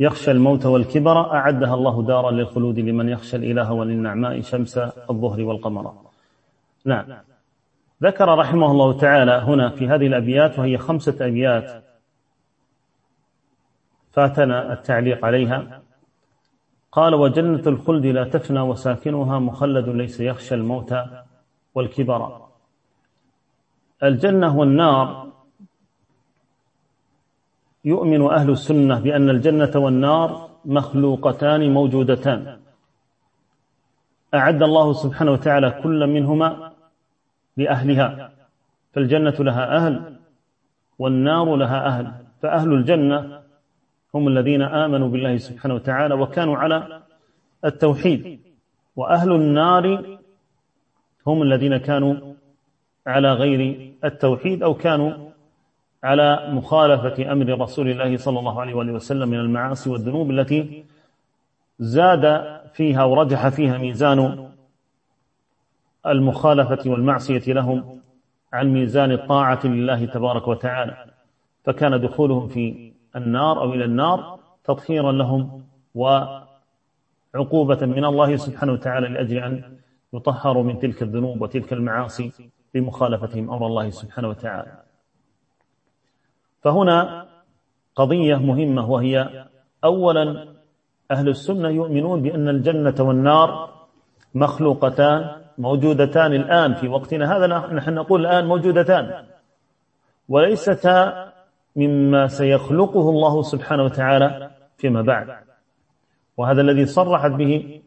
يخشى 0.00 0.30
الموت 0.30 0.66
والكبر. 0.66 1.32
أعدها 1.34 1.74
الله 1.74 2.02
دارا 2.02 2.30
للخلود 2.30 2.78
لمن 2.78 3.08
يخشى 3.08 3.36
الإله 3.36 3.72
وللنعماء 3.72 4.40
شمس 4.40 4.78
الظهر 5.10 5.40
والقمر. 5.42 5.92
نعم. 6.84 7.04
ذكر 8.02 8.38
رحمه 8.38 8.70
الله 8.70 8.98
تعالى 8.98 9.32
هنا 9.32 9.68
في 9.70 9.88
هذه 9.88 10.06
الأبيات 10.06 10.58
وهي 10.58 10.78
خمسة 10.78 11.26
أبيات 11.26 11.84
فاتنا 14.12 14.72
التعليق 14.72 15.24
عليها. 15.24 15.82
قال 16.92 17.14
وجنة 17.14 17.62
الخلد 17.66 18.06
لا 18.06 18.24
تفنى 18.24 18.60
وساكنها 18.60 19.38
مخلد 19.38 19.88
ليس 19.88 20.20
يخشى 20.20 20.54
الموت 20.54 20.94
والكبر. 21.74 22.46
الجنة 24.02 24.58
والنار 24.58 25.32
يؤمن 27.84 28.22
أهل 28.22 28.50
السنة 28.50 29.00
بأن 29.00 29.30
الجنة 29.30 29.70
والنار 29.74 30.50
مخلوقتان 30.64 31.72
موجودتان. 31.72 32.60
أعد 34.34 34.62
الله 34.62 34.92
سبحانه 34.92 35.32
وتعالى 35.32 35.70
كل 35.82 36.06
منهما 36.06 36.63
لأهلها. 37.56 38.30
فالجنة 38.92 39.34
لها 39.38 39.76
أهل 39.76 40.16
والنار 40.98 41.56
لها 41.56 41.86
أهل. 41.86 42.12
فأهل 42.42 42.72
الجنة 42.72 43.40
هم 44.14 44.28
الذين 44.28 44.62
آمنوا 44.62 45.08
بالله 45.08 45.36
سبحانه 45.36 45.74
وتعالى 45.74 46.14
وكانوا 46.14 46.56
على 46.56 47.02
التوحيد. 47.64 48.40
وأهل 48.96 49.32
النار 49.32 50.18
هم 51.26 51.42
الذين 51.42 51.76
كانوا 51.76 52.34
على 53.06 53.32
غير 53.32 53.92
التوحيد 54.04 54.62
أو 54.62 54.74
كانوا 54.74 55.30
على 56.04 56.48
مخالفة 56.50 57.32
أمر 57.32 57.60
رسول 57.60 57.90
الله 57.90 58.16
صلى 58.16 58.38
الله 58.38 58.60
عليه 58.60 58.74
وسلم 58.74 59.28
من 59.28 59.38
المعاصي 59.38 59.90
والذنوب 59.90 60.30
التي 60.30 60.84
زاد 61.78 62.44
فيها 62.72 63.04
ورجح 63.04 63.48
فيها 63.48 63.78
ميزان 63.78 64.48
المخالفة 66.06 66.90
والمعصية 66.90 67.52
لهم 67.52 68.00
عن 68.52 68.68
ميزان 68.72 69.12
الطاعة 69.12 69.66
لله 69.66 70.06
تبارك 70.06 70.48
وتعالى 70.48 71.04
فكان 71.64 72.00
دخولهم 72.00 72.48
في 72.48 72.92
النار 73.16 73.60
أو 73.60 73.74
إلى 73.74 73.84
النار 73.84 74.38
تطهيرا 74.64 75.12
لهم 75.12 75.64
عقوبة 77.34 77.86
من 77.86 78.04
الله 78.04 78.36
سبحانه 78.36 78.72
وتعالى 78.72 79.08
لأجل 79.08 79.38
أن 79.38 79.78
يطهروا 80.12 80.62
من 80.62 80.78
تلك 80.78 81.02
الذنوب 81.02 81.42
وتلك 81.42 81.72
المعاصي 81.72 82.50
بمخالفتهم 82.74 83.50
أمر 83.50 83.66
الله 83.66 83.90
سبحانه 83.90 84.28
وتعالى. 84.28 84.82
فهنا 86.60 87.26
قضية 87.96 88.36
مهمة 88.36 88.90
وهي 88.90 89.46
أولا 89.84 90.54
أهل 91.10 91.28
السنة 91.28 91.68
يؤمنون 91.68 92.22
بأن 92.22 92.48
الجنة 92.48 92.94
والنار 92.98 93.74
مخلوقتان 94.34 95.43
موجودتان 95.58 96.32
الآن 96.32 96.74
في 96.74 96.88
وقتنا 96.88 97.36
هذا 97.36 97.46
نحن 97.46 97.94
نقول 97.94 98.26
الآن 98.26 98.46
موجودتان. 98.46 99.24
وليستا 100.28 101.32
مما 101.76 102.26
سيخلقه 102.26 103.10
الله 103.10 103.42
سبحانه 103.42 103.84
وتعالى 103.84 104.50
فيما 104.76 105.02
بعد. 105.02 105.36
وهذا 106.36 106.60
الذي 106.60 106.86
صرحت 106.86 107.30
به 107.30 107.80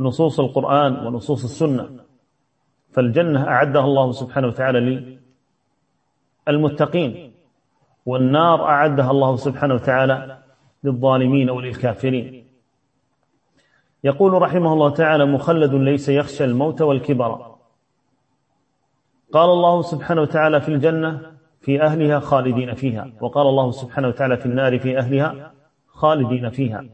نصوص 0.00 0.40
القرآن 0.40 1.06
ونصوص 1.06 1.44
السنة. 1.44 1.88
فالجنة 2.92 3.48
أعدها 3.48 3.84
الله 3.84 4.12
سبحانه 4.12 4.46
وتعالى 4.46 5.18
للمتقين 6.48 7.32
والنار 8.06 8.64
أعدها 8.64 9.10
الله 9.10 9.36
سبحانه 9.36 9.74
وتعالى 9.74 10.38
للظالمين 10.84 11.50
وللكافرين. 11.50 12.39
يقول 14.04 14.42
رحمه 14.42 14.72
الله 14.72 14.90
تعالى 14.90 15.24
مخلد 15.26 15.74
ليس 15.74 16.08
يخشى 16.08 16.44
الموت 16.44 16.82
والكبر. 16.82 17.56
قال 19.32 19.50
الله 19.50 19.82
سبحانه 19.82 20.20
وتعالى 20.20 20.60
في 20.60 20.68
الجنة 20.68 21.20
في 21.60 21.82
أهلها 21.82 22.18
خالدين 22.18 22.74
فيها 22.74 23.12
وقال 23.20 23.46
الله 23.46 23.70
سبحانه 23.70 24.08
وتعالى 24.08 24.36
في 24.36 24.46
النار 24.46 24.78
في 24.78 24.98
أهلها 24.98 25.52
خالدين 25.88 26.50
فيها. 26.50 26.84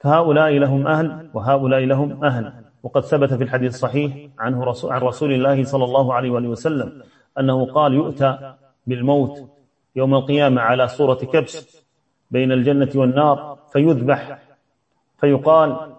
فهؤلاء 0.00 0.50
لهم 0.50 0.86
أهل 0.86 1.30
وهؤلاء 1.34 1.80
لهم 1.80 2.24
أهل. 2.24 2.52
وقد 2.82 3.02
ثبت 3.02 3.34
في 3.34 3.44
الحديث 3.44 3.74
الصحيح 3.74 4.28
عنه 4.38 4.64
رسول 4.64 4.92
عن 4.92 5.00
رسول 5.00 5.32
الله 5.32 5.64
صلى 5.64 5.84
الله 5.84 6.14
عليه 6.14 6.30
وآله 6.30 6.48
وسلم 6.48 7.02
أنه 7.38 7.66
قال 7.66 7.94
يؤتى 7.94 8.54
بالموت 8.86 9.50
يوم 9.96 10.14
القيامة 10.14 10.60
على 10.60 10.88
صورة 10.88 11.14
كبش 11.14 11.84
بين 12.30 12.52
الجنة 12.52 12.90
والنار 12.94 13.58
فيذبح 13.72 14.38
فيقال 15.20 15.96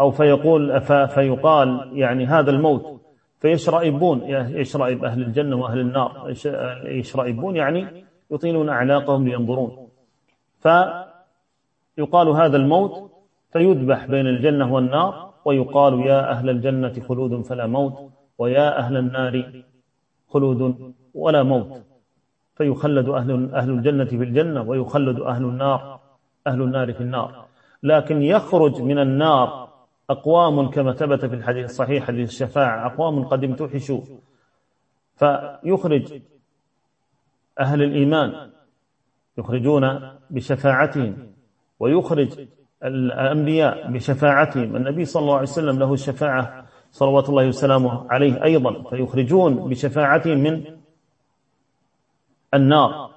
أو 0.00 0.10
فيقول 0.10 0.80
فيقال 1.08 1.90
يعني 1.92 2.26
هذا 2.26 2.50
الموت 2.50 3.00
فيشرئبون 3.40 4.22
يشرئب 4.30 5.04
أهل 5.04 5.22
الجنة 5.22 5.56
وأهل 5.56 5.80
النار 5.80 6.34
يشرئبون 6.84 7.56
يعني 7.56 8.04
يطيلون 8.30 8.68
أعناقهم 8.68 9.28
لينظرون. 9.28 9.88
فيقال 10.58 12.28
هذا 12.28 12.56
الموت 12.56 13.10
فيذبح 13.52 14.06
بين 14.06 14.26
الجنة 14.26 14.74
والنار 14.74 15.30
ويقال 15.44 16.00
يا 16.00 16.30
أهل 16.30 16.50
الجنة 16.50 16.92
خلود 17.08 17.42
فلا 17.42 17.66
موت 17.66 18.10
ويا 18.38 18.78
أهل 18.78 18.96
النار 18.96 19.62
خلود 20.28 20.92
ولا 21.14 21.42
موت. 21.42 21.82
فيخلد 22.54 23.08
أهل, 23.08 23.54
أهل 23.54 23.70
الجنة 23.70 24.04
في 24.04 24.16
الجنة 24.16 24.62
ويخلد 24.62 25.20
أهل 25.20 25.44
النار 25.44 26.00
أهل 26.46 26.62
النار 26.62 26.92
في 26.92 27.00
النار. 27.00 27.44
لكن 27.82 28.22
يخرج 28.22 28.82
من 28.82 28.98
النار 28.98 29.63
أقوام 30.10 30.70
كما 30.70 30.92
ثبت 30.92 31.24
في 31.24 31.34
الحديث 31.34 31.64
الصحيح 31.64 32.04
حديث 32.04 32.28
الشفاعة 32.28 32.86
أقوام 32.86 33.24
قد 33.24 33.44
امتحشوا. 33.44 34.00
فيخرج 35.16 36.20
أهل 37.60 37.82
الإيمان 37.82 38.50
يخرجون 39.38 40.00
بشفاعتهم 40.30 41.32
ويخرج 41.80 42.46
الأنبياء 42.84 43.90
بشفاعتهم. 43.90 44.76
النبي 44.76 45.04
صلى 45.04 45.20
الله 45.20 45.34
عليه 45.34 45.42
وسلم 45.42 45.78
له 45.78 45.92
الشفاعة 45.92 46.66
صلوات 46.90 47.28
الله 47.28 47.48
وسلامه 47.48 48.12
عليه 48.12 48.44
أيضا. 48.44 48.90
فيخرجون 48.90 49.68
بشفاعتهم 49.68 50.38
من 50.38 50.64
النار. 52.54 53.10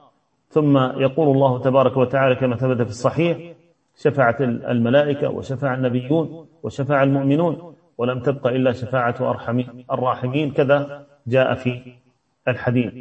ثم 0.49 0.77
يقول 0.77 1.35
الله 1.35 1.59
تبارك 1.59 1.97
وتعالى 1.97 2.35
كما 2.35 2.55
ثبت 2.55 2.81
في 2.81 2.89
الصحيح 2.89 3.57
شفاعة 3.98 4.38
الملائكة 4.41 5.30
وشفاع 5.30 5.74
النبيون 5.74 6.48
وشفاع 6.64 7.04
المؤمنون 7.04 7.76
ولم 7.98 8.20
تبق 8.20 8.48
إلا 8.48 8.72
شفاعة 8.72 9.16
أرحم 9.22 9.64
الراحمين 9.91 10.52
كذا 10.52 11.06
جاء 11.28 11.54
في 11.54 11.93
الحديث. 12.48 12.93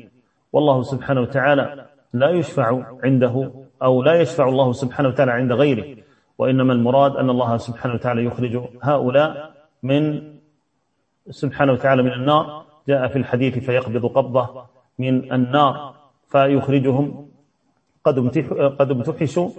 والله 0.52 0.82
سبحانه 0.82 1.20
وتعالى 1.20 1.86
لا 2.12 2.30
يشفع 2.30 2.82
عنده 3.04 3.52
أو 3.82 4.02
لا 4.02 4.14
يشفع 4.20 4.48
الله 4.48 4.72
سبحانه 4.72 5.08
وتعالى 5.08 5.32
عند 5.32 5.52
غيره 5.52 5.96
وإنما 6.38 6.72
المراد 6.72 7.16
أن 7.16 7.30
الله 7.30 7.56
سبحانه 7.56 7.94
وتعالى 7.94 8.24
يخرج 8.24 8.60
هؤلاء 8.82 9.52
من 9.82 10.32
سبحانه 11.30 11.72
وتعالى 11.72 12.02
من 12.02 12.12
النار. 12.12 12.64
جاء 12.88 13.08
في 13.08 13.16
الحديث 13.16 13.58
فيقبض 13.58 14.06
قبضة 14.06 14.64
من 14.98 15.32
النار 15.32 15.94
فيخرجهم. 16.28 17.28
قد 18.78 18.90
امتحشوا 18.90 19.50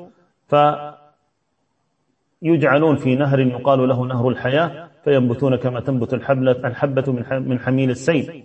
فيجعلون 2.40 2.96
في 2.96 3.16
نهر 3.16 3.40
يقال 3.40 3.88
له 3.90 4.06
نهر 4.06 4.30
الحياة 4.30 4.88
فينبتون 5.04 5.56
كما 5.56 5.80
تنبت 5.80 6.14
الحبة 6.66 7.12
من 7.30 7.60
حميل 7.60 7.90
السيل. 7.90 8.44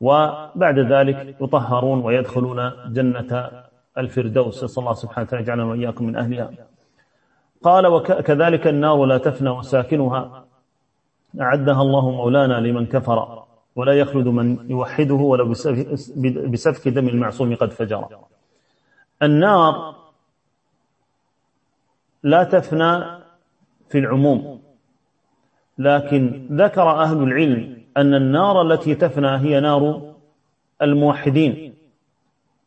وبعد 0.00 0.78
ذلك 0.78 1.36
يطهرون 1.40 2.04
ويدخلون 2.04 2.72
جنة 2.92 3.50
الفردوس. 3.98 4.64
نسأل 4.64 4.82
الله 4.82 4.92
سبحانه 4.92 5.26
وتعالى 5.26 5.42
يجعلنا 5.42 5.64
وإياكم 5.64 6.04
من 6.04 6.16
أهلها. 6.16 6.50
قال 7.62 7.86
وكذلك 7.86 8.66
النار 8.66 9.04
لا 9.04 9.18
تفنى 9.18 9.50
وساكنها. 9.50 10.44
أعدها 11.40 11.82
الله 11.82 12.10
مولانا 12.10 12.60
لمن 12.60 12.86
كفر 12.86 13.42
ولا 13.76 13.92
يخلد 13.92 14.26
من 14.26 14.70
يوحده 14.70 15.14
ولو 15.14 15.48
بسفك 16.52 16.88
دم 16.88 17.08
المعصوم 17.08 17.54
قد 17.54 17.70
فجر. 17.70 18.08
النار 19.22 20.01
لا 22.22 22.44
تفنى 22.44 23.04
في 23.88 23.98
العموم. 23.98 24.62
لكن 25.78 26.48
ذكر 26.52 26.90
أهل 26.90 27.22
العلم 27.22 27.82
أن 27.96 28.14
النار 28.14 28.62
التي 28.62 28.94
تفنى 28.94 29.36
هي 29.36 29.60
نار 29.60 30.14
الموحدين. 30.82 31.74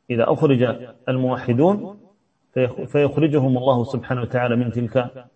إذا 0.10 0.24
أخرج 0.28 0.76
الموحدون 1.10 2.00
فيخرجهم 2.88 3.58
الله 3.58 3.84
سبحانه 3.84 4.22
وتعالى 4.22 4.56
من 4.56 4.72
تلك 4.72 5.28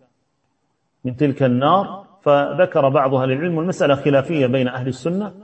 من 1.04 1.16
تلك 1.16 1.42
النار. 1.42 2.06
فذكر 2.20 2.88
بعض 2.88 3.14
أهل 3.14 3.32
العلم 3.32 3.58
المسألة 3.58 3.94
خلافية 3.94 4.46
بين 4.46 4.68
أهل 4.68 4.88
السنة 4.88 5.34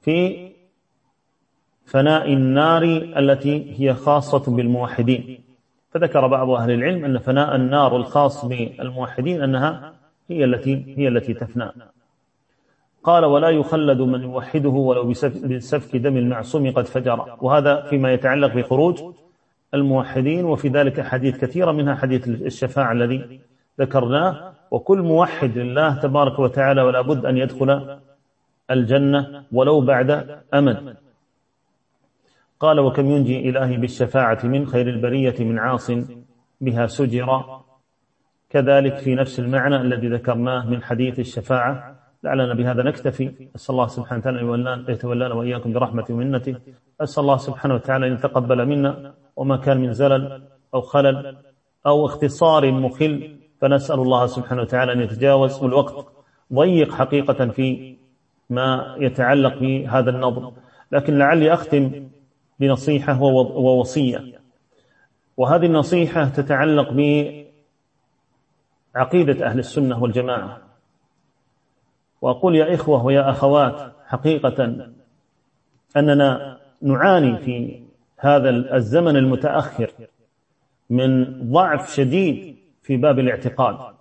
في 0.00 0.48
فناء 1.84 2.32
النار 2.32 2.82
التي 3.16 3.80
هي 3.80 3.94
خاصة 3.94 4.56
بالموحدين. 4.56 5.44
فذكر 5.90 6.26
بعض 6.26 6.50
أهل 6.50 6.70
العلم 6.70 7.04
أن 7.04 7.18
فناء 7.18 7.56
النار 7.56 7.96
الخاص 7.96 8.44
بالموحدين 8.44 9.42
أنها 9.42 9.92
هي 10.28 10.44
التي 10.44 10.94
هي 10.98 11.08
التي 11.08 11.34
تفنى. 11.34 11.70
قال 13.02 13.24
ولا 13.24 13.48
يخلد 13.48 14.00
من 14.00 14.22
يوحده 14.22 14.68
ولو 14.68 15.04
بسفك 15.44 15.96
دم 15.96 16.16
المعصوم 16.16 16.70
قد 16.70 16.86
فجر. 16.86 17.36
وهذا 17.40 17.80
فيما 17.80 18.12
يتعلق 18.12 18.54
بخروج 18.54 19.02
الموحدين 19.74 20.44
وفي 20.44 20.68
ذلك 20.68 21.00
حديث 21.00 21.38
كثيرة 21.38 21.72
منها 21.72 21.94
حديث 21.94 22.28
الشفاعة 22.28 22.92
الذي 22.92 23.40
ذكرناه. 23.80 24.52
وكل 24.70 25.02
موحد 25.02 25.58
لله 25.58 25.94
تبارك 25.94 26.38
وتعالى 26.38 26.82
ولا 26.82 27.00
بد 27.00 27.26
أن 27.26 27.36
يدخل 27.36 27.98
الجنة 28.70 29.44
ولو 29.52 29.80
بعد 29.80 30.40
أمد. 30.54 30.96
قال 32.60 32.80
وكم 32.80 33.10
ينجي 33.10 33.48
إلهي 33.48 33.76
بالشفاعة 33.76 34.38
من 34.44 34.66
خير 34.66 34.88
البرية 34.88 35.34
من 35.40 35.58
عاص 35.58 35.90
بها 36.60 36.86
سجر؟ 36.86 37.44
كذلك 38.50 38.96
في 38.96 39.14
نفس 39.14 39.40
المعنى 39.40 39.76
الذي 39.76 40.08
ذكرناه 40.08 40.66
من 40.66 40.82
حديث 40.82 41.18
الشفاعة 41.18 41.96
لعلنا 42.24 42.54
بهذا 42.54 42.82
نكتفي. 42.82 43.48
أسأل 43.56 43.74
الله 43.74 43.86
سبحانه 43.86 44.20
وتعالى 44.20 44.74
أن 44.74 44.84
يتولانا 44.88 45.34
وإياكم 45.34 45.72
برحمته 45.72 46.14
ومنته 46.14 46.56
أسأل 47.00 47.22
الله 47.22 47.36
سبحانه 47.36 47.74
وتعالى 47.74 48.06
أن 48.06 48.12
يتقبل 48.12 48.66
منا 48.66 49.14
وما 49.36 49.56
كان 49.56 49.80
من 49.80 49.92
زلل 49.92 50.42
أو 50.74 50.80
خلل 50.80 51.36
أو 51.86 52.06
اختصار 52.06 52.72
مخل. 52.72 53.38
فنسأل 53.60 54.00
الله 54.00 54.26
سبحانه 54.26 54.62
وتعالى 54.62 54.92
أن 54.92 55.00
يتجاوز 55.00 55.62
والوقت 55.62 56.06
ضيق 56.52 56.92
حقيقة 56.92 57.48
في 57.48 57.96
ما 58.50 58.96
يتعلق 58.98 59.58
بهذا 59.58 60.10
النظم 60.10 60.52
لكن 60.92 61.18
لعلي 61.18 61.52
أختم 61.52 62.08
بنصيحة 62.60 63.22
ووصية. 63.22 64.40
وهذه 65.36 65.66
النصيحة 65.66 66.24
تتعلق 66.24 66.92
بعقيدة 68.94 69.46
أهل 69.46 69.58
السنة 69.58 70.02
والجماعة. 70.02 70.60
وأقول 72.20 72.56
يا 72.56 72.74
إخوة 72.74 73.04
ويا 73.04 73.30
أخوات 73.30 73.92
حقيقة 74.06 74.88
أننا 75.96 76.60
نعاني 76.82 77.38
في 77.38 77.82
هذا 78.18 78.50
الزمن 78.50 79.16
المتأخر 79.16 79.92
من 80.90 81.24
ضعف 81.52 81.94
شديد 81.94 82.56
في 82.82 82.96
باب 82.96 83.18
الاعتقاد. 83.18 83.94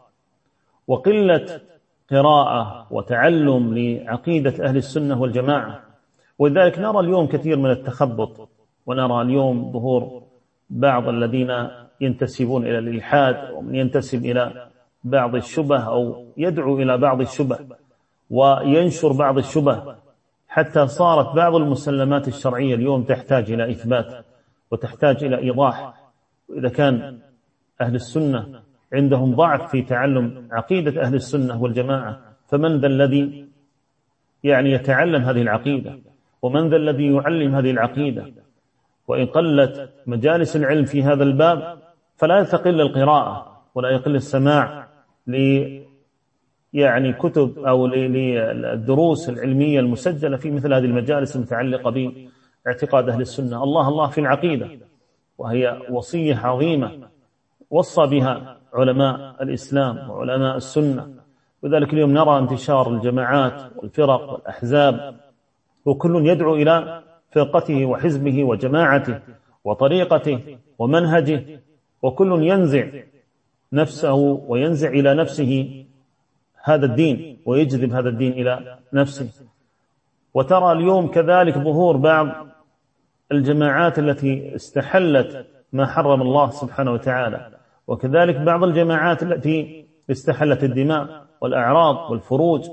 وقلة 0.88 1.62
قراءة 2.12 2.88
وتعلم 2.92 3.78
لعقيدة 3.78 4.66
أهل 4.66 4.78
السنة 4.78 5.22
والجماعة 5.22 5.87
ولذلك 6.40 6.80
نرى 6.80 7.00
اليوم 7.00 7.28
كثير 7.28 7.58
من 7.58 7.72
التخبط 7.72 8.50
ونرى 8.86 9.22
اليوم 9.22 9.72
ظهور 9.72 10.24
بعض 10.70 11.08
الذين 11.08 11.68
ينتسبون 12.02 12.66
إلى 12.66 12.80
الإلحاد 12.80 13.52
ومن 13.52 13.76
ينتسب 13.76 14.26
إلى 14.26 14.68
بعض 15.04 15.36
الشبه 15.36 15.80
أو 15.80 16.26
يدعو 16.38 16.78
إلى 16.80 16.98
بعض 16.98 17.22
الشبه 17.22 17.60
وينشر 18.30 19.12
بعض 19.12 19.38
الشبه. 19.38 19.96
حتى 20.48 20.88
صارت 20.88 21.36
بعض 21.36 21.56
المسلمات 21.56 22.28
الشرعية 22.28 22.76
اليوم 22.76 23.04
تحتاج 23.04 23.52
إلى 23.52 23.72
إثبات 23.72 24.26
وتحتاج 24.72 25.24
إلى 25.24 25.38
إيضاح. 25.38 25.94
وإذا 26.50 26.70
كان 26.70 27.20
أهل 27.82 27.96
السنة 27.96 28.62
عندهم 28.94 29.36
ضعف 29.36 29.72
في 29.72 29.82
تعلم 29.82 30.48
عقيدة 30.52 31.02
أهل 31.02 31.16
السنة 31.16 31.62
والجماعة 31.64 32.20
فمن 32.48 32.80
ذا 32.80 32.88
الذي 32.88 33.48
يعني 34.44 34.72
يتعلم 34.72 35.22
هذه 35.22 35.42
العقيدة؟ 35.42 35.98
ومن 36.42 36.70
ذا 36.70 36.76
الذي 36.76 37.14
يعلم 37.14 37.56
هذه 37.56 37.72
العقيدة؟ 37.72 38.26
وإن 39.08 39.26
قلت 39.26 39.90
مجالس 40.08 40.56
العلم 40.56 40.86
في 40.86 41.04
هذا 41.04 41.24
الباب 41.24 41.78
فلا 42.16 42.44
تقل 42.44 42.82
القراءة 42.82 43.62
ولا 43.76 43.90
يقل 43.90 44.16
السماع 44.16 44.88
ل 45.28 45.38
يعني 46.74 47.14
كتب 47.14 47.60
أو 47.60 47.88
للدروس 47.88 49.30
العلمية 49.30 49.80
المسجلة 49.80 50.38
في 50.38 50.52
مثل 50.52 50.74
هذه 50.74 50.86
المجالس 50.86 51.36
المتعلقة 51.36 52.14
باعتقاد 52.66 53.10
أهل 53.10 53.22
السنة. 53.22 53.64
الله 53.64 53.88
الله 53.88 54.08
في 54.08 54.22
العقيدة 54.22 54.70
وهي 55.38 55.82
وصية 55.90 56.36
عظيمة 56.36 56.92
وصى 57.72 58.06
بها 58.06 58.58
علماء 58.74 59.44
الإسلام 59.44 60.10
وعلماء 60.10 60.58
السنة. 60.58 61.08
وذلك 61.64 61.94
اليوم 61.94 62.12
نرى 62.12 62.40
انتشار 62.40 62.90
الجماعات 62.90 63.72
والفرق 63.76 64.34
والأحزاب 64.34 65.16
وكل 65.88 66.28
يدعو 66.28 66.56
إلى 66.56 67.04
فرقته 67.32 67.86
وحزبه 67.86 68.44
وجماعته 68.44 69.20
وطريقته 69.64 70.58
ومنهجه 70.80 71.44
وكل 72.02 72.44
ينزع 72.44 72.86
نفسه 73.74 74.14
وينزع 74.48 74.90
إلى 74.90 75.14
نفسه 75.14 75.84
هذا 76.64 76.86
الدين 76.86 77.38
ويجذب 77.46 77.94
هذا 77.94 78.10
الدين 78.10 78.32
إلى 78.32 78.78
نفسه. 78.94 79.30
وترى 80.34 80.72
اليوم 80.72 81.08
كذلك 81.08 81.58
ظهور 81.58 81.98
بعض 81.98 82.28
الجماعات 83.32 84.00
التي 84.00 84.56
استحلت 84.56 85.48
ما 85.74 85.86
حرم 85.86 86.22
الله 86.22 86.50
سبحانه 86.50 86.92
وتعالى 86.92 87.52
وكذلك 87.88 88.36
بعض 88.36 88.64
الجماعات 88.64 89.24
التي 89.24 89.86
استحلت 90.12 90.64
الدماء 90.64 91.26
والأعراض 91.42 92.12
والفروج 92.12 92.70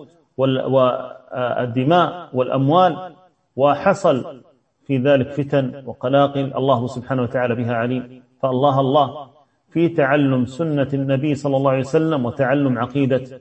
والدماء 1.35 2.29
والأموال 2.33 3.13
وحصل 3.57 4.41
في 4.87 4.99
ذلك 4.99 5.31
فتن 5.31 5.83
وقلاقل 5.87 6.53
الله 6.57 6.87
سبحانه 6.87 7.23
وتعالى 7.23 7.55
بها 7.55 7.75
عليم. 7.75 8.23
فالله 8.43 8.81
الله 8.81 9.27
في 9.71 9.89
تعلم 9.89 10.47
سنة 10.47 10.89
النبي 10.95 11.35
صلى 11.35 11.57
الله 11.57 11.71
عليه 11.71 11.81
وسلم 11.81 12.27
وتعلم 12.27 12.79
عقيدة 12.79 13.41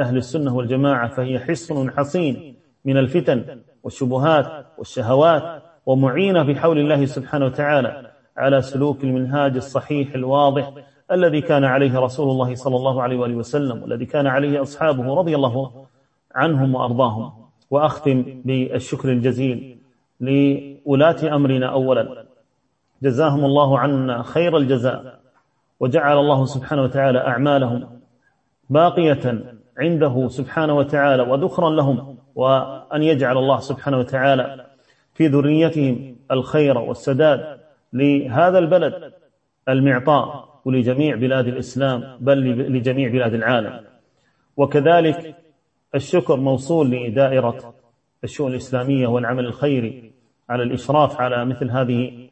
أهل 0.00 0.16
السنة 0.16 0.56
والجماعة 0.56 1.08
فهي 1.08 1.38
حصن 1.38 1.90
حصين 1.90 2.54
من 2.84 2.96
الفتن 2.96 3.60
والشبهات 3.82 4.66
والشهوات 4.78 5.62
ومعينة 5.86 6.42
بحول 6.42 6.78
الله 6.78 7.06
سبحانه 7.06 7.46
وتعالى 7.46 8.10
على 8.36 8.62
سلوك 8.62 9.04
المنهاج 9.04 9.56
الصحيح 9.56 10.14
الواضح 10.14 10.72
الذي 11.12 11.40
كان 11.40 11.64
عليه 11.64 11.98
رسول 11.98 12.30
الله 12.30 12.54
صلى 12.54 12.76
الله 12.76 13.02
عليه 13.02 13.16
وآله 13.18 13.34
وسلم 13.34 13.82
والذي 13.82 14.06
كان 14.06 14.26
عليه 14.26 14.62
أصحابه 14.62 15.14
رضي 15.14 15.34
الله 15.36 15.86
عنهم 16.34 16.74
وأرضاهم. 16.74 17.32
وأختم 17.70 18.42
بالشكر 18.44 19.08
الجزيل 19.08 19.78
لولاة 20.20 21.36
أمرنا 21.36 21.66
أولا. 21.66 22.24
جزاهم 23.02 23.44
الله 23.44 23.78
عنا 23.78 24.22
خير 24.22 24.56
الجزاء 24.56 25.20
وجعل 25.80 26.18
الله 26.18 26.44
سبحانه 26.44 26.82
وتعالى 26.82 27.18
أعمالهم 27.18 28.00
باقية 28.70 29.44
عنده 29.78 30.28
سبحانه 30.28 30.76
وتعالى 30.76 31.22
وذخرا 31.22 31.70
لهم 31.70 32.18
وأن 32.34 33.02
يجعل 33.02 33.38
الله 33.38 33.58
سبحانه 33.58 33.98
وتعالى 33.98 34.66
في 35.14 35.26
ذريتهم 35.26 36.16
الخير 36.30 36.78
والسداد 36.78 37.60
لهذا 37.92 38.58
البلد 38.58 39.12
المعطاء 39.68 40.60
ولجميع 40.64 41.16
بلاد 41.16 41.46
الإسلام 41.46 42.16
بل 42.20 42.38
لجميع 42.76 43.10
بلاد 43.10 43.34
العالم. 43.34 43.80
وكذلك 44.56 45.36
الشكر 45.94 46.36
موصول 46.36 46.90
لدائرة 46.90 47.74
الشؤون 48.24 48.50
الإسلامية 48.50 49.06
والعمل 49.06 49.46
الخيري 49.46 50.12
على 50.48 50.62
الإشراف 50.62 51.20
على 51.20 51.44
مثل 51.44 51.70
هذه 51.70 52.28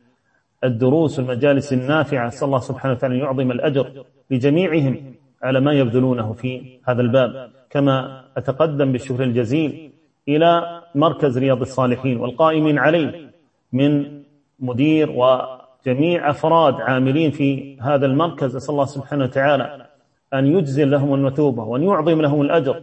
الدروس 0.65 1.19
والمجالس 1.19 1.73
النافعة. 1.73 2.31
صلى 2.31 2.47
الله 2.47 2.59
سبحانه 2.59 2.95
وتعالى 2.95 3.15
أن 3.15 3.21
يعظم 3.21 3.51
الأجر 3.51 4.05
لجميعهم 4.31 5.15
على 5.43 5.61
ما 5.61 5.73
يبذلونه 5.73 6.33
في 6.33 6.79
هذا 6.89 7.01
الباب. 7.01 7.51
كما 7.71 8.25
أتقدم 8.37 8.93
بالشكر 8.93 9.23
الجزيل 9.23 9.91
إلى 10.29 10.83
مركز 10.95 11.39
رياض 11.39 11.61
الصالحين 11.61 12.17
والقائمين 12.21 12.79
عليه 12.79 13.31
من 13.73 14.23
مدير 14.61 15.11
وجميع 15.11 16.31
أفراد 16.31 16.75
عاملين 16.75 17.31
في 17.31 17.81
هذا 17.81 18.07
المركز. 18.07 18.57
أسأل 18.57 18.71
الله 18.71 18.85
سبحانه 18.85 19.25
وتعالى 19.25 19.87
أن 20.35 20.47
يجزل 20.47 20.91
لهم 20.91 21.15
المثوبة 21.15 21.63
وأن 21.63 21.83
يعظم 21.83 22.21
لهم 22.21 22.43
الأجر 22.43 22.83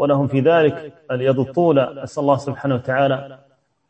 ولهم 0.00 0.26
في 0.26 0.40
ذلك 0.40 0.92
اليد 1.10 1.38
الطولة 1.38 2.02
أسأل 2.02 2.22
الله 2.22 2.36
سبحانه 2.36 2.74
وتعالى 2.74 3.38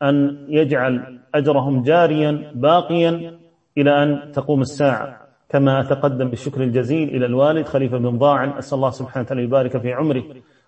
أن 0.01 0.45
يجعل 0.49 1.19
أجرهم 1.35 1.83
جاريا 1.83 2.51
باقيا 2.55 3.39
إلى 3.77 4.03
أن 4.03 4.31
تقوم 4.31 4.61
الساعة. 4.61 5.17
كما 5.49 5.81
أتقدم 5.81 6.29
بالشكر 6.29 6.63
الجزيل 6.63 7.09
إلى 7.09 7.25
الوالد 7.25 7.65
خليفة 7.65 7.97
بن 7.97 8.17
ضاعن 8.17 8.49
أسأل 8.49 8.75
الله 8.75 8.89
سبحانه 8.89 9.25
وتعالى 9.25 9.43
يبارك 9.43 9.77
في 9.77 9.93
عمره 9.93 10.23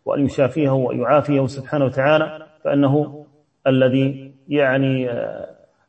وأن 0.06 0.26
يشافيه 0.26 0.70
ويعافيه 0.70 1.46
سبحانه 1.46 1.86
وتعالى 1.86 2.46
فأنه 2.64 3.26
الذي 3.68 4.32
يعني 4.50 5.10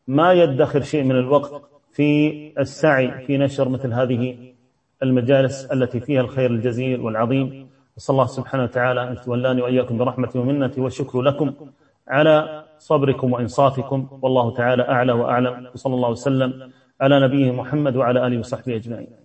ما 0.08 0.32
يدخر 0.32 0.80
شيء 0.80 1.04
من 1.04 1.16
الوقت 1.16 1.62
في 1.92 2.32
السعي 2.58 3.26
في 3.26 3.38
نشر 3.38 3.68
مثل 3.68 3.92
هذه 3.92 4.36
المجالس 5.02 5.64
التي 5.72 6.00
فيها 6.00 6.20
الخير 6.20 6.50
الجزيل 6.50 7.00
والعظيم. 7.00 7.73
وصلى 7.96 8.14
الله 8.14 8.26
سبحانه 8.26 8.62
وتعالى 8.62 9.08
أن 9.08 9.20
تولاني 9.20 9.62
وإياكم 9.62 9.98
برحمته 9.98 10.40
ومنته 10.40 10.82
والشكر 10.82 11.22
لكم 11.22 11.54
على 12.08 12.64
صبركم 12.78 13.32
وإنصاتكم. 13.32 14.18
والله 14.22 14.54
تعالى 14.54 14.82
أعلى 14.88 15.12
وأعلم. 15.12 15.70
وصلى 15.74 15.94
الله 15.94 16.10
وسلم 16.10 16.72
على 17.00 17.20
نبيه 17.20 17.52
محمد 17.52 17.96
وعلى 17.96 18.26
آله 18.26 18.38
وصحبه 18.38 18.76
أجمعين. 18.76 19.24